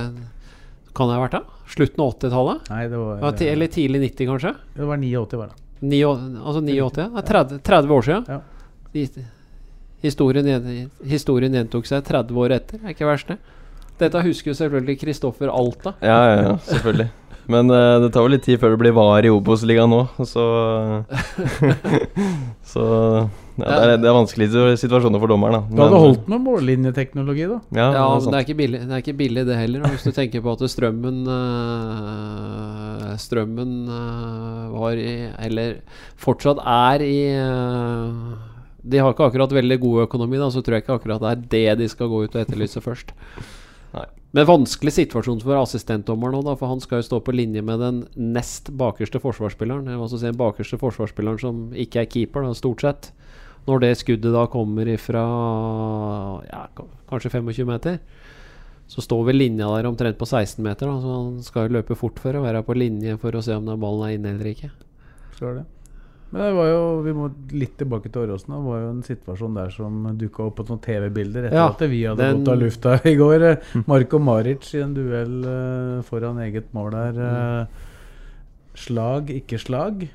Kan 0.93 1.07
det 1.09 1.15
ha 1.15 1.21
vært 1.23 1.37
det? 1.37 1.41
Slutten 1.73 2.03
av 2.03 2.11
80-tallet? 2.17 2.67
Nei, 2.73 2.81
det 2.91 2.99
var, 2.99 3.21
Ja, 3.23 3.31
ti- 3.39 3.47
eller 3.49 3.71
tidlig 3.71 4.01
90, 4.11 4.27
kanskje? 4.33 4.51
det 4.75 4.89
var 4.89 4.99
89, 4.99 5.39
var 5.39 5.53
det. 5.53 5.61
9, 5.93 6.01
altså 6.43 6.59
89? 6.61 6.91
Det 6.97 7.05
er 7.23 7.29
30, 7.31 7.61
30 7.71 7.95
år 7.95 8.05
siden. 8.09 8.27
Ja. 8.29 8.41
Historien, 10.03 10.47
historien 11.07 11.53
gjentok 11.55 11.87
seg 11.87 12.03
30 12.05 12.39
år 12.43 12.57
etter. 12.59 12.81
Er 12.83 12.95
ikke 12.95 13.07
verst, 13.07 13.31
det. 13.31 13.39
Dette 14.01 14.23
husker 14.25 14.51
jo 14.51 14.57
selvfølgelig 14.57 14.97
Kristoffer 14.99 15.51
Alta. 15.53 15.93
Ja, 16.03 16.17
ja, 16.27 16.39
ja, 16.49 16.55
selvfølgelig. 16.67 17.09
Men 17.51 17.67
uh, 17.71 17.99
det 17.99 18.13
tar 18.15 18.23
jo 18.23 18.31
litt 18.31 18.45
tid 18.45 18.59
før 18.61 18.73
det 18.73 18.79
blir 18.79 18.93
VAR 18.95 19.25
i 19.27 19.31
Obos-ligaen 19.33 19.91
nå, 19.91 20.05
så 20.27 20.43
Så 22.73 22.83
ja, 23.59 23.65
det, 23.67 23.73
er, 23.75 23.97
det 24.01 24.07
er 24.09 24.15
vanskelige 24.15 24.77
situasjoner 24.81 25.21
for 25.21 25.29
dommeren, 25.29 25.59
da. 25.59 25.61
Du 25.69 25.81
hadde 25.83 25.99
holdt 26.01 26.29
med 26.31 26.41
mållinjeteknologi, 26.41 27.43
da. 27.51 27.59
Ja, 27.75 27.89
Ja, 27.93 28.05
det 28.15 28.15
er 28.15 28.23
men 28.23 28.31
det 28.31 28.39
er 28.39 28.47
ikke 28.47 28.59
billig, 28.61 28.79
det, 28.81 28.89
er 28.95 29.03
ikke 29.03 29.17
billig 29.19 29.43
det 29.49 29.57
heller. 29.59 29.85
Hvis 29.91 30.07
du 30.07 30.11
tenker 30.15 30.41
på 30.45 30.55
at 30.55 30.63
strømmen 30.73 31.19
øh, 31.35 33.11
Strømmen 33.21 33.75
øh, 33.93 34.73
var 34.73 34.97
i 34.97 35.13
Eller 35.45 35.83
fortsatt 36.17 36.63
er 36.65 37.05
i 37.05 37.19
øh, 37.35 38.52
De 38.83 38.99
har 38.99 39.13
ikke 39.13 39.29
akkurat 39.29 39.53
veldig 39.55 39.79
god 39.79 40.05
økonomi, 40.07 40.39
da, 40.41 40.49
så 40.51 40.61
tror 40.63 40.77
jeg 40.77 40.83
ikke 40.83 40.97
akkurat 40.99 41.23
det 41.23 41.31
er 41.31 41.75
det 41.75 41.83
de 41.83 41.89
skal 41.91 42.09
gå 42.11 42.25
ut 42.25 42.35
og 42.35 42.41
etterlyse 42.41 42.83
først. 42.83 43.13
Nei. 43.93 44.07
Men 44.33 44.47
vanskelig 44.49 44.95
situasjon 44.95 45.43
for 45.43 45.59
assistentdommeren 45.61 46.41
òg, 46.41 46.57
for 46.59 46.71
han 46.71 46.81
skal 46.83 46.99
jo 46.99 47.07
stå 47.07 47.19
på 47.23 47.35
linje 47.35 47.61
med 47.63 47.79
den 47.83 47.99
nest 48.17 48.71
bakerste 48.75 49.21
forsvarsspilleren. 49.23 49.91
Altså 49.93 50.17
si 50.17 50.27
den 50.27 50.39
bakerste 50.39 50.79
forsvarsspilleren 50.81 51.39
som 51.39 51.59
ikke 51.77 52.01
er 52.01 52.09
keeper, 52.09 52.47
da, 52.47 52.57
stort 52.57 52.83
sett. 52.83 53.11
Når 53.69 53.85
det 53.85 53.91
skuddet 54.01 54.33
da 54.35 54.47
kommer 54.51 54.89
ifra 54.91 55.23
ja, 56.49 56.65
kanskje 57.07 57.31
25 57.37 57.69
meter, 57.69 58.01
så 58.91 59.05
står 59.05 59.29
vel 59.29 59.39
linja 59.39 59.69
der 59.71 59.87
omtrent 59.87 60.17
på 60.19 60.27
16 60.27 60.59
meter. 60.65 60.89
Da, 60.89 60.97
så 60.99 61.13
han 61.13 61.37
skal 61.45 61.69
jo 61.69 61.77
løpe 61.77 61.95
fort 61.95 62.19
for 62.19 62.35
å 62.35 62.43
være 62.43 62.65
på 62.65 62.75
linje 62.75 63.15
for 63.21 63.37
å 63.37 63.45
se 63.45 63.55
om 63.55 63.69
den 63.69 63.79
ballen 63.79 64.09
er 64.09 64.17
inne 64.17 64.33
eller 64.35 64.51
ikke. 64.51 64.73
Så 65.37 65.47
er 65.51 65.61
det. 65.61 65.65
Men 66.33 66.41
det 66.47 66.53
var 66.57 66.65
jo, 66.71 66.77
vi 67.05 67.11
må 67.13 67.27
litt 67.53 67.75
tilbake 67.77 68.09
til 68.09 68.23
Åråsen. 68.23 68.55
Det 68.55 68.61
var 68.65 68.79
jo 68.81 68.87
en 68.89 69.03
situasjon 69.05 69.57
der 69.59 69.69
som 69.75 69.99
dukka 70.17 70.47
opp 70.47 70.55
på 70.57 70.63
noen 70.65 70.79
TV-bilder 70.81 71.45
etter 71.45 71.59
Ja, 71.59 71.67
at 71.69 71.83
vi 71.91 71.99
hadde 72.09 72.25
den- 72.25 72.39
gått 72.41 72.49
av 72.55 72.57
lufta 72.63 72.95
i 73.11 73.15
går. 73.19 73.45
Marko 73.91 74.17
Maric 74.19 74.71
i 74.73 74.81
en 74.81 74.95
duell 74.97 75.35
uh, 75.45 76.01
foran 76.07 76.39
eget 76.41 76.71
mål 76.73 76.89
der. 76.97 77.19
Uh, 77.21 77.89
Slag, 78.73 79.29
ikke 79.29 79.59
slag. 79.61 80.07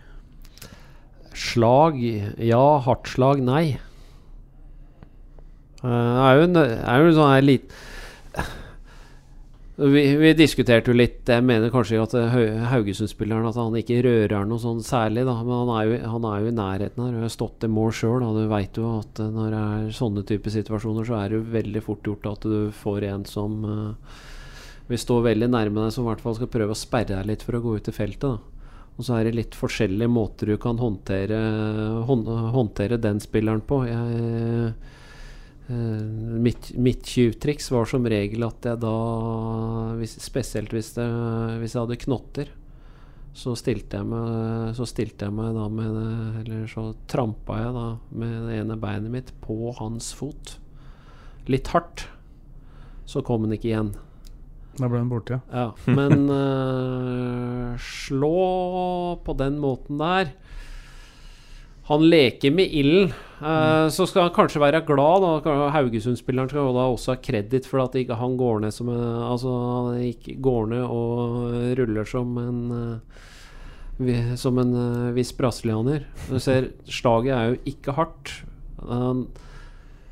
Slag 1.39 2.01
ja, 2.03 2.65
hardt 2.83 3.07
slag 3.13 3.39
nei. 3.47 3.79
Uh, 5.79 5.87
Det 5.87 6.25
er 6.27 6.35
jo 6.41 6.47
en, 6.49 6.57
er 6.67 6.99
jo 7.05 7.13
en 7.13 7.19
sånn 7.21 7.31
her 7.37 7.47
lit 7.47 7.77
vi, 9.79 10.03
vi 10.19 10.31
diskuterte 10.35 10.91
jo 10.91 10.97
litt 10.99 11.29
Jeg 11.31 11.45
mener 11.47 11.71
kanskje 11.71 12.01
at 12.03 12.15
eh, 12.19 12.65
Haugesund-spilleren 12.73 13.47
At 13.47 13.59
han 13.61 13.77
ikke 13.79 14.01
rører 14.03 14.49
noe 14.49 14.59
sånn 14.63 14.81
særlig, 14.83 15.23
da. 15.29 15.37
Men 15.47 15.63
han 15.63 15.71
er 15.77 15.85
jo, 15.87 16.01
han 16.15 16.27
er 16.27 16.41
jo 16.43 16.51
i 16.51 16.57
nærheten 16.57 17.05
her. 17.05 17.15
Og 17.15 17.27
har 17.29 17.35
stått 17.35 17.67
i 17.67 17.71
mål 17.71 17.95
sjøl. 17.95 18.27
Du 18.35 18.43
veit 18.51 18.81
jo 18.81 18.97
at 18.99 19.23
eh, 19.23 19.31
når 19.35 19.55
det 19.55 19.63
er 19.63 19.95
sånne 20.01 20.27
typer 20.27 20.55
situasjoner, 20.57 21.07
så 21.07 21.21
er 21.21 21.31
det 21.31 21.39
jo 21.39 21.47
veldig 21.55 21.85
fort 21.87 22.11
gjort 22.11 22.31
at 22.33 22.49
du 22.51 22.59
får 22.75 23.09
en 23.13 23.25
som 23.29 23.59
uh, 23.63 24.21
vil 24.89 25.01
stå 25.01 25.23
veldig 25.29 25.51
nærme 25.53 25.85
deg, 25.85 25.95
som 25.95 26.07
i 26.07 26.11
hvert 26.11 26.23
fall 26.25 26.39
skal 26.39 26.51
prøve 26.51 26.75
å 26.75 26.79
sperre 26.79 27.13
deg 27.15 27.31
litt 27.31 27.47
for 27.47 27.59
å 27.59 27.63
gå 27.63 27.79
ut 27.79 27.91
i 27.91 27.95
feltet. 27.95 28.29
da 28.29 28.59
og 28.99 29.07
så 29.07 29.15
er 29.15 29.29
det 29.29 29.37
litt 29.37 29.55
forskjellige 29.55 30.11
måter 30.11 30.51
du 30.51 30.57
kan 30.59 30.79
håndtere, 30.81 31.37
hånd, 32.09 32.27
håndtere 32.51 32.97
den 32.99 33.21
spilleren 33.23 33.61
på. 33.63 33.85
Jeg, 33.87 34.73
mitt, 35.69 36.71
mitt 36.81 37.05
tjuvtriks 37.05 37.71
var 37.75 37.89
som 37.91 38.07
regel 38.09 38.47
at 38.47 38.65
jeg 38.65 38.81
da, 38.81 38.95
hvis, 39.99 40.15
spesielt 40.25 40.73
hvis, 40.73 40.95
det, 40.97 41.05
hvis 41.61 41.75
jeg 41.77 41.83
hadde 41.83 42.01
knotter, 42.07 42.53
så 43.37 43.53
stilte 43.59 44.01
jeg 44.01 44.09
meg, 44.09 44.73
så 44.75 44.87
stilte 44.89 45.29
jeg 45.29 45.37
meg 45.37 45.53
da 45.55 45.69
med 45.71 45.93
det, 45.95 46.15
Eller 46.41 46.65
så 46.71 46.89
trampa 47.11 47.61
jeg 47.61 47.75
da 47.77 47.87
med 48.23 48.35
det 48.49 48.57
ene 48.63 48.79
beinet 48.81 49.13
mitt 49.13 49.33
på 49.45 49.75
hans 49.79 50.11
fot. 50.17 50.57
Litt 51.47 51.71
hardt. 51.75 52.09
Så 53.09 53.23
kom 53.25 53.45
han 53.47 53.55
ikke 53.55 53.71
igjen. 53.71 53.93
Da 54.79 54.89
ble 54.89 55.01
han 55.01 55.11
borte, 55.11 55.39
ja. 55.39 55.69
Ja, 55.69 55.95
men 55.95 56.27
uh, 56.31 57.79
slå 58.03 59.19
på 59.25 59.37
den 59.39 59.59
måten 59.63 60.01
der 60.01 60.33
Han 61.89 62.05
leker 62.05 62.53
med 62.53 62.69
ilden. 62.69 63.13
Eh, 63.41 63.89
Så 63.89 64.07
skal 64.07 64.27
han 64.29 64.35
kanskje 64.37 64.61
være 64.61 64.85
glad. 64.85 65.45
da 65.45 65.71
Haugesund-spilleren 65.73 66.51
skal 66.51 66.75
da 66.75 66.85
også 66.89 67.15
ha 67.15 67.23
kreditt 67.23 67.67
for 67.67 67.81
at 67.81 67.97
ikke 67.97 68.19
han 68.19 68.37
går 68.37 68.61
ned 68.61 68.73
som 68.73 68.89
en, 68.89 69.23
Altså 69.25 69.49
han 69.49 70.01
ikke 70.03 70.37
går 70.41 70.69
ned 70.75 70.85
og 70.85 71.79
ruller 71.79 72.05
som 72.05 72.39
en 72.39 72.61
uh, 72.71 74.37
som 74.37 74.59
en 74.59 74.75
uh, 74.75 75.15
viss 75.17 75.33
brasilianer. 75.33 76.05
Du 76.29 76.39
ser, 76.39 76.71
slaget 76.87 77.35
er 77.35 77.49
jo 77.49 77.57
ikke 77.67 77.97
hardt. 77.97 78.35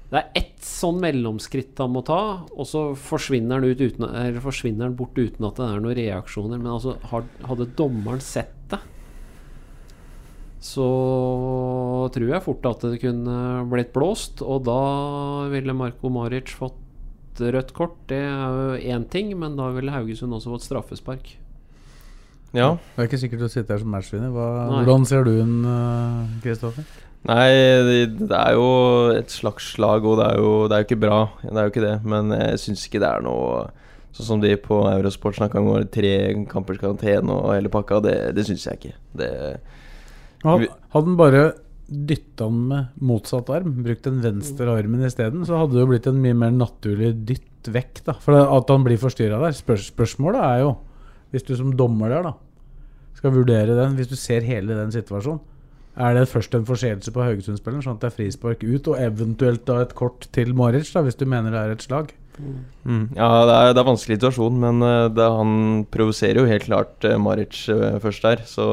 Det 0.07 0.19
er 0.19 0.33
ett 0.35 0.63
sånn 0.63 0.99
mellomskritt 1.03 1.79
han 1.79 1.93
må 1.95 2.03
ta, 2.07 2.47
og 2.51 2.67
så 2.67 2.83
forsvinner 2.99 3.61
han, 3.61 3.69
ut 3.69 3.81
uten, 3.81 4.09
eller 4.09 4.43
forsvinner 4.43 4.89
han 4.89 4.97
bort 4.99 5.15
uten 5.19 5.47
at 5.47 5.59
det 5.59 5.67
er 5.67 5.81
noen 5.85 5.99
reaksjoner. 5.99 6.59
Men 6.59 6.73
altså, 6.73 6.97
hadde 7.47 7.69
dommeren 7.79 8.23
sett 8.23 8.55
det, 8.71 8.81
så 10.67 10.89
tror 12.15 12.33
jeg 12.33 12.45
fort 12.45 12.67
at 12.69 12.85
det 12.89 13.01
kunne 13.03 13.39
blitt 13.71 13.93
blåst. 13.95 14.43
Og 14.43 14.65
da 14.67 14.81
ville 15.53 15.77
Marko 15.77 16.11
Maric 16.13 16.53
fått 16.59 17.41
rødt 17.41 17.73
kort. 17.77 17.97
Det 18.11 18.21
er 18.25 18.61
jo 18.61 18.95
én 18.97 19.07
ting, 19.13 19.33
men 19.39 19.59
da 19.59 19.71
ville 19.77 19.95
Haugesund 19.95 20.35
også 20.35 20.55
fått 20.55 20.67
straffespark. 20.67 21.35
Ja. 22.57 22.77
Det 22.95 23.03
er 23.03 23.11
ikke 23.11 23.21
sikkert 23.21 23.45
du 23.45 23.51
sitter 23.53 23.77
her 23.77 23.83
som 23.83 23.93
matchvinner. 23.93 24.33
Hvordan 24.33 25.05
ser 25.09 25.27
du 25.27 25.35
den, 25.37 25.59
eh, 25.69 26.41
Kristoffer? 26.45 26.87
Nei, 27.27 27.51
det, 28.07 28.31
er 28.31 28.55
jo 28.55 28.69
et 29.17 29.33
slags 29.35 29.73
slag, 29.75 30.05
og 30.07 30.21
det 30.21 30.29
er 30.31 30.39
jo, 30.39 30.53
det 30.69 30.77
er 30.77 30.83
jo 30.83 30.87
ikke 30.87 31.03
bra. 31.03 31.19
Det 31.43 31.57
er 31.57 31.67
jo 31.67 31.73
ikke 31.75 31.87
det, 31.87 31.97
men 32.07 32.31
jeg 32.31 32.63
syns 32.63 32.87
ikke 32.87 33.03
det 33.03 33.11
er 33.11 33.27
noe 33.27 33.67
Sånn 34.17 34.31
som 34.31 34.41
de 34.41 34.55
på 34.57 34.79
Eurosport 34.89 35.37
snakka 35.37 35.61
om, 35.61 35.75
tre 35.93 36.11
kampers 36.49 36.79
karantene 36.81 37.35
og 37.35 37.51
hele 37.53 37.69
pakka. 37.69 37.99
Det, 38.01 38.15
det 38.33 38.47
syns 38.49 38.63
jeg 38.65 38.79
ikke. 38.79 38.93
Det, 39.21 39.29
Hadde 40.47 40.71
han 40.95 41.19
bare 41.19 41.45
dytta 41.87 42.49
han 42.49 42.63
med 42.71 43.03
motsatt 43.07 43.51
arm, 43.55 43.77
brukt 43.87 44.07
den 44.07 44.23
venstre 44.25 44.73
armen 44.73 45.05
isteden, 45.07 45.45
så 45.47 45.61
hadde 45.61 45.77
det 45.77 45.85
jo 45.85 45.91
blitt 45.93 46.09
en 46.11 46.23
mye 46.23 46.37
mer 46.39 46.55
naturlig 46.55 47.13
dytt 47.29 47.71
vekk. 47.71 48.03
da 48.09 48.17
For 48.23 48.39
at 48.43 48.73
han 48.73 48.87
blir 48.87 48.99
forstyrra 49.01 49.39
der. 49.43 49.55
Spør 49.55 49.79
spørsmålet 49.83 50.43
er 50.43 50.65
jo, 50.65 50.73
hvis 51.35 51.47
du 51.47 51.55
som 51.59 51.75
dommer 51.79 52.15
der 52.15 52.27
da 52.31 52.35
skal 53.17 53.33
vurdere 53.33 53.77
den, 53.79 53.95
hvis 53.97 54.11
du 54.11 54.17
ser 54.19 54.45
hele 54.45 54.77
den 54.77 54.91
situasjonen, 54.93 55.41
er 55.97 56.13
det 56.13 56.27
først 56.29 56.53
en 56.53 56.67
forseelse 56.69 57.13
på 57.13 57.25
Haugesund-spilleren, 57.25 57.81
sånn 57.85 57.97
at 57.97 58.03
det 58.05 58.11
er 58.11 58.17
frispark 58.19 58.65
ut, 58.67 58.91
og 58.93 59.01
eventuelt 59.01 59.63
da 59.65 59.79
et 59.81 59.95
kort 59.97 60.27
til 60.37 60.53
Maric, 60.57 60.91
da 60.93 61.01
hvis 61.07 61.17
du 61.17 61.25
mener 61.25 61.55
det 61.55 61.63
er 61.63 61.73
et 61.73 61.87
slag? 61.87 62.13
mm, 62.85 63.17
ja, 63.17 63.29
det 63.49 63.55
er, 63.55 63.71
det 63.71 63.81
er 63.81 63.87
en 63.87 63.89
vanskelig 63.95 64.19
situasjon, 64.19 64.59
men 64.61 64.85
eh, 64.85 65.07
det, 65.17 65.29
han 65.39 65.87
provoserer 65.89 66.43
jo 66.43 66.51
helt 66.51 66.67
klart 66.69 67.07
eh, 67.09 67.17
Maric 67.17 67.63
eh, 67.73 67.97
først 68.03 68.27
der. 68.29 68.45
Så 68.45 68.67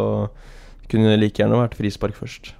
kunne 0.91 1.17
like 1.19 1.37
gjerne 1.41 1.57
vært 1.59 1.75
frispark 1.79 2.15
først. 2.17 2.53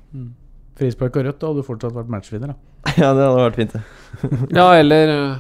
Frispark 0.79 1.15
og 1.19 1.25
rødt, 1.27 1.39
da 1.39 1.47
hadde 1.51 1.61
du 1.61 1.67
fortsatt 1.67 1.93
vært 1.93 2.09
matchvinner. 2.09 2.53
da 2.53 2.93
ja, 3.01 3.13
det 3.13 3.23
hadde 3.25 3.41
vært 3.43 3.55
fint, 3.59 3.73
det. 3.73 3.83
Ja, 4.57 4.67
eller 4.79 5.11
eh, 5.13 5.35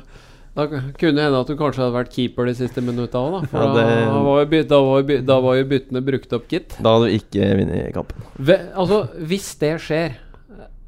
da 0.55 0.67
kunne 0.69 1.15
det 1.17 1.23
hende 1.25 1.39
at 1.41 1.49
du 1.49 1.55
kanskje 1.57 1.81
hadde 1.81 1.95
vært 1.97 2.11
keeper 2.13 2.45
de 2.45 2.53
siste 2.59 2.81
minutta 2.85 3.17
òg, 3.19 3.39
da. 3.41 3.47
For 3.49 3.63
Ja, 3.63 3.73
det- 3.73 4.05
da, 4.05 4.21
var 4.27 4.39
jo, 4.43 4.45
by- 4.53 4.63
da, 4.69 4.79
var 4.85 4.99
jo, 5.01 5.05
by- 5.09 5.21
da 5.25 5.39
var 5.41 5.55
jo 5.57 5.65
byttene 5.73 6.03
brukt 6.05 6.33
opp, 6.37 6.47
gitt. 6.51 6.75
Da 6.79 6.93
hadde 6.97 7.09
du 7.09 7.17
ikke 7.17 7.49
vunnet 7.59 7.93
kampen. 7.97 8.27
Ve, 8.37 8.59
altså, 8.75 9.01
hvis 9.31 9.49
det 9.63 9.73
skjer 9.81 10.15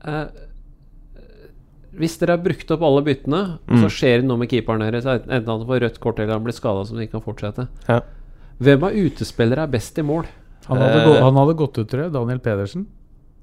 eh, 0.05 0.25
Hvis 1.95 2.17
dere 2.19 2.35
har 2.35 2.41
brukt 2.43 2.71
opp 2.75 2.81
alle 2.83 3.01
byttene, 3.07 3.41
mm. 3.69 3.77
så 3.79 3.85
Mm. 3.87 3.91
skjer 3.97 4.15
det 4.19 4.25
noe 4.27 4.37
med 4.41 4.49
keeperen 4.51 4.81
deres, 4.83 5.05
enten 5.07 5.47
han 5.47 5.61
får 5.65 5.79
rødt 5.85 5.99
kort 6.03 6.17
eller 6.19 6.33
han 6.35 6.43
blir 6.43 6.53
skada 6.57 6.81
som 6.85 6.97
ikke 6.99 7.13
kan 7.15 7.21
fortsette 7.23 7.67
Ja. 7.87 8.01
Hvem 8.59 8.83
av 8.83 8.91
utespillere 8.99 9.63
er 9.63 9.71
best 9.71 9.97
i 9.97 10.03
mål? 10.03 10.25
Han 10.69 10.81
hadde, 10.81 11.01
uh, 11.01 11.07
gå, 11.07 11.17
han 11.23 11.41
hadde 11.41 11.57
gått 11.59 11.79
ut, 11.81 11.87
tror 11.89 12.07
jeg. 12.07 12.13
Daniel 12.15 12.43
Pedersen. 12.43 12.85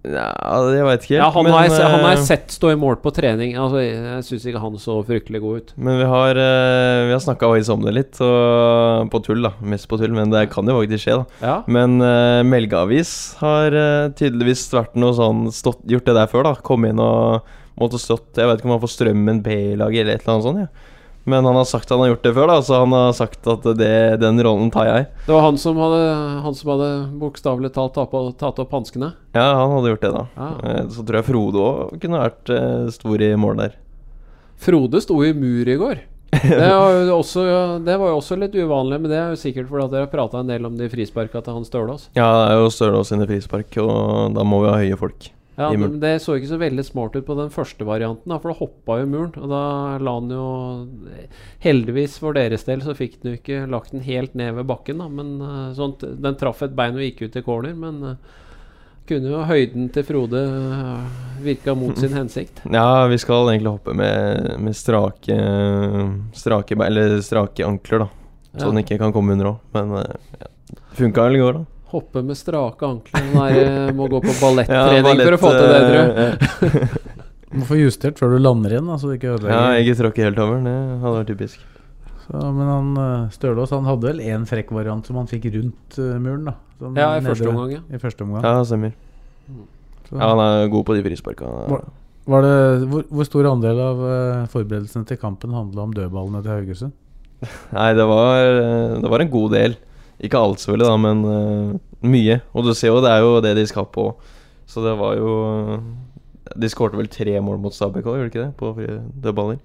Ja, 0.02 0.32
jeg 0.74 0.82
veit 0.82 1.04
ikke 1.04 1.14
helt. 1.14 1.20
Ja, 1.20 1.28
han, 1.30 1.44
men, 1.46 1.52
har 1.54 1.66
jeg, 1.68 1.74
han 1.78 2.00
har 2.02 2.14
jeg 2.16 2.18
eh, 2.18 2.24
sett 2.26 2.54
stå 2.56 2.72
i 2.72 2.78
mål 2.78 2.96
på 3.04 3.12
trening. 3.14 3.52
Altså, 3.54 3.84
jeg 3.84 4.24
syns 4.26 4.46
ikke 4.50 4.62
han 4.64 4.78
så 4.82 4.96
fryktelig 5.06 5.40
god 5.44 5.60
ut. 5.60 5.70
Men 5.78 6.00
vi 6.00 6.08
har, 6.10 6.40
uh, 6.42 7.02
vi 7.06 7.14
har 7.14 7.22
snakka 7.22 7.50
om 7.76 7.84
det 7.86 7.94
litt, 7.94 8.18
og, 8.18 9.06
på 9.12 9.22
tull, 9.22 9.46
da. 9.46 9.52
Mest 9.62 9.86
på 9.90 10.00
tull, 10.00 10.10
men 10.16 10.34
det 10.34 10.48
kan 10.50 10.66
jo 10.66 10.80
faktisk 10.80 11.06
skje, 11.06 11.20
da. 11.22 11.38
Ja. 11.46 11.56
Men 11.70 12.02
uh, 12.02 12.42
Melgeavis 12.42 13.14
har 13.38 13.78
uh, 13.78 14.10
tydeligvis 14.18 14.66
vært 14.74 14.98
noe 14.98 15.14
sånn 15.14 15.46
stått, 15.54 15.84
gjort 15.86 16.10
det 16.10 16.18
der 16.18 16.32
før, 16.34 16.48
da. 16.50 16.56
Kom 16.66 16.88
inn 16.88 17.02
og 17.02 17.46
måtte 17.78 17.96
stått 18.02 18.36
Jeg 18.36 18.50
vet 18.50 18.58
ikke 18.60 18.68
om 18.68 18.74
han 18.74 18.82
får 18.82 18.90
Strømmen 18.96 19.38
B-lag 19.46 19.94
eller 19.94 20.18
et 20.18 20.26
eller 20.26 20.34
annet 20.34 20.48
sånt. 20.48 20.66
Ja. 20.66 20.88
Men 21.24 21.46
han 21.46 21.54
har 21.54 21.66
sagt 21.68 21.90
han 21.90 22.00
har 22.02 22.12
gjort 22.12 22.24
det 22.26 22.32
før, 22.34 22.50
da, 22.50 22.56
så 22.66 22.80
han 22.82 22.94
har 22.96 23.12
sagt 23.14 23.46
at 23.46 23.66
det, 23.78 23.92
den 24.22 24.42
rollen 24.42 24.72
tar 24.74 24.88
jeg. 24.88 25.08
Det 25.26 25.34
var 25.34 25.44
han 25.46 25.58
som 25.60 25.78
hadde, 25.78 26.00
han 26.42 26.56
som 26.58 26.72
hadde 26.74 26.88
bokstavelig 27.20 27.70
talt 27.76 27.94
tatt, 27.94 28.16
tatt 28.40 28.62
opp 28.62 28.74
hanskene. 28.74 29.12
Ja, 29.36 29.46
han 29.60 29.76
hadde 29.76 29.92
gjort 29.94 30.06
det, 30.06 30.14
da. 30.16 30.24
Ja. 30.34 30.48
Eh, 30.70 30.80
så 30.90 31.04
tror 31.06 31.20
jeg 31.20 31.28
Frode 31.28 31.66
òg 31.66 32.00
kunne 32.02 32.24
vært 32.24 32.54
eh, 32.54 32.88
stor 32.94 33.22
i 33.22 33.34
mål 33.38 33.62
der. 33.62 33.76
Frode 34.62 35.02
sto 35.02 35.20
i 35.26 35.30
mur 35.36 35.68
i 35.68 35.78
går. 35.78 36.08
Det 36.42 36.56
var, 36.64 36.94
jo 36.96 37.18
også, 37.18 37.42
det 37.84 37.94
var 38.00 38.08
jo 38.08 38.16
også 38.16 38.38
litt 38.40 38.54
uvanlig, 38.56 38.96
men 39.02 39.10
det 39.12 39.18
er 39.18 39.34
jo 39.34 39.40
sikkert 39.42 39.66
fordi 39.68 39.84
at 39.84 39.92
dere 39.92 40.06
har 40.06 40.12
prata 40.14 40.40
en 40.40 40.48
del 40.48 40.64
om 40.64 40.78
de 40.78 40.88
frisparka 40.88 41.42
til 41.44 41.58
han 41.58 41.66
Stølås. 41.68 42.06
Ja, 42.16 42.24
det 42.24 42.46
er 42.54 42.62
jo 42.62 42.70
Stølås 42.72 43.12
sine 43.12 43.28
frispark, 43.28 43.76
og 43.84 44.32
da 44.32 44.46
må 44.48 44.62
vi 44.64 44.70
ha 44.72 44.78
høye 44.80 44.98
folk. 44.98 45.28
Ja, 45.56 45.68
men 45.76 45.98
det, 45.98 46.00
det 46.00 46.22
så 46.24 46.38
ikke 46.38 46.48
så 46.48 46.58
veldig 46.60 46.84
smart 46.86 47.16
ut 47.16 47.26
på 47.26 47.34
den 47.36 47.50
første 47.52 47.84
varianten, 47.84 48.32
da, 48.32 48.38
for 48.40 48.52
da 48.52 48.58
hoppa 48.62 48.98
jo 49.02 49.08
muren. 49.12 49.34
Og 49.36 49.50
da 49.52 49.64
la 50.00 50.14
han 50.16 50.30
jo 50.32 50.44
Heldigvis 51.62 52.16
for 52.22 52.36
deres 52.36 52.64
del 52.68 52.84
så 52.84 52.94
fikk 52.96 53.18
den 53.20 53.34
jo 53.34 53.40
ikke 53.40 53.66
lagt 53.70 53.92
den 53.92 54.04
helt 54.06 54.36
ned 54.38 54.54
ved 54.56 54.70
bakken, 54.70 55.02
da, 55.02 55.10
men 55.12 55.34
eh, 55.44 55.66
sånt, 55.76 56.06
den 56.24 56.38
traff 56.40 56.64
et 56.64 56.78
bein 56.78 56.96
og 56.96 57.04
gikk 57.04 57.26
ut 57.26 57.36
i 57.36 57.44
corner. 57.44 57.76
Men 57.76 58.00
eh, 58.14 58.38
kunne 59.10 59.34
jo 59.34 59.42
høyden 59.44 59.90
til 59.92 60.06
Frode 60.06 60.40
uh, 60.40 61.04
virka 61.42 61.74
mot 61.76 61.98
sin 62.00 62.14
hensikt. 62.20 62.62
Ja, 62.72 63.04
vi 63.10 63.18
skal 63.20 63.50
egentlig 63.50 63.74
hoppe 63.74 63.96
med, 63.98 64.54
med 64.62 64.78
strake 64.78 65.36
Strake 66.38 66.78
strake 67.26 67.66
ankler, 67.66 68.06
da. 68.06 68.08
Så 68.52 68.66
Ja. 68.66 68.70
den 68.70 68.84
ikke 68.84 69.00
kan 69.00 69.12
komme 69.12 69.34
under 69.34 69.52
òg. 69.54 69.60
Men 69.74 69.96
ja. 69.98 70.48
funka 70.96 71.28
vel 71.28 71.36
i 71.36 71.44
går, 71.44 71.60
da. 71.60 71.71
Hoppe 71.92 72.22
med 72.24 72.38
strake 72.40 72.86
ankler. 72.88 73.26
Nei, 73.36 73.48
eh, 73.60 73.90
må 73.96 74.06
gå 74.08 74.20
på 74.24 74.32
ballettrening 74.40 75.20
for 75.26 75.36
å 75.36 75.40
få 75.42 75.50
til 75.56 75.68
det, 75.68 75.80
tror 75.84 75.98
jeg. 75.98 76.12
jeg. 76.72 76.88
Du 77.52 77.58
må 77.60 77.66
få 77.68 77.76
justert 77.76 78.16
før 78.20 78.32
du 78.32 78.38
lander 78.40 78.72
igjen, 78.78 78.88
så 78.96 79.10
du 79.10 79.16
ikke 79.18 79.34
Ja, 79.44 79.64
ikke 79.76 79.98
tråkke 80.00 80.24
helt 80.24 80.40
over. 80.40 80.62
Det 80.64 80.72
hadde 81.02 81.14
vært 81.18 81.30
typisk. 81.34 81.66
Så, 82.22 82.38
men 82.54 82.64
han 82.70 82.90
eh, 83.02 83.24
Stølås 83.34 83.72
han 83.74 83.84
hadde 83.88 84.08
vel 84.08 84.22
én 84.24 84.46
frekk 84.48 84.70
variant 84.72 85.04
som 85.08 85.18
han 85.20 85.28
fikk 85.28 85.50
rundt 85.52 85.98
eh, 86.00 86.14
muren, 86.22 86.46
da. 86.48 86.54
Sånn 86.80 86.96
Ja, 86.96 87.10
i 87.16 87.20
nedre- 87.20 87.34
første 87.34 87.50
omgang, 87.52 87.74
ja. 87.74 87.82
I 87.92 88.00
første 88.00 88.24
omgang. 88.24 88.46
Ja, 88.46 88.62
stemmer. 88.64 88.94
Så, 90.08 90.16
Ja, 90.16 90.30
han 90.32 90.40
er 90.46 90.70
god 90.72 90.86
på 90.88 90.96
de 90.96 91.02
frisparka. 91.04 91.50
Var, 91.74 91.84
var 92.32 92.46
det, 92.46 92.56
hvor, 92.88 93.04
hvor 93.10 93.26
stor 93.28 93.50
andel 93.52 93.84
av 93.84 94.02
eh, 94.08 94.42
forberedelsene 94.54 95.04
til 95.12 95.20
kampen 95.20 95.52
handla 95.56 95.84
om 95.88 95.92
dødballene 95.98 96.40
til 96.46 96.54
Haugesund? 96.54 96.96
Nei, 97.74 97.88
det 97.98 98.04
var, 98.06 98.38
eh, 98.46 98.96
det 99.02 99.10
var 99.12 99.24
en 99.26 99.32
god 99.34 99.56
del. 99.58 99.76
Ikke 100.22 100.38
alt, 100.38 100.62
selvfølgelig, 100.62 100.86
da, 100.86 100.96
men 101.02 101.24
uh, 101.26 102.06
mye. 102.06 102.38
Og 102.54 102.66
du 102.66 102.72
ser 102.78 102.92
jo 102.92 103.02
det 103.02 103.10
er 103.10 103.24
jo 103.24 103.36
det 103.42 103.56
de 103.58 103.66
skal 103.66 103.88
på. 103.90 104.12
Så 104.66 104.82
det 104.84 104.94
var 104.96 105.16
jo 105.18 105.32
De 106.56 106.68
skårte 106.70 106.96
vel 106.96 107.08
tre 107.10 107.34
mål 107.40 107.58
mot 107.60 107.74
Stabæk 107.74 108.06
òg, 108.06 108.18
gjorde 108.18 108.28
de 108.28 108.32
ikke 108.32 108.44
det? 108.44 108.52
På 108.58 108.74
dødballer. 109.24 109.58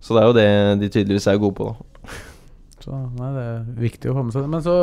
Så 0.00 0.14
det 0.14 0.22
er 0.22 0.26
jo 0.26 0.36
det 0.36 0.80
de 0.82 0.88
tydeligvis 0.88 1.26
er 1.26 1.40
gode 1.40 1.56
på, 1.58 1.70
da. 1.72 2.08
Så 2.84 2.94
nei, 2.94 3.28
det 3.34 3.42
er 3.42 3.64
viktig 3.82 4.10
å 4.10 4.14
få 4.14 4.22
med 4.22 4.34
seg 4.34 4.44
det. 4.44 4.50
Men 4.52 4.62
så 4.62 4.74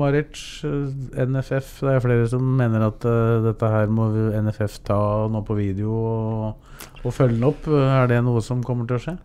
Maric, 0.00 0.40
eh, 0.64 1.26
NFF 1.28 1.68
Det 1.84 1.92
er 1.92 2.00
flere 2.02 2.28
som 2.32 2.46
mener 2.58 2.86
at 2.86 3.04
uh, 3.04 3.44
dette 3.44 3.68
her 3.70 3.92
må 3.92 4.08
NFF 4.46 4.78
ta 4.88 4.98
nå 5.30 5.42
på 5.46 5.58
video 5.58 5.92
og, 5.92 6.72
og 7.02 7.14
følge 7.14 7.36
den 7.36 7.46
opp. 7.50 7.68
Er 7.68 8.08
det 8.10 8.22
noe 8.24 8.40
som 8.44 8.64
kommer 8.66 8.88
til 8.88 8.96
å 8.96 9.04
skje? 9.04 9.16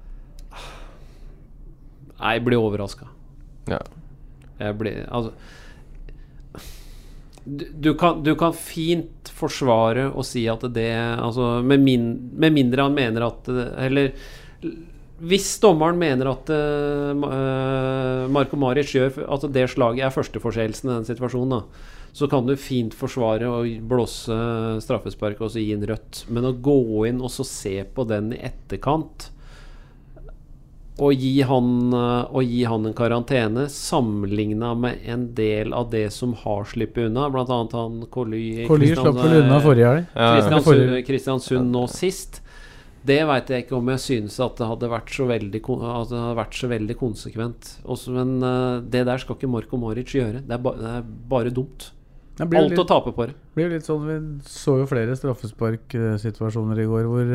Nei, 2.19 2.36
jeg 2.36 2.45
blir 2.45 2.61
overraska. 2.61 3.07
Ja. 3.72 3.80
Blir 4.78 5.03
Altså 5.09 5.34
du, 7.43 7.66
du, 7.74 7.93
kan, 7.97 8.20
du 8.22 8.36
kan 8.38 8.53
fint 8.53 9.32
forsvare 9.34 10.12
og 10.12 10.26
si 10.28 10.43
at 10.51 10.62
det 10.76 10.91
Altså, 10.93 11.62
med, 11.66 11.82
min, 11.82 12.12
med 12.38 12.53
mindre 12.53 12.86
han 12.86 12.97
mener 12.97 13.26
at 13.32 13.49
Eller 13.82 14.14
hvis 15.22 15.59
dommeren 15.62 15.99
mener 16.01 16.32
at 16.32 16.49
uh, 16.49 17.14
Marko 18.34 18.57
Maric 18.57 18.93
gjør 18.95 19.20
at 19.30 19.43
det 19.53 19.68
slaget 19.70 20.07
er 20.07 20.14
førsteforseelsen 20.16 20.89
i 20.89 20.95
den 20.95 21.05
situasjonen, 21.05 21.59
da, 21.59 21.91
så 22.18 22.26
kan 22.32 22.47
du 22.47 22.55
fint 22.57 22.95
forsvare 22.97 23.45
og 23.45 23.70
blåse 23.88 24.38
straffespark 24.82 25.43
og 25.43 25.53
så 25.53 25.62
gi 25.62 25.76
en 25.76 25.86
rødt. 25.91 26.24
Men 26.34 26.49
å 26.49 26.55
gå 26.57 27.05
inn 27.12 27.22
og 27.22 27.30
så 27.34 27.45
se 27.45 27.76
på 27.86 28.07
den 28.09 28.34
i 28.34 28.41
etterkant 28.49 29.30
og 31.02 31.18
gi 31.18 31.34
han, 31.49 31.70
og 31.95 32.43
gi 32.45 32.62
han 32.70 32.86
en 32.86 32.93
karantene 32.93 33.66
sammenligna 33.74 34.76
med 34.78 35.02
en 35.10 35.24
del 35.38 35.74
av 35.74 35.89
det 35.89 36.06
som 36.14 36.36
har 36.43 36.68
sluppet 36.70 37.10
unna, 37.10 37.26
bl.a. 37.34 37.45
han 37.74 38.04
Coly 38.14 38.68
slapp 38.68 39.18
vel 39.18 39.39
unna 39.39 39.58
forrige 39.64 39.89
helg. 39.89 40.12
Kristiansund, 40.14 40.99
Kristiansund 41.08 41.74
nå 41.74 41.88
sist. 41.89 42.43
Det 43.02 43.18
veit 43.26 43.49
jeg 43.49 43.64
ikke 43.64 43.80
om 43.80 43.88
jeg 43.95 44.02
synes 44.04 44.36
at 44.45 44.60
det 44.60 44.68
hadde 44.70 44.91
vært 44.91 45.10
så 45.10 45.26
veldig, 45.30 45.62
at 45.64 46.12
det 46.12 46.20
hadde 46.20 46.36
vært 46.38 46.60
så 46.60 46.70
veldig 46.70 46.97
konsekvent. 46.99 47.72
Også, 47.89 48.14
men 48.14 48.36
uh, 48.45 48.78
det 48.86 49.08
der 49.10 49.24
skal 49.24 49.39
ikke 49.39 49.49
Marko 49.49 49.80
Maric 49.82 50.14
gjøre. 50.14 50.43
Det 50.45 50.54
er, 50.54 50.62
ba, 50.62 50.76
det 50.78 50.93
er 50.99 51.10
bare 51.32 51.54
dumt. 51.56 51.89
Alt 52.41 52.54
litt, 52.72 52.80
å 52.80 52.86
tape 52.89 53.14
på 53.16 53.26
det. 53.30 53.36
Blir 53.58 53.74
litt 53.74 53.86
sånn, 53.86 54.06
Vi 54.06 54.20
så 54.49 54.78
jo 54.80 54.86
flere 54.89 55.18
straffesparksituasjoner 55.18 56.82
i 56.82 56.88
går 56.89 57.10
hvor 57.10 57.34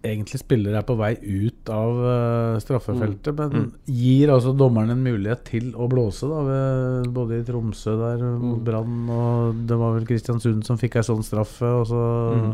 egentlig 0.00 0.40
spillere 0.40 0.80
er 0.80 0.86
på 0.88 0.96
vei 0.96 1.12
ut 1.20 1.70
av 1.74 1.98
uh, 2.00 2.60
straffefeltet, 2.62 3.34
mm. 3.34 3.40
men 3.40 3.66
mm. 3.66 3.70
gir 4.00 4.32
altså 4.32 4.54
dommeren 4.56 4.94
en 4.94 5.04
mulighet 5.04 5.44
til 5.50 5.70
å 5.76 5.88
blåse, 5.92 6.28
da, 6.30 6.40
ved, 6.46 7.10
både 7.16 7.40
i 7.40 7.46
Tromsø 7.46 7.98
der 8.00 8.24
mot 8.40 8.58
mm. 8.58 8.64
Brann, 8.66 8.98
og 9.12 9.62
det 9.68 9.78
var 9.80 9.98
vel 9.98 10.08
Kristiansund 10.08 10.64
som 10.66 10.80
fikk 10.80 10.98
ei 11.00 11.06
sånn 11.06 11.24
straffe, 11.26 11.68
og 11.80 11.88
så 11.90 12.04
mm 12.36 12.52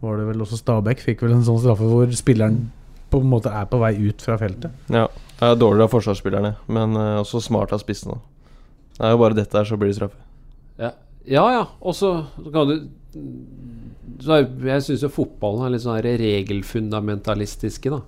var 0.00 0.16
det 0.16 0.30
vel 0.30 0.40
også 0.40 0.58
Stabæk 0.60 1.02
fikk 1.04 1.24
vel 1.26 1.36
en 1.36 1.44
sånn 1.44 1.60
straffe 1.60 1.84
hvor 1.84 2.08
spilleren 2.16 2.70
på 3.10 3.20
en 3.20 3.28
måte 3.28 3.52
er 3.52 3.66
på 3.68 3.80
vei 3.82 3.92
ut 3.98 4.22
fra 4.22 4.36
feltet. 4.40 4.72
Ja, 4.88 5.08
det 5.40 5.48
er 5.48 5.58
dårlig 5.58 5.84
av 5.84 5.92
forsvarsspillerne, 5.92 6.54
men 6.70 6.96
uh, 6.96 7.20
også 7.20 7.42
smart 7.42 7.74
av 7.74 7.82
spissene. 7.82 8.20
Det 8.96 9.08
er 9.08 9.14
jo 9.16 9.20
bare 9.20 9.36
dette 9.36 9.58
her, 9.58 9.66
så 9.66 9.78
blir 9.80 9.90
det 9.90 9.98
straffe. 9.98 10.20
Ja 10.80 10.94
ja. 11.28 11.42
ja. 11.52 11.64
Og 11.80 11.94
så 11.94 12.12
kan 12.52 12.70
du 12.70 12.76
Jeg 14.20 14.84
syns 14.86 15.04
jo 15.06 15.12
fotballen 15.12 15.66
er 15.66 15.74
litt 15.74 15.84
sånn 15.84 16.00
regelfundamentalistiske, 16.04 17.92
da. 17.92 18.00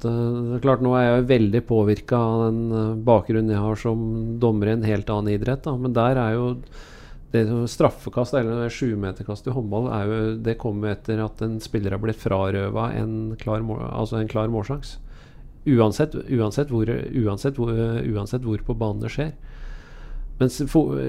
Det, 0.00 0.10
det, 0.10 0.54
er 0.56 0.62
klart 0.64 0.80
Nå 0.80 0.94
er 0.96 1.02
jeg 1.04 1.16
jo 1.18 1.26
veldig 1.28 1.60
påvirka 1.68 2.16
av 2.16 2.44
den 2.46 2.60
eh, 2.72 2.94
bakgrunnen 3.04 3.52
jeg 3.52 3.60
har 3.60 3.80
som 3.82 4.06
dommer 4.40 4.70
i 4.70 4.78
en 4.78 4.86
helt 4.88 5.10
annen 5.12 5.34
idrett, 5.34 5.66
da. 5.66 5.74
Men 5.76 5.92
der 5.96 6.20
er 6.20 6.38
jo 6.38 6.46
det 7.30 7.44
Straffekast 7.70 8.34
eller 8.34 8.72
sjumeterkast 8.74 9.46
i 9.46 9.52
håndball 9.54 9.86
er 9.94 10.08
jo, 10.08 10.16
det 10.42 10.56
kommer 10.58 10.96
etter 10.96 11.20
at 11.22 11.42
en 11.46 11.60
spiller 11.62 11.94
har 11.94 12.02
blitt 12.02 12.18
frarøva 12.18 12.88
en 12.98 13.36
klar, 13.38 13.62
mål, 13.62 13.84
altså 13.92 14.24
klar 14.30 14.50
målsjanse. 14.50 14.98
Uansett, 15.68 16.16
uansett, 16.16 16.72
hvor, 16.72 16.88
uansett, 16.88 17.60
hvor, 17.60 17.70
uansett 17.70 18.42
hvor 18.48 18.64
på 18.64 18.74
banen 18.80 19.04
det 19.04 19.12
skjer. 19.14 19.34
Mens 20.40 20.56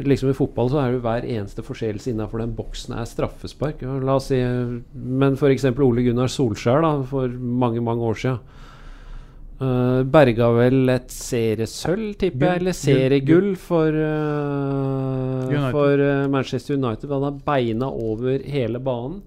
liksom 0.04 0.32
i 0.32 0.36
fotball 0.36 0.74
så 0.74 0.82
er 0.82 0.96
det 0.96 1.04
hver 1.06 1.24
eneste 1.24 1.64
forseelse 1.64 2.12
innafor 2.12 2.42
den 2.44 2.56
boksen 2.58 2.98
er 3.00 3.08
straffespark. 3.08 3.86
La 4.04 4.18
oss 4.20 4.28
si, 4.28 4.42
men 4.92 5.38
f.eks. 5.40 5.70
Ole 5.72 6.04
Gunnar 6.04 6.32
Solskjær 6.32 6.84
da, 6.84 6.98
for 7.08 7.32
mange, 7.40 7.84
mange 7.86 8.12
år 8.12 8.20
siden 8.26 8.42
Uh, 9.62 10.02
berga 10.10 10.48
vel 10.56 10.90
et 10.90 11.12
seriesølv, 11.14 12.16
tipper 12.18 12.48
jeg, 12.48 12.62
eller 12.64 12.74
seriegull 12.74 13.52
for, 13.62 13.94
uh, 13.94 15.68
for 15.70 16.02
uh, 16.02 16.24
Manchester 16.34 16.80
United. 16.80 17.12
Han 17.14 17.28
har 17.28 17.38
beina 17.46 17.92
over 17.94 18.42
hele 18.42 18.82
banen 18.82 19.20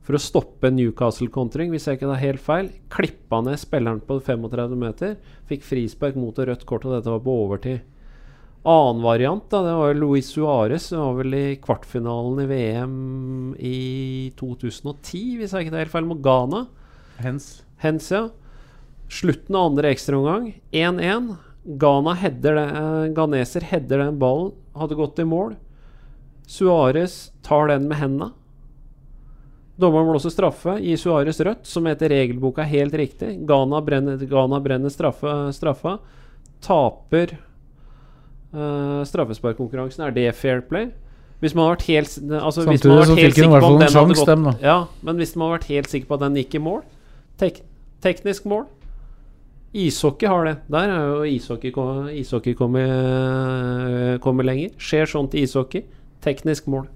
for 0.00 0.16
å 0.16 0.22
stoppe 0.22 0.70
Newcastle-kontring, 0.72 1.68
hvis 1.74 1.90
jeg 1.90 1.98
ikke 1.98 2.08
tar 2.08 2.22
helt 2.22 2.42
feil. 2.46 2.72
Klippa 2.88 3.42
ned 3.44 3.60
spilleren 3.60 4.00
på 4.08 4.16
35 4.24 4.80
meter. 4.80 5.18
Fikk 5.50 5.68
frispark 5.68 6.16
mot 6.16 6.40
og 6.40 6.48
rødt 6.48 6.64
kort, 6.64 6.88
og 6.88 6.96
dette 6.96 7.12
var 7.12 7.20
på 7.28 7.36
overtid. 7.44 7.84
Annen 8.62 9.02
variant 9.02 9.46
da, 9.48 9.62
det 9.64 9.72
var 9.72 9.94
Luis 9.94 10.28
Suárez. 10.34 10.90
Var 10.92 11.14
vel 11.16 11.34
i 11.34 11.56
kvartfinalen 11.62 12.42
i 12.42 12.48
VM 12.50 13.54
i 13.56 13.78
2010, 14.36 15.22
hvis 15.40 15.54
jeg 15.54 15.64
ikke 15.64 15.72
tar 15.72 15.84
helt 15.86 15.94
feil, 15.94 16.08
mot 16.10 16.20
Ghana. 16.20 16.66
Hens. 17.24 17.62
Hens, 17.80 18.10
ja. 18.12 18.26
Slutten 19.10 19.56
av 19.56 19.70
andre 19.70 19.94
ekstraomgang, 19.94 20.52
1-1. 20.76 21.32
Ghana 21.80 22.14
header 22.20 22.56
det, 22.56 22.66
uh, 22.76 23.08
Ghaneser 23.16 23.64
header 23.72 24.04
den 24.04 24.20
ballen, 24.20 24.52
hadde 24.76 24.98
gått 24.98 25.18
i 25.20 25.28
mål. 25.28 25.56
Suárez 26.46 27.30
tar 27.46 27.72
den 27.72 27.88
med 27.88 28.00
hendene. 28.00 28.32
Dommeren 29.80 30.10
blåser 30.12 30.32
straffe, 30.34 30.76
gir 30.84 31.00
Suárez 31.00 31.40
rødt, 31.40 31.64
som 31.64 31.86
etter 31.88 32.12
regelboka 32.12 32.66
helt 32.68 32.92
riktig. 32.94 33.38
Ghana 33.48 33.80
brenner, 33.80 34.20
Ghana 34.20 34.60
brenner 34.60 34.92
straffe, 34.92 35.32
straffa. 35.56 35.96
Taper 36.60 37.38
uh, 38.54 39.00
straffesparkkonkurransen. 39.06 40.04
Er 40.06 40.16
det 40.16 40.34
fair 40.38 40.60
play? 40.66 40.90
Hvis 41.40 41.54
man 41.56 41.64
har 41.64 41.78
vært 41.78 41.86
helt 41.88 42.10
altså, 42.36 42.66
Samtidig 42.66 43.06
så 43.08 43.14
fikk 43.16 43.38
han 43.38 43.46
i 43.46 43.52
hvert 43.54 43.64
fall 43.64 43.78
en 43.80 43.92
sjanse, 43.94 44.24
dem, 44.28 44.42
da. 44.44 44.52
Ja, 44.60 44.76
men 45.06 45.22
hvis 45.22 45.32
man 45.36 45.48
har 45.48 45.56
vært 45.56 45.70
helt 45.70 45.88
sikker 45.88 46.10
på 46.10 46.18
at 46.18 46.26
den 46.26 46.36
gikk 46.36 46.58
i 46.58 46.60
mål 46.60 46.82
tek, 47.40 47.62
Teknisk 48.04 48.44
mål 48.48 48.66
Ishockey 49.72 50.26
har 50.26 50.44
det. 50.48 50.56
Der 50.66 50.90
er 50.90 51.04
jo 51.06 51.18
ishockey, 51.30 51.70
ishockey 52.18 52.56
kommet, 52.58 54.18
kommer 54.20 54.42
lenger. 54.42 54.72
Skjer 54.82 55.06
sånt 55.06 55.36
i 55.38 55.44
ishockey. 55.46 55.84
Teknisk 56.20 56.66
mål. 56.66 56.88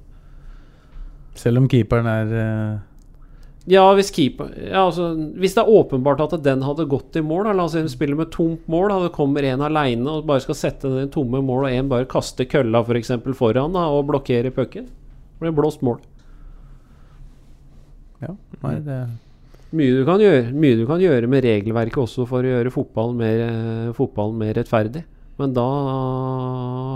Selv 1.38 1.62
om 1.62 1.68
keeperen 1.70 2.08
er 2.10 2.32
uh... 2.34 2.80
Ja, 3.70 3.84
hvis, 3.96 4.10
keeper, 4.12 4.50
ja 4.60 4.82
altså, 4.84 5.06
hvis 5.40 5.54
det 5.56 5.62
er 5.62 5.70
åpenbart 5.72 6.20
at 6.20 6.34
den 6.44 6.60
hadde 6.66 6.84
gått 6.90 7.16
i 7.16 7.22
mål 7.24 7.46
da, 7.46 7.54
La 7.56 7.64
oss 7.64 7.72
si 7.72 7.80
de 7.80 7.88
spiller 7.88 8.18
med 8.18 8.28
tomt 8.34 8.66
mål, 8.68 8.90
da, 8.92 8.98
det 9.06 9.14
kommer 9.16 9.46
en 9.48 9.64
aleine 9.64 10.18
og 10.18 10.26
bare 10.28 10.44
skal 10.44 10.58
sette 10.58 10.90
den 10.92 11.08
tomme 11.14 11.40
mål, 11.40 11.64
og 11.64 11.72
en 11.72 11.88
bare 11.88 12.08
kaster 12.10 12.44
kølla 12.44 12.84
for 12.84 13.00
eksempel 13.00 13.36
foran 13.36 13.72
da, 13.72 13.86
og 13.88 14.04
blokkerer 14.10 14.52
pucken. 14.52 14.90
Blir 15.40 15.56
blåst 15.56 15.80
mål. 15.84 16.02
Ja, 18.20 18.36
nei, 18.60 18.76
det 18.84 18.98
mye 19.74 19.94
du, 19.96 20.04
kan 20.06 20.22
gjøre, 20.22 20.52
mye 20.54 20.78
du 20.78 20.84
kan 20.86 21.02
gjøre 21.02 21.28
med 21.30 21.42
regelverket 21.42 21.98
også 22.04 22.26
for 22.30 22.46
å 22.46 22.52
gjøre 22.52 22.70
fotballen 22.70 23.16
mer, 23.18 23.40
eh, 23.42 23.94
fotballen 23.96 24.36
mer 24.38 24.54
rettferdig. 24.54 25.02
Men 25.40 25.54
da 25.56 25.64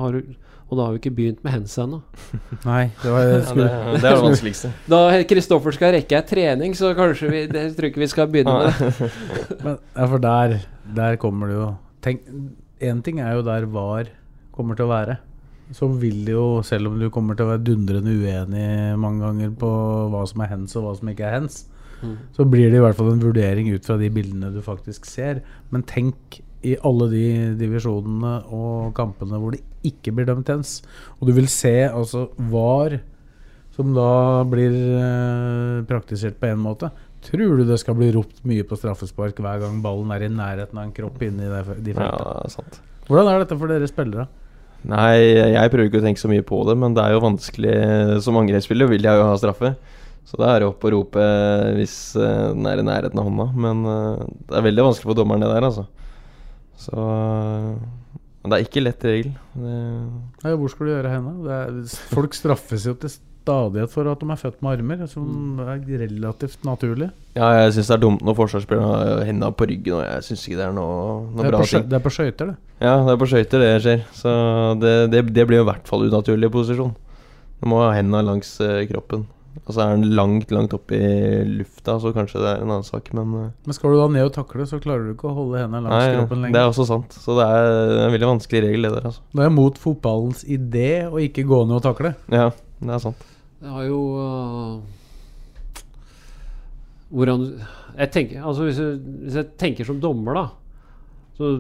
har 0.05 0.15
du 0.15 0.37
Og 0.69 0.77
da 0.77 0.85
har 0.85 0.95
vi 0.95 1.01
ikke 1.01 1.15
begynt 1.17 1.45
med 1.45 1.55
hands 1.55 1.75
ennå. 1.81 2.03
Nei, 2.69 2.83
det, 3.01 3.13
var, 3.13 3.23
ja, 3.25 3.39
det, 3.41 3.53
det, 3.57 3.69
er 3.97 4.03
det 4.03 4.25
vanskeligste. 4.27 4.73
Da 4.93 5.01
Kristoffer 5.31 5.77
skal 5.77 5.95
rekke 5.97 6.19
ei 6.19 6.27
trening, 6.29 6.75
så 6.77 6.93
kanskje 6.97 7.31
vi 7.33 7.45
Det 7.53 7.63
tror 7.77 7.89
ikke 7.89 8.03
vi 8.05 8.11
skal 8.13 8.29
begynne 8.33 8.57
med 8.59 8.69
det. 8.69 9.09
Men, 9.65 9.79
ja, 9.95 10.05
for 10.05 10.25
der, 10.25 10.59
der 10.99 11.17
kommer 11.23 11.49
det 11.49 11.57
jo 11.57 11.71
Tenk, 12.05 12.29
Én 12.85 13.01
ting 13.03 13.19
er 13.25 13.33
jo 13.35 13.47
der 13.47 13.65
VAR 13.67 14.13
kommer 14.55 14.77
til 14.79 14.87
å 14.87 14.93
være. 14.93 15.17
Så 15.75 15.89
vil 16.01 16.21
det 16.27 16.37
jo, 16.37 16.61
selv 16.65 16.93
om 16.93 17.01
du 17.01 17.09
kommer 17.13 17.37
til 17.37 17.49
å 17.49 17.51
være 17.51 17.65
dundrende 17.67 18.15
uenig 18.15 18.69
mange 19.01 19.25
ganger 19.25 19.51
på 19.59 19.71
hva 20.13 20.23
som 20.31 20.45
er 20.45 20.53
hens 20.53 20.77
og 20.79 20.87
hva 20.87 20.93
som 20.97 21.11
ikke 21.11 21.27
er 21.27 21.35
hens, 21.41 21.59
så 22.37 22.47
blir 22.47 22.71
det 22.71 22.79
i 22.79 22.83
hvert 22.83 22.97
fall 22.99 23.11
en 23.13 23.23
vurdering 23.23 23.71
ut 23.75 23.87
fra 23.87 23.99
de 23.99 24.11
bildene 24.15 24.53
du 24.55 24.61
faktisk 24.65 25.09
ser. 25.09 25.43
Men 25.75 25.85
tenk 25.89 26.39
i 26.67 26.75
alle 26.87 27.07
de 27.13 27.25
divisjonene 27.59 28.35
og 28.55 28.95
kampene 28.97 29.39
hvor 29.39 29.55
det 29.55 29.63
ikke 29.91 30.15
blir 30.15 30.29
dømt 30.29 30.51
hens. 30.53 30.79
Og 31.19 31.29
du 31.29 31.35
vil 31.37 31.49
se 31.53 31.75
altså 31.89 32.29
VAR, 32.51 32.99
som 33.77 33.93
da 33.95 34.43
blir 34.49 34.75
eh, 34.75 35.85
praktisert 35.89 36.39
på 36.41 36.51
én 36.51 36.61
måte. 36.63 36.91
Tror 37.29 37.59
du 37.59 37.65
det 37.67 37.79
skal 37.83 37.97
bli 37.99 38.11
ropt 38.15 38.43
mye 38.47 38.65
på 38.67 38.79
straffespark 38.79 39.39
hver 39.43 39.63
gang 39.63 39.81
ballen 39.83 40.11
er 40.15 40.27
i 40.27 40.31
nærheten 40.31 40.79
av 40.79 40.87
en 40.87 40.95
kropp 40.95 41.23
inni 41.27 41.49
de 41.49 41.63
feltene? 41.67 42.07
Ja, 42.07 42.51
sant. 42.53 42.81
Hvordan 43.09 43.31
er 43.33 43.43
dette 43.43 43.59
for 43.59 43.71
dere 43.71 43.89
spillere? 43.91 44.29
Nei, 44.89 45.19
jeg 45.55 45.71
prøver 45.73 45.89
ikke 45.89 46.03
å 46.03 46.05
tenke 46.05 46.23
så 46.23 46.31
mye 46.31 46.45
på 46.47 46.61
det, 46.69 46.77
men 46.79 46.95
det 46.95 47.03
er 47.03 47.17
jo 47.17 47.25
vanskelig. 47.25 47.77
Som 48.23 48.39
angrepsspiller 48.39 48.91
vil 48.91 49.09
jeg 49.09 49.19
jo 49.19 49.27
ha 49.27 49.39
straffe. 49.41 49.73
Så 50.29 50.39
det 50.39 50.51
er 50.53 50.67
opp 50.67 50.85
å 50.85 50.93
rope 50.93 51.25
hvis 51.79 51.97
uh, 52.21 52.53
den 52.53 52.67
er 52.69 52.83
i 52.83 52.87
nærheten 52.87 53.19
av 53.19 53.27
hånda. 53.27 53.47
Men 53.65 53.87
det 54.47 54.59
er 54.61 54.67
veldig 54.69 54.91
vanskelig 54.91 55.11
for 55.11 55.19
dommeren, 55.19 55.43
det 55.43 55.51
der, 55.51 55.67
altså. 55.71 55.87
Så 56.79 56.95
uh, 58.49 58.53
det 58.53 58.59
er 58.59 58.67
ikke 58.67 58.85
lett 58.85 59.07
regel. 59.07 59.33
Det 59.55 59.79
ja, 60.49 60.57
hvor 60.57 60.73
skal 60.73 60.89
du 60.89 60.93
gjøre 60.95 61.13
henne? 61.13 61.35
Er, 61.53 61.81
folk 62.11 62.37
straffes 62.37 62.89
jo 62.89 62.97
til 62.99 63.13
stadighet 63.49 63.93
for 63.93 64.09
at 64.11 64.21
de 64.21 64.29
er 64.29 64.41
født 64.41 64.61
med 64.65 64.77
armer, 64.77 65.07
som 65.09 65.61
er 65.65 65.81
relativt 66.03 66.65
naturlig. 66.69 67.09
Ja, 67.37 67.49
jeg 67.63 67.77
syns 67.77 67.91
det 67.91 67.97
er 67.97 68.03
dumt 68.03 68.25
når 68.27 68.37
forsvarsspilleren 68.43 68.93
har 68.93 69.25
hendene 69.29 69.53
på 69.57 69.69
ryggen, 69.71 69.99
og 69.99 70.05
jeg 70.05 70.27
syns 70.27 70.45
ikke 70.49 70.61
det 70.61 70.67
er 70.67 70.77
noe, 70.77 70.99
Det 71.37 71.47
er, 71.47 71.51
bra 71.55 71.65
ting. 71.65 71.89
det 71.89 71.99
er 71.99 72.05
på 72.05 72.15
skøyter, 72.15 72.53
det. 72.53 72.57
Ja, 72.85 72.95
det 73.07 73.15
er 73.15 73.21
på 73.23 73.31
skøyter 73.31 73.65
det 73.65 73.73
skjer, 73.85 74.05
så 74.21 74.31
det, 74.83 74.95
det, 75.15 75.25
det 75.35 75.47
blir 75.49 75.65
i 75.65 75.69
hvert 75.69 75.89
fall 75.89 76.07
unaturlig 76.09 76.51
posisjon. 76.53 76.95
Du 77.59 77.67
må 77.71 77.81
ha 77.83 77.93
hendene 77.97 78.23
langs 78.27 78.53
eh, 78.63 78.85
kroppen. 78.91 79.27
Og 79.65 79.75
så 79.75 79.83
er 79.85 79.97
den 79.97 80.15
langt, 80.17 80.53
langt 80.55 80.75
oppe 80.77 80.97
i 80.97 81.09
lufta, 81.49 81.97
så 82.01 82.13
kanskje 82.17 82.43
det 82.43 82.51
er 82.51 82.63
en 82.63 82.71
annen 82.71 82.87
sak, 82.87 83.11
men 83.17 83.33
eh, 83.39 83.49
Men 83.67 83.77
skal 83.77 83.93
du 83.93 83.99
da 84.01 84.07
ned 84.13 84.29
og 84.29 84.35
takle, 84.37 84.67
så 84.69 84.81
klarer 84.83 85.09
du 85.09 85.15
ikke 85.15 85.31
å 85.31 85.35
holde 85.37 85.63
hendene 85.63 85.85
langs 85.87 86.07
Nei, 86.07 86.15
kroppen 86.21 86.47
det 86.55 86.61
er 86.61 86.71
også 86.71 86.87
sant. 86.89 87.17
Så 87.25 87.37
det 87.39 87.49
er 87.49 88.05
en 88.05 88.15
veldig 88.15 88.31
vanskelig 88.35 88.63
regel, 88.65 88.87
det 88.87 88.93
der, 88.95 89.09
altså. 89.11 89.25
Det 89.35 89.49
er 89.49 89.57
mot 89.57 89.83
fotballens 89.83 90.45
idé 90.49 90.93
å 91.09 91.21
ikke 91.23 91.47
gå 91.49 91.65
ned 91.67 91.81
og 91.81 91.85
takle. 91.89 92.15
Ja, 92.33 92.53
det 92.81 92.95
er 92.97 93.05
sant. 93.09 93.27
Det 93.59 93.75
har 93.75 93.89
jo 93.89 94.01
uh, 94.15 94.79
Hvordan 97.11 97.49
jeg 97.99 98.11
tenker, 98.15 98.43
altså 98.47 98.69
hvis, 98.69 98.79
jeg, 98.79 98.99
hvis 99.25 99.39
jeg 99.41 99.49
tenker 99.59 99.89
som 99.89 99.99
dommer, 99.99 100.37
da 100.39 100.45
Så 101.39 101.57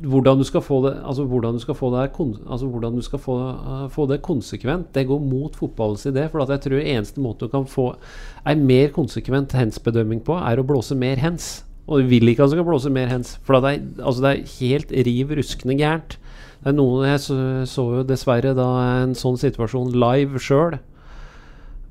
hvordan 0.00 0.40
du 0.40 0.44
skal 0.44 0.62
få 0.64 0.80
det 0.86 0.92
Altså 1.04 1.24
hvordan 1.28 1.56
du 1.56 1.60
skal 1.62 1.76
få 1.76 1.90
det, 1.94 2.10
altså 2.48 2.66
hvordan 2.66 2.94
du 2.96 3.02
skal 3.04 3.18
få, 3.18 3.36
uh, 3.36 3.88
få 3.92 4.06
det 4.06 4.22
konsekvent, 4.22 4.94
det 4.94 5.06
går 5.06 5.18
mot 5.18 5.56
fotballens 5.56 6.06
idé. 6.06 6.26
For 6.30 6.44
jeg 6.44 6.60
tror 6.60 6.80
eneste 6.80 7.20
måte 7.20 7.46
du 7.46 7.52
kan 7.52 7.66
få 7.66 7.94
ei 8.46 8.54
mer 8.54 8.88
konsekvent 8.94 9.52
hens-bedømming 9.52 10.22
på, 10.24 10.36
er 10.38 10.60
å 10.60 10.66
blåse 10.66 10.96
mer 10.96 11.20
hens. 11.20 11.64
Og 11.86 12.00
du 12.00 12.10
vil 12.12 12.30
ikke 12.30 12.44
at 12.44 12.52
du 12.52 12.56
skal 12.56 12.68
blåse 12.68 12.92
mer 12.92 13.10
hens. 13.10 13.34
For 13.44 13.58
det, 13.60 13.70
er, 13.70 14.04
altså 14.04 14.22
det 14.22 14.30
er 14.30 14.52
helt 14.60 14.92
riv 15.08 15.34
ruskende 15.36 15.76
gærent. 15.78 16.18
Det 16.60 16.68
er 16.70 16.76
noen 16.76 17.08
Jeg 17.08 17.22
så, 17.24 17.36
så 17.66 17.86
jo 17.96 18.04
dessverre 18.06 18.54
da 18.56 18.68
en 19.00 19.16
sånn 19.16 19.40
situasjon 19.40 19.94
live 19.96 20.40
sjøl 20.42 20.76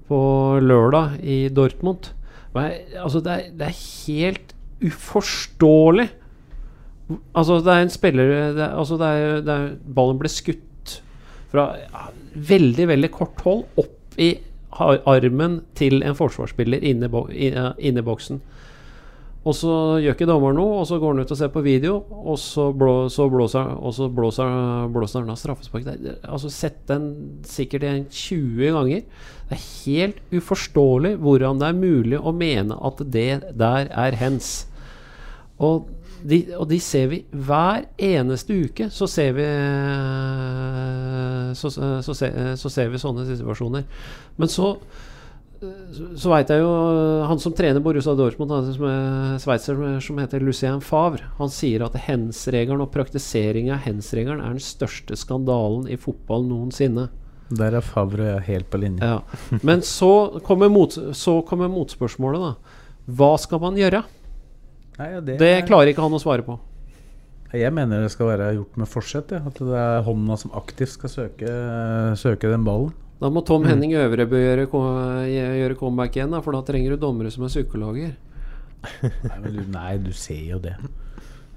på 0.09 0.21
lørdag 0.61 1.19
i 1.21 1.49
Dortmund. 1.53 2.13
Jeg, 2.55 2.85
altså 2.97 3.21
det, 3.21 3.33
er, 3.33 3.51
det 3.57 3.67
er 3.67 3.81
helt 4.07 4.55
uforståelig. 4.85 6.07
Altså, 7.09 7.59
det 7.65 7.73
er 7.73 7.85
en 7.85 7.93
spiller 7.93 8.31
det 8.53 8.61
er, 8.61 8.75
altså 8.77 8.97
det 8.99 9.07
er, 9.07 9.39
det 9.41 9.53
er, 9.55 9.69
Ballen 9.97 10.19
ble 10.21 10.29
skutt 10.29 10.99
fra 11.49 11.71
ja, 11.79 12.03
veldig, 12.51 12.85
veldig 12.91 13.09
kort 13.13 13.41
hold 13.45 13.63
opp 13.81 14.19
i 14.21 14.35
armen 14.79 15.61
til 15.75 16.03
en 16.05 16.15
forsvarsspiller 16.15 16.83
inne, 16.85 17.09
i 17.09 17.91
boksen. 18.05 18.41
Og 19.47 19.55
så 19.55 19.73
gjør 20.03 20.17
ikke 20.17 20.27
dommeren 20.27 20.57
noe, 20.59 20.81
og 20.81 20.87
så 20.87 20.97
går 20.99 21.13
han 21.13 21.23
ut 21.23 21.31
og 21.31 21.37
ser 21.39 21.51
på 21.53 21.63
video, 21.63 22.01
og 22.11 22.35
så, 22.41 22.67
blå, 22.75 23.07
så 23.11 23.29
blåser, 23.31 23.69
og 23.79 23.93
så 23.95 24.09
blåser, 24.11 24.89
blåser 24.91 25.23
han 25.23 25.31
av 25.31 25.39
straffespark. 25.39 25.87
Altså, 26.27 26.51
sett 26.51 26.81
den 26.91 27.07
sikkert 27.47 27.85
igjen 27.87 28.03
20 28.11 28.75
ganger. 28.75 29.05
Det 29.49 29.57
er 29.57 29.69
helt 29.85 30.19
uforståelig 30.35 31.15
hvordan 31.23 31.61
det 31.61 31.69
er 31.69 31.79
mulig 31.79 32.19
å 32.19 32.35
mene 32.35 32.77
at 32.91 32.99
det 33.15 33.29
der 33.57 33.89
er 33.89 34.19
hens. 34.19 34.51
Og 35.55 35.87
de, 36.23 36.39
og 36.57 36.67
de 36.69 36.79
ser 36.83 37.07
vi 37.11 37.21
hver 37.31 37.85
eneste 37.97 38.55
uke. 38.65 38.89
Så 38.91 39.07
ser 39.07 39.31
vi 39.37 39.45
så, 41.55 41.69
så, 42.03 42.13
ser, 42.15 42.55
så 42.59 42.69
ser 42.71 42.89
vi 42.93 42.99
sånne 43.01 43.25
situasjoner. 43.29 43.85
Men 44.39 44.51
så 44.51 44.75
så, 45.59 46.29
veit 46.31 46.47
jeg 46.47 46.61
jo 46.61 46.67
Han 47.27 47.39
som 47.43 47.51
trener 47.51 47.81
Borussia 47.83 48.13
Dortmund, 48.15 48.53
han 48.53 48.69
som 48.71 48.85
er 48.87 49.39
sveitser 49.43 49.99
som- 49.99 50.21
heter 50.21 50.39
Lucien 50.39 50.79
Favre, 50.79 51.25
han 51.37 51.49
sier 51.51 51.83
at 51.83 51.97
hens-regelen 52.05 52.79
og 52.79 52.93
praktiseringen 52.93 53.73
av 53.75 53.81
hens-regelen 53.83 54.39
er 54.39 54.53
den 54.55 54.63
største 54.63 55.17
skandalen 55.19 55.89
i 55.91 55.97
fotball 55.99 56.45
noensinne. 56.47 57.09
Der 57.51 57.75
er 57.75 57.81
Favre 57.83 58.21
og 58.23 58.31
jeg 58.37 58.45
helt 58.47 58.69
på 58.71 58.79
linje. 58.79 59.03
Ja. 59.03 59.59
Men 59.61 59.81
så 59.81 60.39
kommer, 60.45 60.69
mot, 60.71 60.95
så 60.95 61.41
kommer 61.45 61.67
motspørsmålet, 61.67 62.39
da. 62.39 62.55
Hva 63.09 63.33
skal 63.37 63.59
man 63.59 63.75
gjøre? 63.75 64.03
Nei, 64.99 65.11
ja, 65.15 65.21
det, 65.23 65.37
Det 65.39 65.49
er- 65.57 65.67
klarer 65.67 65.93
ikke 65.93 66.03
han 66.03 66.11
å 66.17 66.19
svare 66.21 66.43
på. 66.45 66.59
Jeg 67.55 67.73
mener 67.73 68.03
det 68.03 68.11
skal 68.13 68.27
være 68.29 68.51
gjort 68.59 68.75
med 68.77 68.87
forsett. 68.91 69.31
Ja. 69.33 69.39
At 69.49 69.57
det 69.57 69.73
er 69.81 70.03
hånda 70.05 70.35
som 70.37 70.51
aktivt 70.59 70.91
skal 70.93 71.09
søke, 71.09 71.49
søke 72.19 72.51
den 72.51 72.63
ballen. 72.67 72.91
Da 73.19 73.27
må 73.33 73.41
Tom 73.43 73.65
Henning 73.65 73.91
Øvrebø 73.99 74.37
gjøre, 74.39 74.67
gjøre 74.69 75.75
comeback 75.79 76.13
igjen, 76.15 76.31
da, 76.31 76.39
for 76.45 76.53
da 76.55 76.61
trenger 76.61 76.93
du 76.93 77.01
dommere 77.01 77.31
som 77.33 77.43
er 77.43 77.49
psykologer. 77.51 78.13
Nei, 79.03 79.39
men 79.41 79.55
du, 79.57 79.63
nei, 79.73 79.97
du 79.97 80.11
ser 80.15 80.39
jo 80.53 80.59
det. 80.63 80.75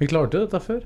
Vi 0.00 0.08
klarte 0.10 0.40
jo 0.40 0.46
dette 0.48 0.58
før. 0.64 0.80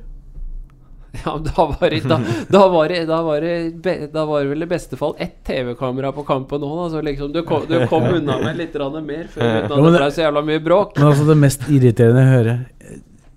Ja, 1.25 1.35
men 1.35 1.49
da 1.49 1.67
var 1.71 1.91
det, 1.91 2.01
da, 2.09 2.19
da 2.53 2.63
var 2.69 2.89
det, 2.93 3.01
da 3.09 3.21
var 3.23 3.41
det, 3.41 3.57
be, 3.83 3.97
da 4.13 4.25
var 4.29 4.45
det 4.45 4.53
vel 4.53 4.67
i 4.67 4.71
beste 4.71 4.99
fall 5.01 5.17
ett 5.19 5.39
TV-kamera 5.47 6.13
på 6.13 6.25
kampen 6.29 6.63
nå, 6.63 6.71
da. 6.83 6.87
Så 6.93 7.03
liksom 7.05 7.33
du 7.35 7.43
kom, 7.49 7.65
du 7.69 7.81
kom 7.91 8.05
unna 8.05 8.39
med 8.45 8.61
litt 8.61 8.77
mer 8.77 9.27
før 9.33 9.43
uten 9.43 9.73
at 9.73 9.77
det 9.77 9.93
ble 9.99 10.11
så 10.13 10.27
jævla 10.27 10.45
mye 10.47 10.63
bråk. 10.63 10.97
Men 10.99 11.11
altså 11.11 11.29
det 11.29 11.39
mest 11.41 11.69
irriterende 11.69 12.25
jeg 12.25 12.35
hører 12.37 12.65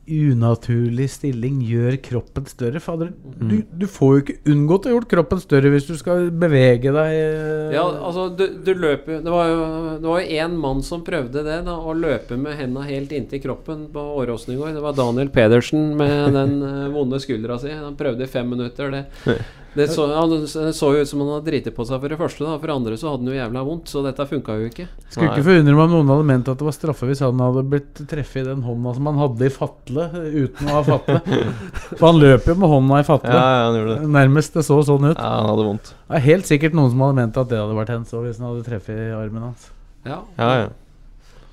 Unaturlig 0.10 1.06
stilling 1.14 1.60
gjør 1.66 1.98
kroppen 2.04 2.48
større. 2.50 2.82
Fader, 2.84 3.12
du, 3.40 3.60
du 3.70 3.86
får 3.90 4.14
jo 4.14 4.24
ikke 4.24 4.54
unngått 4.54 4.88
å 4.90 4.94
gjort 4.96 5.10
kroppen 5.12 5.42
større 5.44 5.72
hvis 5.74 5.88
du 5.90 5.94
skal 6.00 6.30
bevege 6.32 6.94
deg 6.96 7.14
eh, 7.14 7.76
Ja, 7.76 7.86
altså, 7.86 8.28
du, 8.34 8.46
du 8.66 8.72
løper 8.74 9.22
Det 9.26 9.34
var 9.34 9.50
jo 9.52 9.60
Det 10.02 10.10
var 10.10 10.32
én 10.40 10.58
mann 10.60 10.82
som 10.86 11.04
prøvde 11.06 11.44
det, 11.46 11.60
da, 11.68 11.78
å 11.78 11.96
løpe 11.98 12.38
med 12.40 12.58
henda 12.60 12.86
helt 12.88 13.14
inntil 13.16 13.44
kroppen 13.44 13.88
på 13.94 14.04
Åråsen 14.20 14.56
i 14.56 14.60
går. 14.60 14.74
Det 14.78 14.84
var 14.84 14.98
Daniel 14.98 15.32
Pedersen 15.34 15.94
med 16.00 16.34
den 16.40 16.60
eh, 16.66 16.86
vonde 16.94 17.22
skuldra 17.22 17.60
si. 17.62 17.72
Han 17.74 17.98
prøvde 18.00 18.26
i 18.26 18.32
fem 18.32 18.50
minutter. 18.50 18.94
Det, 18.94 19.40
det 19.78 19.86
så, 19.94 20.08
han, 20.10 20.32
det 20.42 20.74
så 20.74 20.88
jo 20.96 21.04
ut 21.04 21.10
som 21.10 21.22
han 21.22 21.30
hadde 21.36 21.46
driti 21.52 21.72
på 21.76 21.86
seg 21.86 22.02
for 22.02 22.12
det 22.12 22.18
første. 22.20 22.42
Da. 22.46 22.56
For 22.58 22.72
det 22.72 22.76
andre 22.76 22.98
så 22.98 23.12
hadde 23.12 23.24
han 23.24 23.32
jo 23.32 23.38
jævla 23.38 23.64
vondt, 23.68 23.92
så 23.92 24.02
dette 24.06 24.26
funka 24.32 24.56
jo 24.58 24.70
ikke. 24.72 24.88
Skulle 25.06 25.30
ikke 25.30 25.46
forundre 25.46 25.76
meg 25.78 25.84
om 25.86 25.94
noen 25.94 26.12
hadde 26.14 26.28
ment 26.32 26.50
at 26.50 26.62
det 26.62 26.68
var 26.68 26.76
straffe 26.76 27.10
hvis 27.10 27.22
han 27.26 27.44
hadde 27.46 27.66
blitt 27.70 28.02
treffet 28.10 28.42
i 28.42 28.48
den 28.50 28.66
hånda 28.66 28.96
som 28.98 29.12
han 29.12 29.22
hadde 29.22 29.46
i 29.46 29.54
fatle, 29.54 30.10
uten 30.26 30.72
å 30.72 30.76
ha 30.80 30.84
fatle. 30.90 31.22
For 32.00 32.08
han 32.10 32.22
løp 32.24 32.50
jo 32.50 32.58
med 32.60 32.74
hånda 32.74 33.02
i 33.04 33.08
fatle. 33.12 33.38
Ja, 33.38 33.48
ja, 33.54 33.64
han 33.68 33.80
gjorde 33.80 33.96
det. 34.00 34.12
Nærmest 34.20 34.58
det 34.58 34.66
så 34.68 34.82
sånn 34.90 35.10
ut. 35.12 35.16
Ja, 35.16 35.32
han 35.38 35.50
hadde 35.54 35.70
vondt. 35.70 35.94
Det 36.10 36.20
er 36.20 36.28
helt 36.28 36.50
sikkert 36.50 36.78
noen 36.80 36.94
som 36.94 37.06
hadde 37.06 37.20
ment 37.22 37.42
at 37.44 37.54
det 37.54 37.62
hadde 37.62 37.78
vært 37.78 37.94
hens 37.94 38.14
hvis 38.18 38.42
han 38.42 38.50
hadde 38.50 38.66
treffet 38.66 39.04
i 39.06 39.10
armen 39.16 39.52
hans. 39.52 39.70
Ja. 40.08 40.24
Ja, 40.40 40.54
ja. 40.66 40.70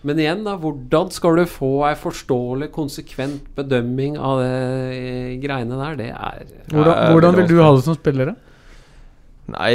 Men 0.07 0.21
igjen, 0.23 0.45
da, 0.47 0.55
hvordan 0.63 1.09
skal 1.15 1.41
du 1.41 1.47
få 1.51 1.71
ei 1.89 1.95
forståelig, 1.99 2.69
konsekvent 2.75 3.49
bedømming 3.57 4.19
av 4.23 4.39
det 4.39 4.51
eh, 4.95 5.33
greiene 5.43 5.79
der? 5.81 5.97
Det 5.99 6.11
er 6.13 6.45
Hvordan, 6.71 6.93
Ja, 6.93 7.09
hvordan 7.11 7.39
vil 7.41 7.49
du 7.51 7.57
ha 7.59 7.73
det 7.75 7.87
som 7.89 7.97
spillere? 7.99 8.37
Nei, 9.47 9.73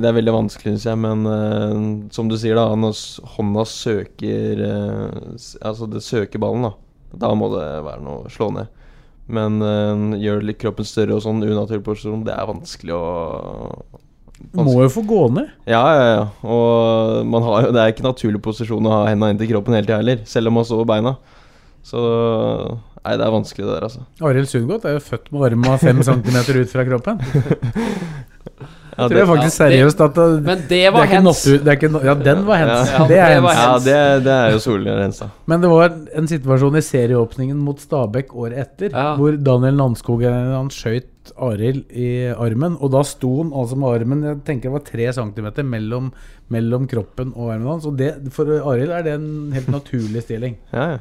det 0.00 0.04
er 0.04 0.16
veldig 0.16 0.32
vanskelig, 0.34 0.74
syns 0.74 0.86
jeg. 0.88 1.00
Men 1.00 1.24
uh, 1.28 2.08
som 2.12 2.28
du 2.28 2.36
sier, 2.40 2.56
da. 2.56 2.72
Når 2.76 2.96
hånda 3.36 3.64
søker 3.68 4.60
uh, 4.60 5.36
Altså, 5.64 5.88
det 5.92 6.04
søker 6.04 6.40
ballen, 6.40 6.68
da. 6.68 6.74
Da 7.24 7.30
må 7.36 7.48
det 7.52 7.64
være 7.86 8.04
noe 8.04 8.24
å 8.24 8.32
slå 8.32 8.50
ned. 8.56 8.72
Men 9.32 9.60
uh, 9.64 10.16
gjør 10.20 10.44
litt 10.44 10.60
kroppen 10.60 10.88
større 10.88 11.16
og 11.16 11.24
sånn 11.24 11.44
unaturlig 11.44 11.84
posisjon, 11.86 12.26
det 12.26 12.36
er 12.36 12.48
vanskelig 12.48 12.96
å 12.96 13.04
Du 14.40 14.62
må 14.66 14.80
jo 14.82 14.88
få 14.90 15.04
gå 15.06 15.20
ned. 15.34 15.52
Ja, 15.70 15.82
ja, 15.94 16.06
ja. 16.10 16.24
Og 16.42 17.28
man 17.30 17.44
har, 17.46 17.68
det 17.74 17.80
er 17.80 17.92
ikke 17.92 18.06
naturlig 18.06 18.42
posisjon 18.44 18.88
å 18.88 18.96
ha 18.96 19.04
hendene 19.08 19.34
inntil 19.34 19.52
kroppen 19.54 19.76
hele 19.76 19.86
tida 19.86 20.00
heller, 20.02 20.24
selv 20.28 20.50
om 20.50 20.58
man 20.58 20.66
står 20.66 20.82
på 20.82 20.90
beina. 20.90 21.14
Så 21.86 22.02
Nei, 23.04 23.18
det 23.20 23.24
er 23.26 23.32
vanskelig, 23.34 23.66
det 23.68 23.72
der, 23.74 23.84
altså. 23.84 24.02
Arild 24.24 24.48
Sundgodt 24.48 24.86
er 24.88 24.94
jo 24.96 25.00
født 25.04 25.26
med 25.34 25.42
armen 25.50 25.74
5 25.82 25.98
cm 26.08 26.38
ut 26.56 26.70
fra 26.72 26.84
kroppen. 26.88 27.18
Ja, 28.96 29.08
Tror 29.08 29.18
jeg 29.18 29.26
faktisk 29.26 29.58
Ja, 29.60 29.66
det- 29.68 29.74
seriøst 29.74 30.00
at 30.04 30.14
det, 30.14 30.42
Men 30.44 30.58
det 30.58 30.68
det 30.68 30.92
var 30.94 31.06
hens! 31.10 31.42
det 31.44 31.82
Ja, 32.04 32.14
den 32.14 32.44
var 32.46 32.56
hens. 32.60 32.90
Ja, 32.92 33.06
det 33.08 33.16
er 33.18 33.40
det 33.40 33.42
hens. 33.42 33.58
Ja, 33.58 33.78
det, 33.78 34.24
det 34.24 34.32
er 34.32 34.52
jo 34.52 34.58
solid 34.62 34.86
rensa. 35.00 35.30
Men 35.46 35.60
det 35.60 35.70
var 35.70 35.90
en 36.14 36.28
situasjon 36.30 36.76
i 36.76 36.80
serieåpningen 36.80 37.56
mot 37.56 37.80
Stabæk 37.82 38.30
året 38.34 38.58
etter, 38.58 38.90
Ja. 38.94 39.16
hvor 39.16 39.36
Daniel 39.36 39.74
Landskog 39.74 40.22
eh, 40.22 40.30
han 40.54 40.68
skjøt 40.70 41.32
Arild 41.40 41.84
i 41.90 42.30
armen. 42.36 42.76
Og 42.80 42.92
da 42.92 43.02
sto 43.02 43.42
han 43.42 43.50
altså 43.52 43.76
med 43.76 43.88
armen 44.00 44.22
Jeg 44.22 44.44
tenker 44.44 44.68
det 44.70 44.72
var 44.72 44.84
tre 44.86 45.12
centimeter 45.12 45.64
mellom, 45.64 46.12
mellom 46.50 46.86
kroppen 46.86 47.32
og 47.34 47.50
armen 47.54 47.66
hans. 47.66 47.86
Og 47.86 47.96
det, 47.98 48.12
for 48.30 48.44
Arild 48.70 48.90
er 48.92 49.02
det 49.02 49.12
en 49.18 49.50
helt 49.52 49.68
naturlig 49.68 50.22
stilling. 50.22 50.56
Ja, 50.72 50.90
ja. 50.92 50.98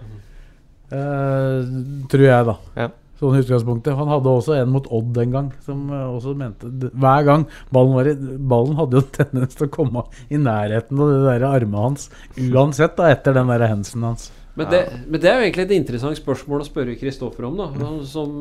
Eh, 0.93 1.63
tror 2.11 2.25
jeg, 2.25 2.45
da. 2.45 2.55
Ja. 2.77 2.87
Sånn 3.23 3.39
utgangspunktet. 3.39 3.95
Han 3.95 4.11
hadde 4.11 4.31
også 4.31 4.57
en 4.57 4.71
mot 4.73 4.87
Odd 4.91 5.17
en 5.21 5.33
gang, 5.33 5.49
som 5.63 5.87
eh, 5.87 6.05
også 6.17 6.33
mente 6.35 6.67
Hver 6.91 7.27
gang 7.27 7.45
ballen 7.71 7.95
var 7.95 8.09
i 8.11 8.15
Ballen 8.53 8.75
hadde 8.79 8.99
jo 8.99 9.03
tendens 9.15 9.55
til 9.55 9.69
å 9.69 9.73
komme 9.73 10.03
i 10.27 10.39
nærheten 10.41 10.99
av 10.99 11.11
det 11.13 11.21
der 11.29 11.45
armet 11.47 11.85
hans, 11.85 12.07
uansett, 12.35 12.97
da, 12.97 13.11
etter 13.13 13.37
den 13.37 13.51
der 13.53 13.63
hensen 13.69 14.03
hans. 14.03 14.31
Men 14.59 14.69
det, 14.69 14.81
men 15.07 15.21
det 15.21 15.29
er 15.29 15.39
jo 15.39 15.45
egentlig 15.47 15.63
et 15.65 15.75
interessant 15.79 16.19
spørsmål 16.19 16.61
å 16.61 16.67
spørre 16.67 16.97
Kristoffer 16.99 17.47
om, 17.47 17.55
da. 17.57 17.69
Han 17.79 18.01
Som 18.05 18.33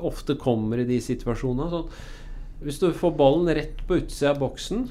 ofte 0.00 0.38
kommer 0.40 0.80
i 0.80 0.86
de 0.88 1.00
situasjonene. 1.04 1.68
Sånn, 1.72 1.90
hvis 2.64 2.80
du 2.80 2.86
får 2.96 3.16
ballen 3.18 3.50
rett 3.58 3.82
på 3.84 3.98
utsida 4.00 4.32
av 4.32 4.40
boksen, 4.40 4.86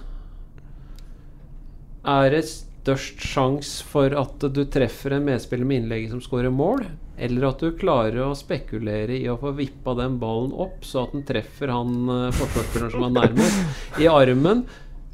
er 2.14 2.30
det 2.36 2.44
størst 2.52 3.24
sjanse 3.24 3.88
for 3.88 4.14
at 4.20 4.44
du 4.54 4.66
treffer 4.70 5.16
en 5.16 5.26
medspiller 5.32 5.66
med 5.66 5.84
innlegget 5.84 6.14
som 6.14 6.22
skårer 6.22 6.54
mål? 6.54 6.84
Eller 7.18 7.46
at 7.52 7.62
du 7.62 7.70
klarer 7.78 8.18
å 8.26 8.32
spekulere 8.38 9.14
i 9.20 9.28
å 9.30 9.36
få 9.38 9.52
vippa 9.54 9.94
den 10.00 10.16
ballen 10.22 10.54
opp, 10.54 10.80
så 10.88 11.04
at 11.06 11.12
den 11.14 11.26
treffer 11.28 11.70
han 11.70 11.92
eh, 12.10 12.32
forsvarsspilleren 12.34 12.94
som 12.96 13.06
er 13.06 13.14
nærmest, 13.20 13.84
i 14.02 14.08
armen? 14.10 14.64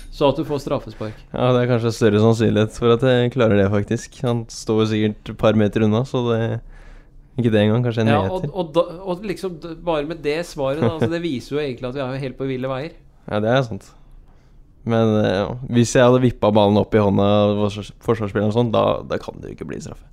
Så 0.09 0.29
at 0.31 0.39
du 0.39 0.45
får 0.47 0.63
straffespark. 0.63 1.19
Ja, 1.33 1.51
det 1.53 1.61
er 1.65 1.69
kanskje 1.69 1.91
større 1.95 2.21
sannsynlighet 2.23 2.75
for 2.79 2.95
at 2.95 3.03
jeg 3.05 3.33
klarer 3.35 3.59
det, 3.59 3.67
faktisk. 3.71 4.15
Han 4.25 4.45
står 4.51 4.87
sikkert 4.89 5.31
et 5.33 5.39
par 5.39 5.59
meter 5.59 5.85
unna, 5.85 6.01
så 6.07 6.23
det 6.31 6.41
Ikke 7.39 7.51
det 7.53 7.61
engang, 7.61 7.83
kanskje 7.85 8.01
en 8.03 8.09
Ja, 8.11 8.23
og, 8.25 8.41
meter. 8.43 8.51
og, 8.51 8.79
og 9.13 9.21
liksom 9.23 9.59
bare 9.85 10.07
med 10.09 10.19
det 10.25 10.41
svaret, 10.49 10.81
da, 10.81 10.89
altså 10.97 11.07
det 11.11 11.21
viser 11.23 11.55
jo 11.55 11.61
egentlig 11.61 11.87
at 11.87 11.95
vi 11.95 12.01
er 12.03 12.23
helt 12.25 12.37
på 12.39 12.47
ville 12.49 12.67
veier. 12.67 12.95
Ja, 13.29 13.39
det 13.39 13.51
er 13.53 13.61
sant. 13.63 13.85
Men 14.89 15.13
ja, 15.23 15.45
hvis 15.69 15.93
jeg 15.95 16.03
hadde 16.03 16.19
vippa 16.23 16.49
ballen 16.55 16.79
opp 16.81 16.95
i 16.95 17.03
hånda 17.03 17.27
av 17.45 17.61
forsvarsspilleren 18.03 18.49
og 18.49 18.55
sånn, 18.57 18.71
da, 18.75 18.83
da 19.07 19.19
kan 19.21 19.39
det 19.39 19.51
jo 19.53 19.55
ikke 19.59 19.69
bli 19.71 19.79
straffe. 19.83 20.07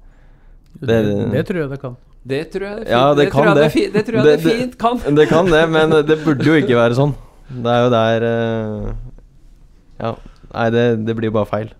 Det, 0.81 1.31
det 1.33 1.47
tror 1.47 1.61
jeg 1.62 1.70
det 1.70 1.81
kan. 1.81 1.97
Det 2.27 2.41
tror 2.53 2.62
jeg 2.66 2.77
det, 2.85 2.89
Ja, 2.91 3.03
fint- 3.14 3.18
det 3.18 3.27
tror 3.33 3.45
kan 3.45 3.57
jeg 3.57 3.72
det. 3.72 3.93
det 3.95 4.05
tror 4.07 4.16
jeg 4.16 4.24
Det- 4.24 4.37
det, 4.37 4.45
det- 4.45 4.59
fint 4.61 4.79
kan. 4.79 4.99
Det 5.16 5.29
kan 5.29 5.47
det, 5.47 5.68
men 5.70 5.91
det 6.07 6.18
burde 6.24 6.45
jo 6.45 6.53
ikke 6.59 6.74
være 6.77 6.95
sånn. 6.99 7.14
Det 7.49 7.66
er 7.72 7.85
jo 7.85 7.91
der 7.91 8.27
eh, 8.27 8.93
Ja. 10.01 10.14
Nei, 10.55 10.70
det, 10.70 11.07
det 11.07 11.16
blir 11.16 11.31
bare 11.31 11.47
feil. 11.47 11.70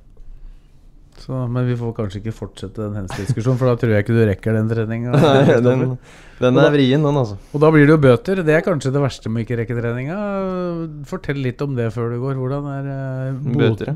Så, 1.27 1.35
men 1.51 1.64
vi 1.66 1.74
får 1.74 1.91
kanskje 1.97 2.20
ikke 2.20 2.33
fortsette 2.37 2.79
den 2.79 3.01
hens-diskusjonen, 3.01 3.59
for 3.59 3.66
da 3.66 3.79
tror 3.81 3.97
jeg 3.97 4.05
ikke 4.05 4.14
du 4.14 4.20
rekker 4.29 4.55
den 4.55 4.68
treninga. 4.70 5.16
Den, 5.66 5.97
den 6.39 6.59
er 6.61 6.68
vrien, 6.68 7.01
den, 7.01 7.16
altså. 7.16 7.39
Og 7.57 7.62
da 7.62 7.70
blir 7.72 7.87
det 7.89 7.95
jo 7.95 8.01
bøter. 8.03 8.43
Det 8.45 8.53
er 8.53 8.62
kanskje 8.62 8.91
det 8.93 9.01
verste 9.01 9.31
med 9.33 9.43
ikke 9.43 9.57
rekke 9.62 9.74
treninga. 9.79 10.16
Fortell 11.09 11.41
litt 11.41 11.62
om 11.64 11.72
det 11.74 11.89
før 11.95 12.12
du 12.12 12.18
går. 12.20 12.37
Hvordan 12.37 12.66
er 12.74 12.91
eh, 12.93 13.39
bot, 13.57 13.83
ja. 13.89 13.95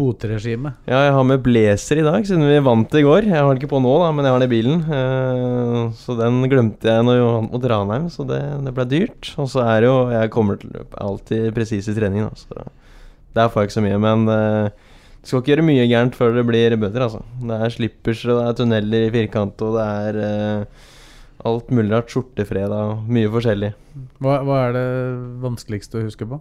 botregimet? 0.00 0.80
Ja, 0.88 1.02
jeg 1.04 1.14
har 1.18 1.26
med 1.28 1.44
blazer 1.44 2.00
i 2.00 2.06
dag, 2.06 2.24
siden 2.26 2.48
vi 2.48 2.58
vant 2.64 2.96
i 2.96 3.04
går. 3.04 3.28
Jeg 3.28 3.36
har 3.36 3.50
den 3.50 3.60
ikke 3.60 3.70
på 3.74 3.82
nå, 3.84 3.92
da, 4.02 4.08
men 4.16 4.26
jeg 4.26 4.34
har 4.34 4.42
den 4.42 4.48
i 4.48 4.54
bilen. 4.56 4.82
Eh, 4.98 5.80
så 6.00 6.16
den 6.18 6.40
glemte 6.50 6.96
jeg 6.96 7.06
når 7.06 7.20
vi 7.20 7.26
vant 7.28 7.58
mot 7.58 7.68
Ranheim, 7.74 8.08
så 8.14 8.26
det, 8.26 8.40
det 8.64 8.72
ble 8.78 8.88
dyrt. 8.96 9.34
Og 9.36 9.52
så 9.52 9.66
er 9.68 9.84
det 9.84 9.92
jo 9.92 9.98
Jeg 10.16 10.32
kommer 10.32 10.58
til 10.64 10.80
alltid 10.96 11.52
presis 11.54 11.92
i 11.92 11.98
trening, 12.00 12.24
da, 12.26 12.32
så 12.40 12.72
der 13.36 13.52
får 13.52 13.62
jeg 13.62 13.70
ikke 13.70 13.78
så 13.78 13.84
mye. 13.84 14.00
Men 14.08 14.32
eh, 14.32 14.88
du 15.22 15.28
skal 15.28 15.38
ikke 15.38 15.52
gjøre 15.52 15.62
mye 15.62 15.84
gærent 15.86 16.16
før 16.18 16.32
det 16.34 16.42
blir 16.48 16.74
bøter, 16.82 17.04
altså. 17.04 17.20
Det 17.46 17.54
er 17.62 17.70
slippers, 17.70 18.24
og 18.26 18.40
det 18.40 18.46
er 18.48 18.56
tunneler 18.58 19.04
i 19.06 19.12
firkant, 19.14 19.62
og 19.62 19.76
det 19.76 19.84
er 19.86 20.18
uh, 20.18 20.88
alt 21.46 21.70
mulig 21.70 21.94
rart. 21.94 22.10
Skjortefredag, 22.10 23.04
mye 23.06 23.30
forskjellig. 23.30 23.70
Hva, 24.18 24.40
hva 24.42 24.58
er 24.64 24.74
det 24.74 24.90
vanskeligste 25.44 26.00
å 26.00 26.04
huske 26.08 26.26
på? 26.26 26.40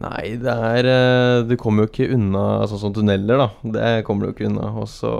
Nei, 0.00 0.38
det 0.38 0.54
er 0.54 0.86
uh, 0.86 1.42
Du 1.50 1.56
kommer 1.58 1.84
jo 1.84 1.90
ikke 1.90 2.12
unna 2.14 2.62
sånn 2.70 2.84
som 2.86 2.94
tunneler, 2.94 3.42
da. 3.42 3.50
Det 3.74 3.92
kommer 4.06 4.28
du 4.28 4.30
jo 4.30 4.38
ikke 4.38 4.50
unna. 4.52 4.70
Og 4.78 4.86
så 4.94 5.12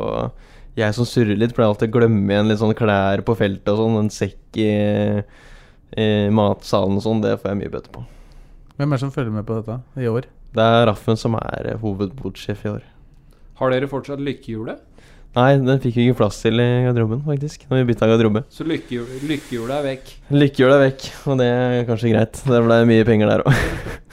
Jeg 0.79 0.95
som 0.95 1.11
surrer 1.11 1.35
litt, 1.35 1.59
pleier 1.59 1.75
alltid 1.75 1.91
å 1.91 1.99
glemme 1.99 2.31
igjen 2.31 2.47
litt 2.47 2.63
sånne 2.63 2.79
klær 2.79 3.27
på 3.27 3.35
feltet 3.43 3.75
og 3.75 3.83
sånn. 3.83 4.05
En 4.05 4.15
sekk 4.15 4.55
i, 4.55 4.73
i 5.99 6.11
matsalen 6.31 7.03
og 7.03 7.09
sånn. 7.11 7.27
Det 7.27 7.41
får 7.43 7.57
jeg 7.57 7.65
mye 7.65 7.75
bøter 7.75 7.99
på. 7.99 8.07
Hvem 8.79 8.87
er 8.87 9.01
det 9.01 9.03
som 9.03 9.19
følger 9.19 9.35
med 9.35 9.51
på 9.51 9.59
dette 9.59 9.83
i 9.99 10.07
år? 10.07 10.31
Det 10.55 10.63
er 10.67 10.87
Raffen 10.91 11.19
som 11.19 11.37
er 11.39 11.77
hovedbodsjef 11.83 12.65
i 12.67 12.73
år. 12.75 12.87
Har 13.61 13.71
dere 13.75 13.87
fortsatt 13.91 14.23
lykkehjulet? 14.25 14.81
Nei, 15.37 15.51
den 15.63 15.79
fikk 15.79 15.95
vi 15.95 16.09
ikke 16.09 16.19
plass 16.25 16.41
til 16.43 16.59
i 16.59 16.65
garderoben, 16.89 17.21
faktisk. 17.23 17.69
Når 17.71 17.85
vi 17.85 17.89
bytta 17.93 18.09
garderobe. 18.11 18.41
Så 18.51 18.65
lykkehjul- 18.67 19.21
lykkehjulet 19.31 19.77
er 19.77 19.85
vekk. 19.87 20.09
Lykkehjulet 20.35 20.75
er 20.75 20.83
vekk, 20.89 21.05
og 21.31 21.39
det 21.39 21.47
er 21.55 21.85
kanskje 21.87 22.11
greit. 22.11 22.41
Det 22.51 22.63
ble 22.67 22.79
mye 22.91 23.05
penger 23.07 23.31
der 23.31 23.45
òg. 23.47 23.61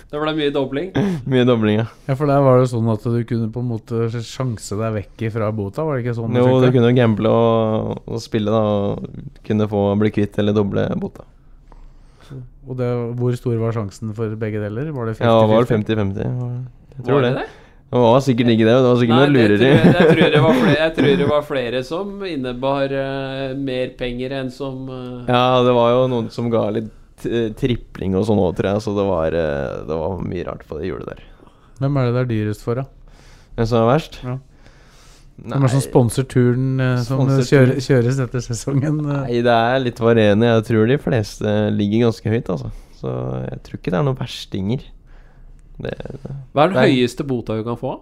Det 0.07 0.21
ble 0.21 0.31
mye 0.37 0.51
dobling. 0.55 0.93
mye 1.33 1.43
dobling, 1.43 1.81
ja. 1.81 1.87
Ja, 2.07 2.13
for 2.15 2.29
der 2.31 2.39
var 2.45 2.61
det 2.61 2.69
sånn 2.71 2.85
at 2.93 3.03
du 3.03 3.17
kunne 3.27 3.49
på 3.51 3.59
en 3.59 3.67
måte 3.73 4.05
sjanse 4.23 4.77
deg 4.79 4.93
vekk 5.01 5.25
fra 5.33 5.49
bota, 5.51 5.83
var 5.83 5.97
det 5.97 6.05
ikke 6.05 6.13
sånn? 6.15 6.37
Jo, 6.37 6.61
du 6.63 6.69
kunne 6.71 6.93
jo 6.93 6.95
gamble 6.95 7.33
og, 7.33 8.05
og 8.07 8.21
spille, 8.23 8.53
da. 8.53 8.61
Og 8.93 9.41
kunne 9.43 9.67
få 9.67 9.81
bli 9.99 10.13
kvitt 10.15 10.39
eller 10.39 10.55
doble 10.55 10.85
bota. 11.01 11.25
Og 12.67 12.75
det, 12.79 12.89
hvor 13.19 13.37
stor 13.39 13.55
var 13.61 13.75
sjansen 13.75 14.11
for 14.17 14.33
begge 14.39 14.59
deler? 14.59 14.91
Var 14.91 15.09
det 15.09 15.15
50-50? 15.19 15.23
Ja, 15.23 15.37
det 15.39 15.53
var 15.53 15.69
50-50. 15.71 16.27
Jeg 16.97 17.05
tror 17.05 17.15
Var 17.15 17.25
det. 17.25 17.31
det 17.31 17.45
det? 17.45 17.63
Var 17.87 18.19
sikkert 18.19 18.49
ikke 18.51 18.65
det. 18.67 18.73
Det 18.75 18.87
var 18.89 18.97
sikkert 18.99 19.21
noe 19.21 19.31
lureri. 19.31 19.67
jeg, 19.69 19.91
jeg, 19.95 20.07
tror 20.11 20.31
det 20.33 20.41
var 20.43 20.57
flere, 20.59 20.77
jeg 20.81 20.93
tror 20.97 21.13
det 21.21 21.27
var 21.29 21.45
flere 21.47 21.83
som 21.87 22.25
innebar 22.27 22.95
uh, 22.99 23.55
mer 23.69 23.93
penger 23.99 24.35
enn 24.41 24.51
som 24.51 24.89
uh, 24.91 25.23
Ja, 25.29 25.63
det 25.63 25.75
var 25.77 25.93
jo 25.95 26.01
noen 26.11 26.27
som 26.33 26.49
ga 26.51 26.65
litt 26.75 27.23
eh, 27.23 27.47
tripling 27.55 28.17
og 28.19 28.27
sånn 28.27 28.43
òg, 28.43 28.57
tror 28.59 28.73
jeg. 28.73 28.83
Så 28.83 28.95
det 28.97 29.07
var, 29.07 29.39
det 29.87 30.01
var 30.03 30.19
mye 30.19 30.49
rart 30.49 30.67
på 30.67 30.81
det 30.81 30.91
hjulet 30.91 31.13
der. 31.13 31.23
Hvem 31.79 32.01
er 32.01 32.09
det 32.09 32.17
det 32.17 32.23
er 32.25 32.31
dyrest 32.33 32.67
for, 32.67 32.83
da? 32.83 33.23
Hvem 33.55 33.71
som 33.71 33.85
er 33.85 33.89
verst? 33.93 34.19
Ja. 34.25 34.35
Hvem 35.37 35.53
er 35.53 35.67
det 35.67 35.71
som 35.75 35.83
sponser 35.85 36.25
turen 36.25 36.79
eh, 36.81 36.95
som 37.05 37.19
Sponser 37.21 37.45
kjører, 37.45 37.79
kjøres 37.85 38.19
etter 38.25 38.41
sesongen? 38.41 38.99
eh? 39.05 39.19
Nei, 39.27 39.41
det 39.45 39.53
er 39.53 39.79
litt 39.83 39.99
varierende. 40.01 40.49
Jeg 40.49 40.65
tror 40.71 40.87
de 40.89 40.97
fleste 41.03 41.55
ligger 41.77 42.07
ganske 42.07 42.31
høyt, 42.33 42.49
altså. 42.55 42.71
Så 42.97 43.11
jeg 43.45 43.59
tror 43.67 43.77
ikke 43.77 43.93
det 43.93 43.99
er 43.99 44.07
noen 44.07 44.17
verstinger. 44.17 44.85
Det, 45.77 45.93
Hva 46.57 46.63
er 46.63 46.71
den 46.73 46.79
Nei. 46.79 46.87
høyeste 46.89 47.25
bota 47.29 47.53
du 47.59 47.61
kan 47.67 47.77
få? 47.77 47.99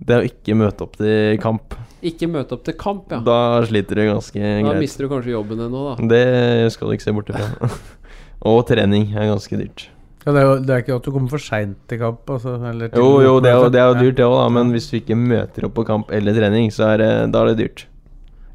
det 0.00 0.16
å 0.16 0.22
ikke 0.24 0.54
møte 0.56 0.80
opp 0.86 0.94
til 0.96 1.36
kamp, 1.42 1.74
Ikke 2.08 2.24
møte 2.32 2.56
opp 2.56 2.62
til 2.64 2.72
kamp, 2.80 3.10
ja. 3.12 3.18
da 3.20 3.60
sliter 3.68 3.98
du 4.00 4.06
ganske 4.08 4.40
Da 4.40 4.62
greit. 4.64 4.78
mister 4.80 5.04
du 5.04 5.10
kanskje 5.12 5.34
jobben 5.34 5.60
din 5.60 5.68
nå, 5.70 5.82
da. 5.90 6.06
Det 6.08 6.72
skal 6.72 6.88
du 6.88 6.94
ikke 6.96 7.04
se 7.04 7.12
bort 7.12 7.28
ifra. 7.34 7.68
og 8.48 8.62
trening 8.70 9.10
er 9.12 9.28
ganske 9.28 9.58
dyrt. 9.60 9.84
Ja, 10.20 10.32
det, 10.34 10.40
er 10.40 10.44
jo, 10.44 10.56
det 10.60 10.72
er 10.74 10.82
ikke 10.82 10.96
at 10.98 11.06
du 11.06 11.12
kommer 11.14 11.32
for 11.32 11.40
seint 11.40 11.78
til 11.88 12.00
kamp? 12.02 12.28
Altså, 12.28 12.58
eller 12.68 12.90
til 12.92 13.00
Jo, 13.00 13.20
jo, 13.24 13.36
det 13.40 13.48
er 13.48 13.56
jo, 13.56 13.68
det 13.72 13.80
er 13.80 13.86
jo 13.88 13.94
dyrt, 13.96 14.16
det 14.18 14.26
òg, 14.26 14.34
da. 14.36 14.48
Men 14.52 14.72
hvis 14.74 14.90
du 14.90 14.98
ikke 14.98 15.16
møter 15.16 15.64
opp 15.64 15.78
på 15.78 15.84
kamp 15.88 16.10
eller 16.12 16.36
trening, 16.36 16.68
så 16.74 16.90
er 16.92 17.00
det, 17.00 17.10
da 17.32 17.40
er 17.40 17.52
det 17.52 17.60
dyrt. 17.62 17.86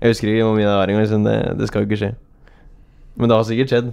Jeg 0.02 0.14
husker 0.14 0.30
ikke 0.30 0.46
hvor 0.46 0.60
mye 0.60 0.68
det 0.68 0.76
er 0.76 0.94
engang, 0.94 1.08
så 1.10 1.22
det, 1.26 1.38
det 1.58 1.70
skal 1.72 1.82
jo 1.82 1.90
ikke 1.90 2.02
skje. 2.04 2.12
Men 3.16 3.32
det 3.32 3.40
har 3.40 3.48
sikkert 3.48 3.74
skjedd. 3.74 3.90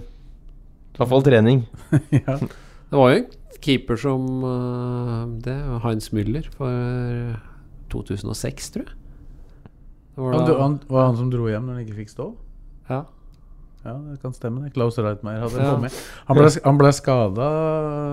I 0.93 0.99
hvert 0.99 1.11
fall 1.15 1.25
trening. 1.25 1.63
ja. 2.19 2.37
Det 2.37 2.99
var 2.99 3.09
jo 3.09 3.21
en 3.23 3.31
keeper 3.63 3.97
som 3.97 4.43
eh, 4.45 5.21
Det 5.47 5.55
Heinz 5.85 6.11
Müller 6.13 6.45
for 6.53 7.39
2006, 7.89 8.69
tror 8.75 8.85
jeg. 8.85 8.99
Det 10.13 10.21
var 10.21 10.37
Han, 10.37 10.45
da, 10.45 10.57
han, 10.61 10.79
var 10.93 11.07
han 11.09 11.17
som 11.17 11.33
dro 11.33 11.49
hjem 11.49 11.65
når 11.65 11.79
han 11.79 11.87
ikke 11.87 12.03
fikk 12.03 12.13
stå? 12.13 12.29
ja. 12.91 13.01
Ja, 13.83 13.93
det 13.97 14.21
kan 14.21 14.33
stemme. 14.33 14.63
det 14.63 14.73
Klaus 14.73 14.97
Reitmeier 14.97 15.41
hadde 15.43 15.59
Ja. 15.59 15.73
kommet. 15.75 15.97
Han 16.27 16.37
ble, 16.37 16.49
han 16.63 16.77
ble 16.79 16.91
skada, 16.95 17.47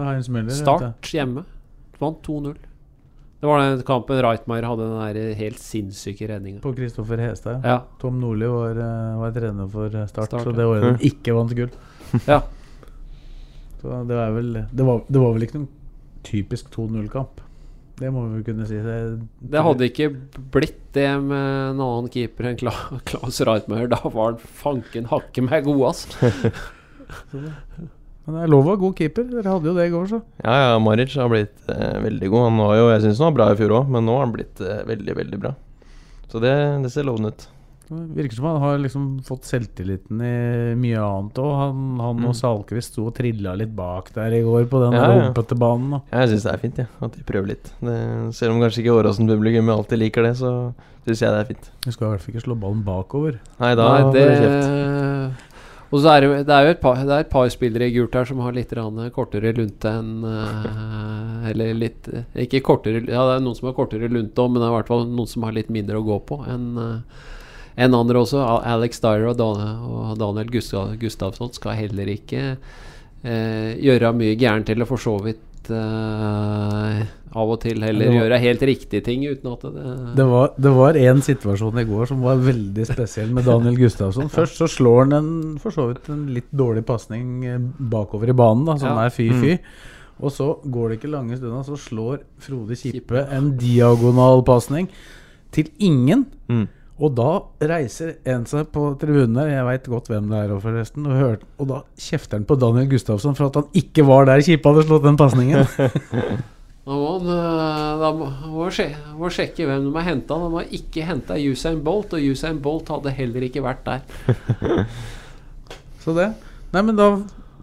Heinz 0.09 0.29
Müller. 0.29 0.51
Start 0.51 1.03
hjemme. 1.13 1.45
Vant 2.01 2.23
2-0. 2.27 2.57
Det 3.41 3.47
var 3.49 3.61
den 3.63 3.83
kampen 3.89 4.21
Reitmeier 4.21 4.67
hadde 4.69 4.85
den 4.85 5.15
der 5.15 5.35
helt 5.39 5.59
sinnssyke 5.63 6.27
redninga. 6.29 6.61
På 6.61 6.75
Kristoffer 6.77 7.17
Hestad. 7.23 7.63
Ja. 7.65 7.79
Tom 8.01 8.19
Nordli 8.21 8.47
var, 8.51 8.71
eh, 8.77 9.19
var 9.21 9.31
trener 9.33 9.69
for 9.71 9.87
eh, 9.87 10.07
Start, 10.07 10.27
Start, 10.29 10.43
så 10.45 10.53
det 10.53 10.67
året 10.67 10.99
de 10.99 11.09
ikke 11.09 11.33
vant 11.35 11.55
gull. 11.57 11.71
ja. 12.27 12.43
Så 13.81 14.03
det, 14.09 14.17
er 14.17 14.35
vel, 14.37 14.53
det, 14.73 14.85
var, 14.85 15.01
det 15.09 15.21
var 15.23 15.33
vel 15.33 15.47
ikke 15.47 15.61
noen 15.63 15.69
typisk 16.27 16.69
2-0-kamp. 16.75 17.41
Det 18.01 18.09
må 18.15 18.25
vi 18.33 18.43
kunne 18.47 18.65
si. 18.69 18.79
Det, 18.81 18.97
Det 19.53 19.63
hadde 19.65 19.89
ikke 19.91 20.09
blitt 20.55 20.79
det 20.97 21.09
med 21.21 21.75
en 21.75 21.83
annen 21.85 22.09
keeper 22.13 22.49
enn 22.49 22.59
Kla 22.61 22.73
Klaus 23.09 23.41
Reitmeier. 23.45 23.91
Da 23.93 24.01
var 24.07 24.33
han 24.33 24.39
fanken 24.41 25.11
hakke 25.11 25.45
meg 25.45 25.67
god, 25.69 25.83
ass. 25.91 26.07
Men 28.31 28.37
det 28.37 28.43
er 28.45 28.51
lov 28.53 28.69
å 28.69 28.75
ha 28.75 28.81
god 28.81 28.99
keeper. 29.01 29.27
Dere 29.29 29.53
hadde 29.53 29.71
jo 29.71 29.77
det 29.77 29.87
i 29.89 29.93
går, 29.93 30.09
så. 30.11 30.21
Ja, 30.45 30.57
ja, 30.63 30.75
Maric 30.83 31.17
har 31.19 31.31
blitt 31.33 31.71
eh, 31.73 31.97
veldig 32.05 32.29
god. 32.33 32.47
Han 32.49 32.61
var 32.63 32.75
jo, 32.79 32.91
Jeg 32.95 33.05
syns 33.05 33.23
han 33.23 33.31
var 33.31 33.39
bra 33.39 33.49
i 33.53 33.59
fjor 33.61 33.77
òg, 33.81 33.93
men 33.93 34.07
nå 34.07 34.17
har 34.17 34.27
han 34.27 34.35
blitt 34.37 34.61
eh, 34.65 34.83
veldig, 34.89 35.17
veldig 35.21 35.41
bra. 35.43 35.55
Så 36.31 36.43
det, 36.43 36.53
det 36.85 36.93
ser 36.95 37.09
lovende 37.09 37.33
ut. 37.35 37.47
Virker 37.91 38.37
som 38.39 38.45
han 38.47 38.61
har 38.63 38.77
liksom 38.79 39.07
fått 39.27 39.49
selvtilliten 39.49 40.21
i 40.23 40.75
mye 40.79 41.01
annet 41.03 41.41
òg. 41.43 41.51
Han, 41.59 41.81
han 41.99 42.25
og 42.29 42.37
Salquist 42.39 42.93
sto 42.95 43.09
og 43.09 43.17
trilla 43.17 43.57
litt 43.59 43.73
bak 43.75 44.13
der 44.15 44.37
i 44.39 44.43
går 44.47 44.69
på 44.71 44.79
den 44.85 44.95
Ja, 44.95 45.09
ja. 45.11 45.17
rumpete 45.25 45.59
banen. 45.59 45.95
og- 45.99 46.03
Jeg 46.15 46.29
syns 46.31 46.45
det 46.47 46.53
er 46.55 46.63
fint, 46.63 46.79
ja, 46.79 46.87
at 47.03 47.13
de 47.19 47.25
prøver 47.27 47.49
litt. 47.49 47.73
Det, 47.83 47.99
selv 48.39 48.55
om 48.55 48.61
kanskje 48.63 48.85
ikke 48.85 48.95
Åråsen-publikum 48.95 49.69
alltid 49.75 49.99
liker 49.99 50.23
det, 50.23 50.37
så 50.39 50.73
syns 51.05 51.21
jeg 51.21 51.31
det 51.35 51.41
er 51.41 51.51
fint. 51.51 51.71
Du 51.83 51.91
skal 51.91 52.07
i 52.07 52.11
hvert 52.15 52.21
fall 52.23 52.35
ikke 52.35 52.45
slå 52.47 52.59
ballen 52.61 52.85
bakover. 52.87 53.41
Nei, 53.59 53.75
da 53.75 53.89
får 54.05 54.13
det 54.15 54.27
kjeft. 54.39 55.47
Og 55.91 55.99
så 56.05 56.07
er 56.15 56.21
det, 56.23 56.47
det 56.47 56.55
er 56.55 56.65
jo 56.69 56.71
et 56.71 56.81
par, 56.81 56.95
det 56.95 57.11
er 57.11 57.25
et 57.25 57.31
par 57.31 57.49
spillere 57.51 57.89
i 57.91 57.95
gult 57.97 58.15
her 58.15 58.25
som 58.25 58.39
har 58.39 58.53
litt 58.55 58.71
kortere 59.11 59.51
lunte 59.57 59.91
enn 59.91 60.23
eh, 60.23 61.51
Eller 61.51 61.75
litt 61.75 62.07
Ikke 62.39 62.61
kortere 62.63 63.01
Ja, 63.09 63.25
det 63.27 63.41
er 63.41 63.43
noen 63.43 63.57
som 63.59 63.67
har 63.67 63.75
kortere 63.75 64.07
lunte 64.09 64.39
òg, 64.39 64.53
men 64.53 64.63
det 64.63 64.69
er 64.69 64.71
i 64.71 64.77
hvert 64.79 64.87
fall 64.93 65.05
noen 65.11 65.27
som 65.27 65.43
har 65.43 65.51
litt 65.57 65.69
mindre 65.69 65.99
å 65.99 66.05
gå 66.07 66.21
på 66.31 66.39
enn 66.47 66.79
eh, 66.79 67.01
enn 67.81 67.97
andre 67.97 68.21
også. 68.23 68.41
Alex 68.69 69.01
Dyer 69.03 69.31
og, 69.33 69.41
Daniel 70.21 70.51
Gustav 70.53 70.93
Gustavsson 71.01 71.53
skal 71.57 71.79
heller 71.81 72.11
ikke 72.13 72.43
eh, 73.25 73.77
gjøre 73.81 74.13
mye 74.17 74.37
gærent, 74.41 74.69
eller 74.73 74.89
for 74.91 75.01
så 75.01 75.17
vidt 75.25 75.47
Uh, 75.71 77.03
av 77.37 77.51
og 77.53 77.59
til 77.63 77.79
heller 77.85 78.09
var- 78.09 78.17
gjøre 78.17 78.39
helt 78.43 78.63
riktige 78.67 79.05
ting 79.07 79.23
uten 79.29 79.53
at 79.53 79.61
det, 79.63 80.17
Det 80.17 80.25
var, 80.27 80.49
det 80.59 80.73
var 80.75 80.97
en 80.99 81.21
situasjon 81.23 81.79
i 81.79 81.85
går 81.87 82.09
som 82.11 82.23
var 82.25 82.41
veldig 82.43 82.87
spesiell 82.89 83.31
med 83.37 83.45
Daniel 83.47 83.77
Gustavsson. 83.79 84.29
Først 84.33 84.57
så 84.59 84.67
slår 84.67 85.05
han 85.05 85.13
en 85.19 85.59
for 85.63 85.71
så 85.71 85.85
vidt 85.93 86.09
en 86.11 86.25
litt 86.35 86.49
dårlig 86.51 86.83
pasning 86.89 87.45
eh, 87.47 87.59
bakover 87.93 88.33
i 88.33 88.37
banen, 88.41 88.65
da, 88.67 88.77
som 88.81 88.97
Ja. 88.97 89.05
er 89.07 89.11
fy-fy. 89.15 89.59
Og 90.21 90.33
så 90.35 90.49
går 90.65 90.89
det 90.89 90.99
ikke 90.99 91.13
lange 91.13 91.37
stunda, 91.39 91.63
så 91.63 91.77
slår 91.79 92.21
Frode 92.41 92.75
Kippe 92.77 93.23
en 93.31 93.53
diagonal 93.57 94.43
pasning 94.43 94.89
til 95.53 95.69
ingen. 95.79 96.27
Mm. 96.49 96.67
Og 97.01 97.15
da 97.17 97.31
reiser 97.65 98.19
en 98.29 98.45
seg 98.49 98.69
på 98.75 98.91
tribunen 99.01 99.39
der, 99.39 99.49
jeg 99.55 99.67
veit 99.71 99.87
godt 99.89 100.11
hvem 100.13 100.29
det 100.29 100.41
er, 100.43 100.53
og 100.53 100.63
forresten, 100.65 101.09
og, 101.09 101.17
hørte, 101.17 101.49
og 101.57 101.71
da 101.71 101.79
kjefter 101.97 102.37
han 102.37 102.47
på 102.49 102.59
Daniel 102.61 102.91
Gustavsson 102.91 103.37
for 103.39 103.49
at 103.49 103.57
han 103.57 103.81
ikke 103.81 104.05
var 104.05 104.29
der 104.29 104.45
Kippe 104.45 104.69
hadde 104.73 104.85
slått 104.89 105.07
den 105.09 105.21
pasningen. 105.21 105.65
Da 106.91 106.97
må 106.97 107.11
han 107.21 107.27
da 108.01 108.09
må, 108.17 108.27
må 109.21 109.29
sjekke 109.31 109.67
hvem 109.69 109.85
de 109.85 109.91
har 109.95 110.07
henta. 110.09 110.35
De 110.41 110.49
har 110.57 110.71
ikke 110.75 111.05
henta 111.07 111.37
Usain 111.39 111.79
Bolt, 111.87 112.17
og 112.17 112.25
Usain 112.33 112.59
Bolt 112.65 112.89
hadde 112.91 113.13
heller 113.15 113.45
ikke 113.47 113.63
vært 113.63 113.85
der. 113.87 114.01
Så 116.03 116.17
det. 116.17 116.31
Nei, 116.73 116.83
men 116.89 116.97
da 116.99 117.11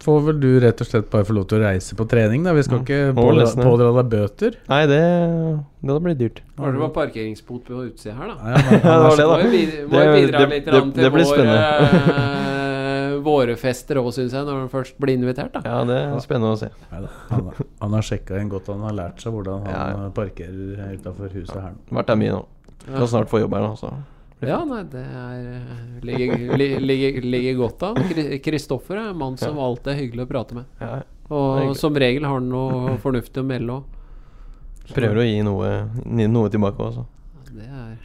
får 0.04 0.22
vel 0.28 0.40
du 0.40 0.60
rett 0.64 0.82
og 0.84 0.88
slett 0.88 1.10
bare 1.12 1.26
få 1.28 1.34
lov 1.38 1.46
til 1.50 1.60
å 1.60 1.64
reise 1.66 1.96
på 1.98 2.06
trening, 2.10 2.44
da. 2.46 2.54
Vi 2.58 2.64
skal 2.68 2.80
ikke 2.84 3.00
Og 3.12 3.16
pådra 3.20 3.46
pådra 3.64 3.90
deg 3.98 4.10
bøter. 4.12 4.58
Nei, 4.70 4.82
det, 4.90 5.00
det 5.82 5.90
hadde 5.92 6.04
blitt 6.06 6.20
dyrt. 6.22 6.42
Har 6.58 6.72
det 6.76 6.82
var 6.82 6.90
parkeringsbot 6.96 7.64
på 7.68 7.84
utsida 7.88 8.16
her, 8.18 8.34
da. 8.34 8.36
Ja, 8.52 8.58
det 8.72 8.82
var 8.86 9.16
det, 9.18 9.28
da. 9.28 9.38
bidra, 9.52 9.88
må 9.88 10.04
jo 10.04 10.12
Det- 10.12 10.18
bidra 10.22 10.40
det- 10.40 10.50
litt 10.56 10.66
det- 10.66 11.02
til 11.02 11.12
blir 11.12 11.26
våre, 11.32 13.22
våre 13.28 13.56
fester 13.60 14.00
òg, 14.02 14.12
syns 14.16 14.34
jeg, 14.36 14.46
når 14.48 14.60
man 14.64 14.70
først 14.72 14.98
blir 15.02 15.18
invitert. 15.18 15.54
da 15.54 15.62
Ja, 15.66 15.80
det 15.88 15.98
er 15.98 16.20
spennende 16.24 16.54
å 16.56 16.60
se. 16.60 16.70
Neida, 16.92 17.10
Han, 17.30 17.52
han 17.82 17.94
har 17.98 18.02
sjekka 18.06 18.40
inn 18.42 18.50
godt, 18.52 18.68
han 18.72 18.84
har 18.88 18.94
lært 18.94 19.22
seg 19.24 19.34
hvordan 19.34 19.66
han 19.66 19.74
Ja, 19.74 19.88
ja. 20.06 20.10
parkerer 20.16 20.94
utafor 21.00 21.34
huset 21.34 21.56
her 21.62 21.72
nå. 21.74 21.98
Vært 22.00 22.08
der 22.14 22.16
mye 22.22 22.36
nå. 22.38 22.46
Skal 22.88 23.08
snart 23.08 23.30
få 23.32 23.42
jobb 23.42 23.54
her 23.58 23.66
nå, 23.68 23.74
så 23.80 23.92
Ja, 24.46 24.60
nei, 24.70 24.84
det 24.92 25.02
er 25.02 25.46
øh, 25.58 26.02
ligger, 26.06 26.58
ligger, 26.86 27.22
ligger 27.26 27.56
godt 27.58 27.84
an. 27.88 27.96
Kristoffer 28.46 29.00
er 29.02 29.10
en 29.12 29.18
mann 29.18 29.38
som 29.42 29.58
alltid 29.58 29.94
er 29.96 30.02
hyggelig 30.04 30.28
å 30.28 30.30
prate 30.30 30.58
med. 30.60 30.68
ja, 30.82 31.00
Og 31.34 31.72
som 31.80 31.96
regel 31.98 32.24
har 32.28 32.38
han 32.38 32.50
noe 32.52 32.98
fornuftig 33.02 33.42
å 33.42 33.48
melde 33.50 33.80
òg. 33.80 33.84
prøver 34.94 35.24
å 35.24 35.26
gi 35.26 35.42
noe, 35.44 35.72
noe 36.30 36.50
tilbake 36.54 36.78
også. 36.86 37.08
Det 37.50 37.66
er 37.66 37.98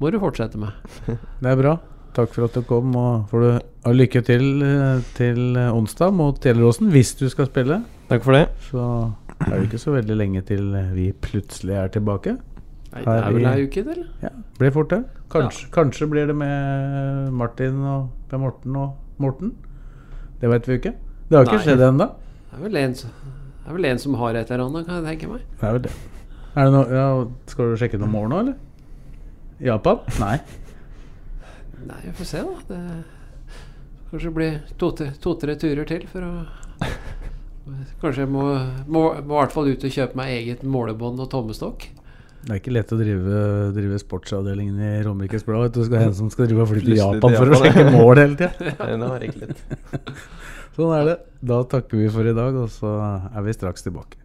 må 0.00 0.10
du 0.10 0.18
fortsette 0.20 0.58
med. 0.58 0.74
Det 1.40 1.48
er 1.48 1.56
bra. 1.56 1.76
Takk 2.14 2.30
for 2.34 2.44
at 2.46 2.54
du 2.54 2.62
kom, 2.68 2.92
og 2.98 3.24
får 3.30 3.40
du 3.42 3.48
ha 3.86 3.92
lykke 3.94 4.20
til 4.26 4.62
eh, 4.62 5.00
til 5.16 5.56
eh, 5.58 5.70
onsdag 5.74 6.12
mot 6.14 6.36
Gjelleråsen, 6.44 6.90
hvis 6.92 7.14
du 7.18 7.24
skal 7.32 7.48
spille. 7.48 7.80
Takk 8.10 8.22
for 8.26 8.36
det. 8.36 8.44
Så 8.68 8.84
er 9.48 9.54
det 9.56 9.64
ikke 9.70 9.80
så 9.82 9.94
veldig 9.96 10.16
lenge 10.20 10.42
til 10.46 10.68
vi 10.94 11.08
plutselig 11.24 11.74
er 11.80 11.88
tilbake. 11.94 12.36
Nei, 12.94 13.02
det 13.02 13.14
er 13.16 13.32
vel 13.34 13.42
i- 13.42 13.50
ei 13.50 13.64
uke 13.66 13.82
til, 13.82 13.88
eller? 13.96 14.10
Ja, 14.22 14.30
blir 14.60 14.70
fort 14.76 14.92
det. 14.92 15.00
Kanskje, 15.34 15.68
kanskje 15.74 16.06
blir 16.10 16.28
det 16.30 16.34
med 16.38 17.32
Martin 17.34 17.80
og 17.90 18.10
Per 18.30 18.38
Morten 18.38 18.76
og 18.78 19.22
Morten. 19.22 19.50
Det 20.40 20.50
vet 20.52 20.68
vi 20.68 20.76
jo 20.76 20.82
ikke. 20.82 20.92
Det 21.28 21.38
har 21.38 21.48
ikke 21.48 21.58
Nei. 21.58 21.64
skjedd 21.66 21.82
ennå. 21.88 22.06
Det 22.50 22.58
er 22.58 22.62
vel 22.68 22.78
en, 22.78 22.94
det 22.94 23.66
er 23.66 23.78
vel 23.78 23.88
en 23.88 24.02
som 24.04 24.14
har 24.20 24.38
et 24.38 24.52
eller 24.54 24.68
annet, 24.68 24.86
kan 24.86 25.00
jeg 25.00 25.06
tenke 25.08 25.32
meg. 25.32 25.48
Det 25.58 25.66
er 25.66 25.74
vel 25.78 25.82
det. 25.88 25.94
Er 26.54 26.68
det 26.68 26.74
no, 26.76 26.84
ja, 26.94 27.08
skal 27.50 27.72
du 27.72 27.80
sjekke 27.80 27.98
noe 27.98 28.12
mål 28.12 28.30
nå, 28.30 28.44
eller? 28.44 28.54
Japan? 29.64 30.04
Nei. 30.20 30.36
Nei, 31.90 32.00
vi 32.04 32.14
får 32.20 32.30
se, 32.30 32.44
da. 32.46 32.54
Det 32.70 32.80
kanskje 34.14 34.28
det 34.30 34.34
blir 34.36 34.58
to-tre 34.78 35.10
to, 35.18 35.34
tre 35.42 35.58
turer 35.58 35.88
til 35.90 36.06
for 36.06 36.22
å 36.22 36.32
Kanskje 38.04 38.22
jeg 38.22 38.30
må, 38.30 38.44
må, 38.86 39.02
må 39.24 39.34
i 39.34 39.40
hvert 39.40 39.54
fall 39.54 39.70
ut 39.72 39.86
og 39.88 39.94
kjøpe 39.96 40.18
meg 40.20 40.30
eget 40.36 40.62
målebånd 40.68 41.22
og 41.24 41.30
tommestokk. 41.32 41.88
Det 42.44 42.52
er 42.52 42.58
ikke 42.60 42.72
lett 42.76 42.90
å 42.92 42.96
drive, 43.00 43.36
drive 43.72 43.98
sportsavdelingen 44.02 44.80
i 44.84 44.90
Romerikes 45.06 45.46
Blad. 45.46 45.70
Du 45.72 45.80
skal 45.86 46.02
ha 46.02 46.08
en 46.10 46.16
som 46.18 46.28
skal 46.32 46.50
drive 46.50 46.66
og 46.66 46.68
flytte 46.74 46.90
til 46.90 46.98
Japan 47.00 47.36
for 47.38 47.54
å 47.56 47.60
sjekke 47.62 47.84
mål 47.94 48.20
hele 48.20 48.36
tida. 48.36 48.52
sånn 50.76 50.92
er 50.98 51.08
det. 51.08 51.16
Da 51.40 51.62
takker 51.72 52.02
vi 52.02 52.10
for 52.12 52.28
i 52.28 52.36
dag, 52.36 52.60
og 52.60 52.68
så 52.74 52.92
er 53.32 53.48
vi 53.48 53.56
straks 53.56 53.88
tilbake. 53.88 54.20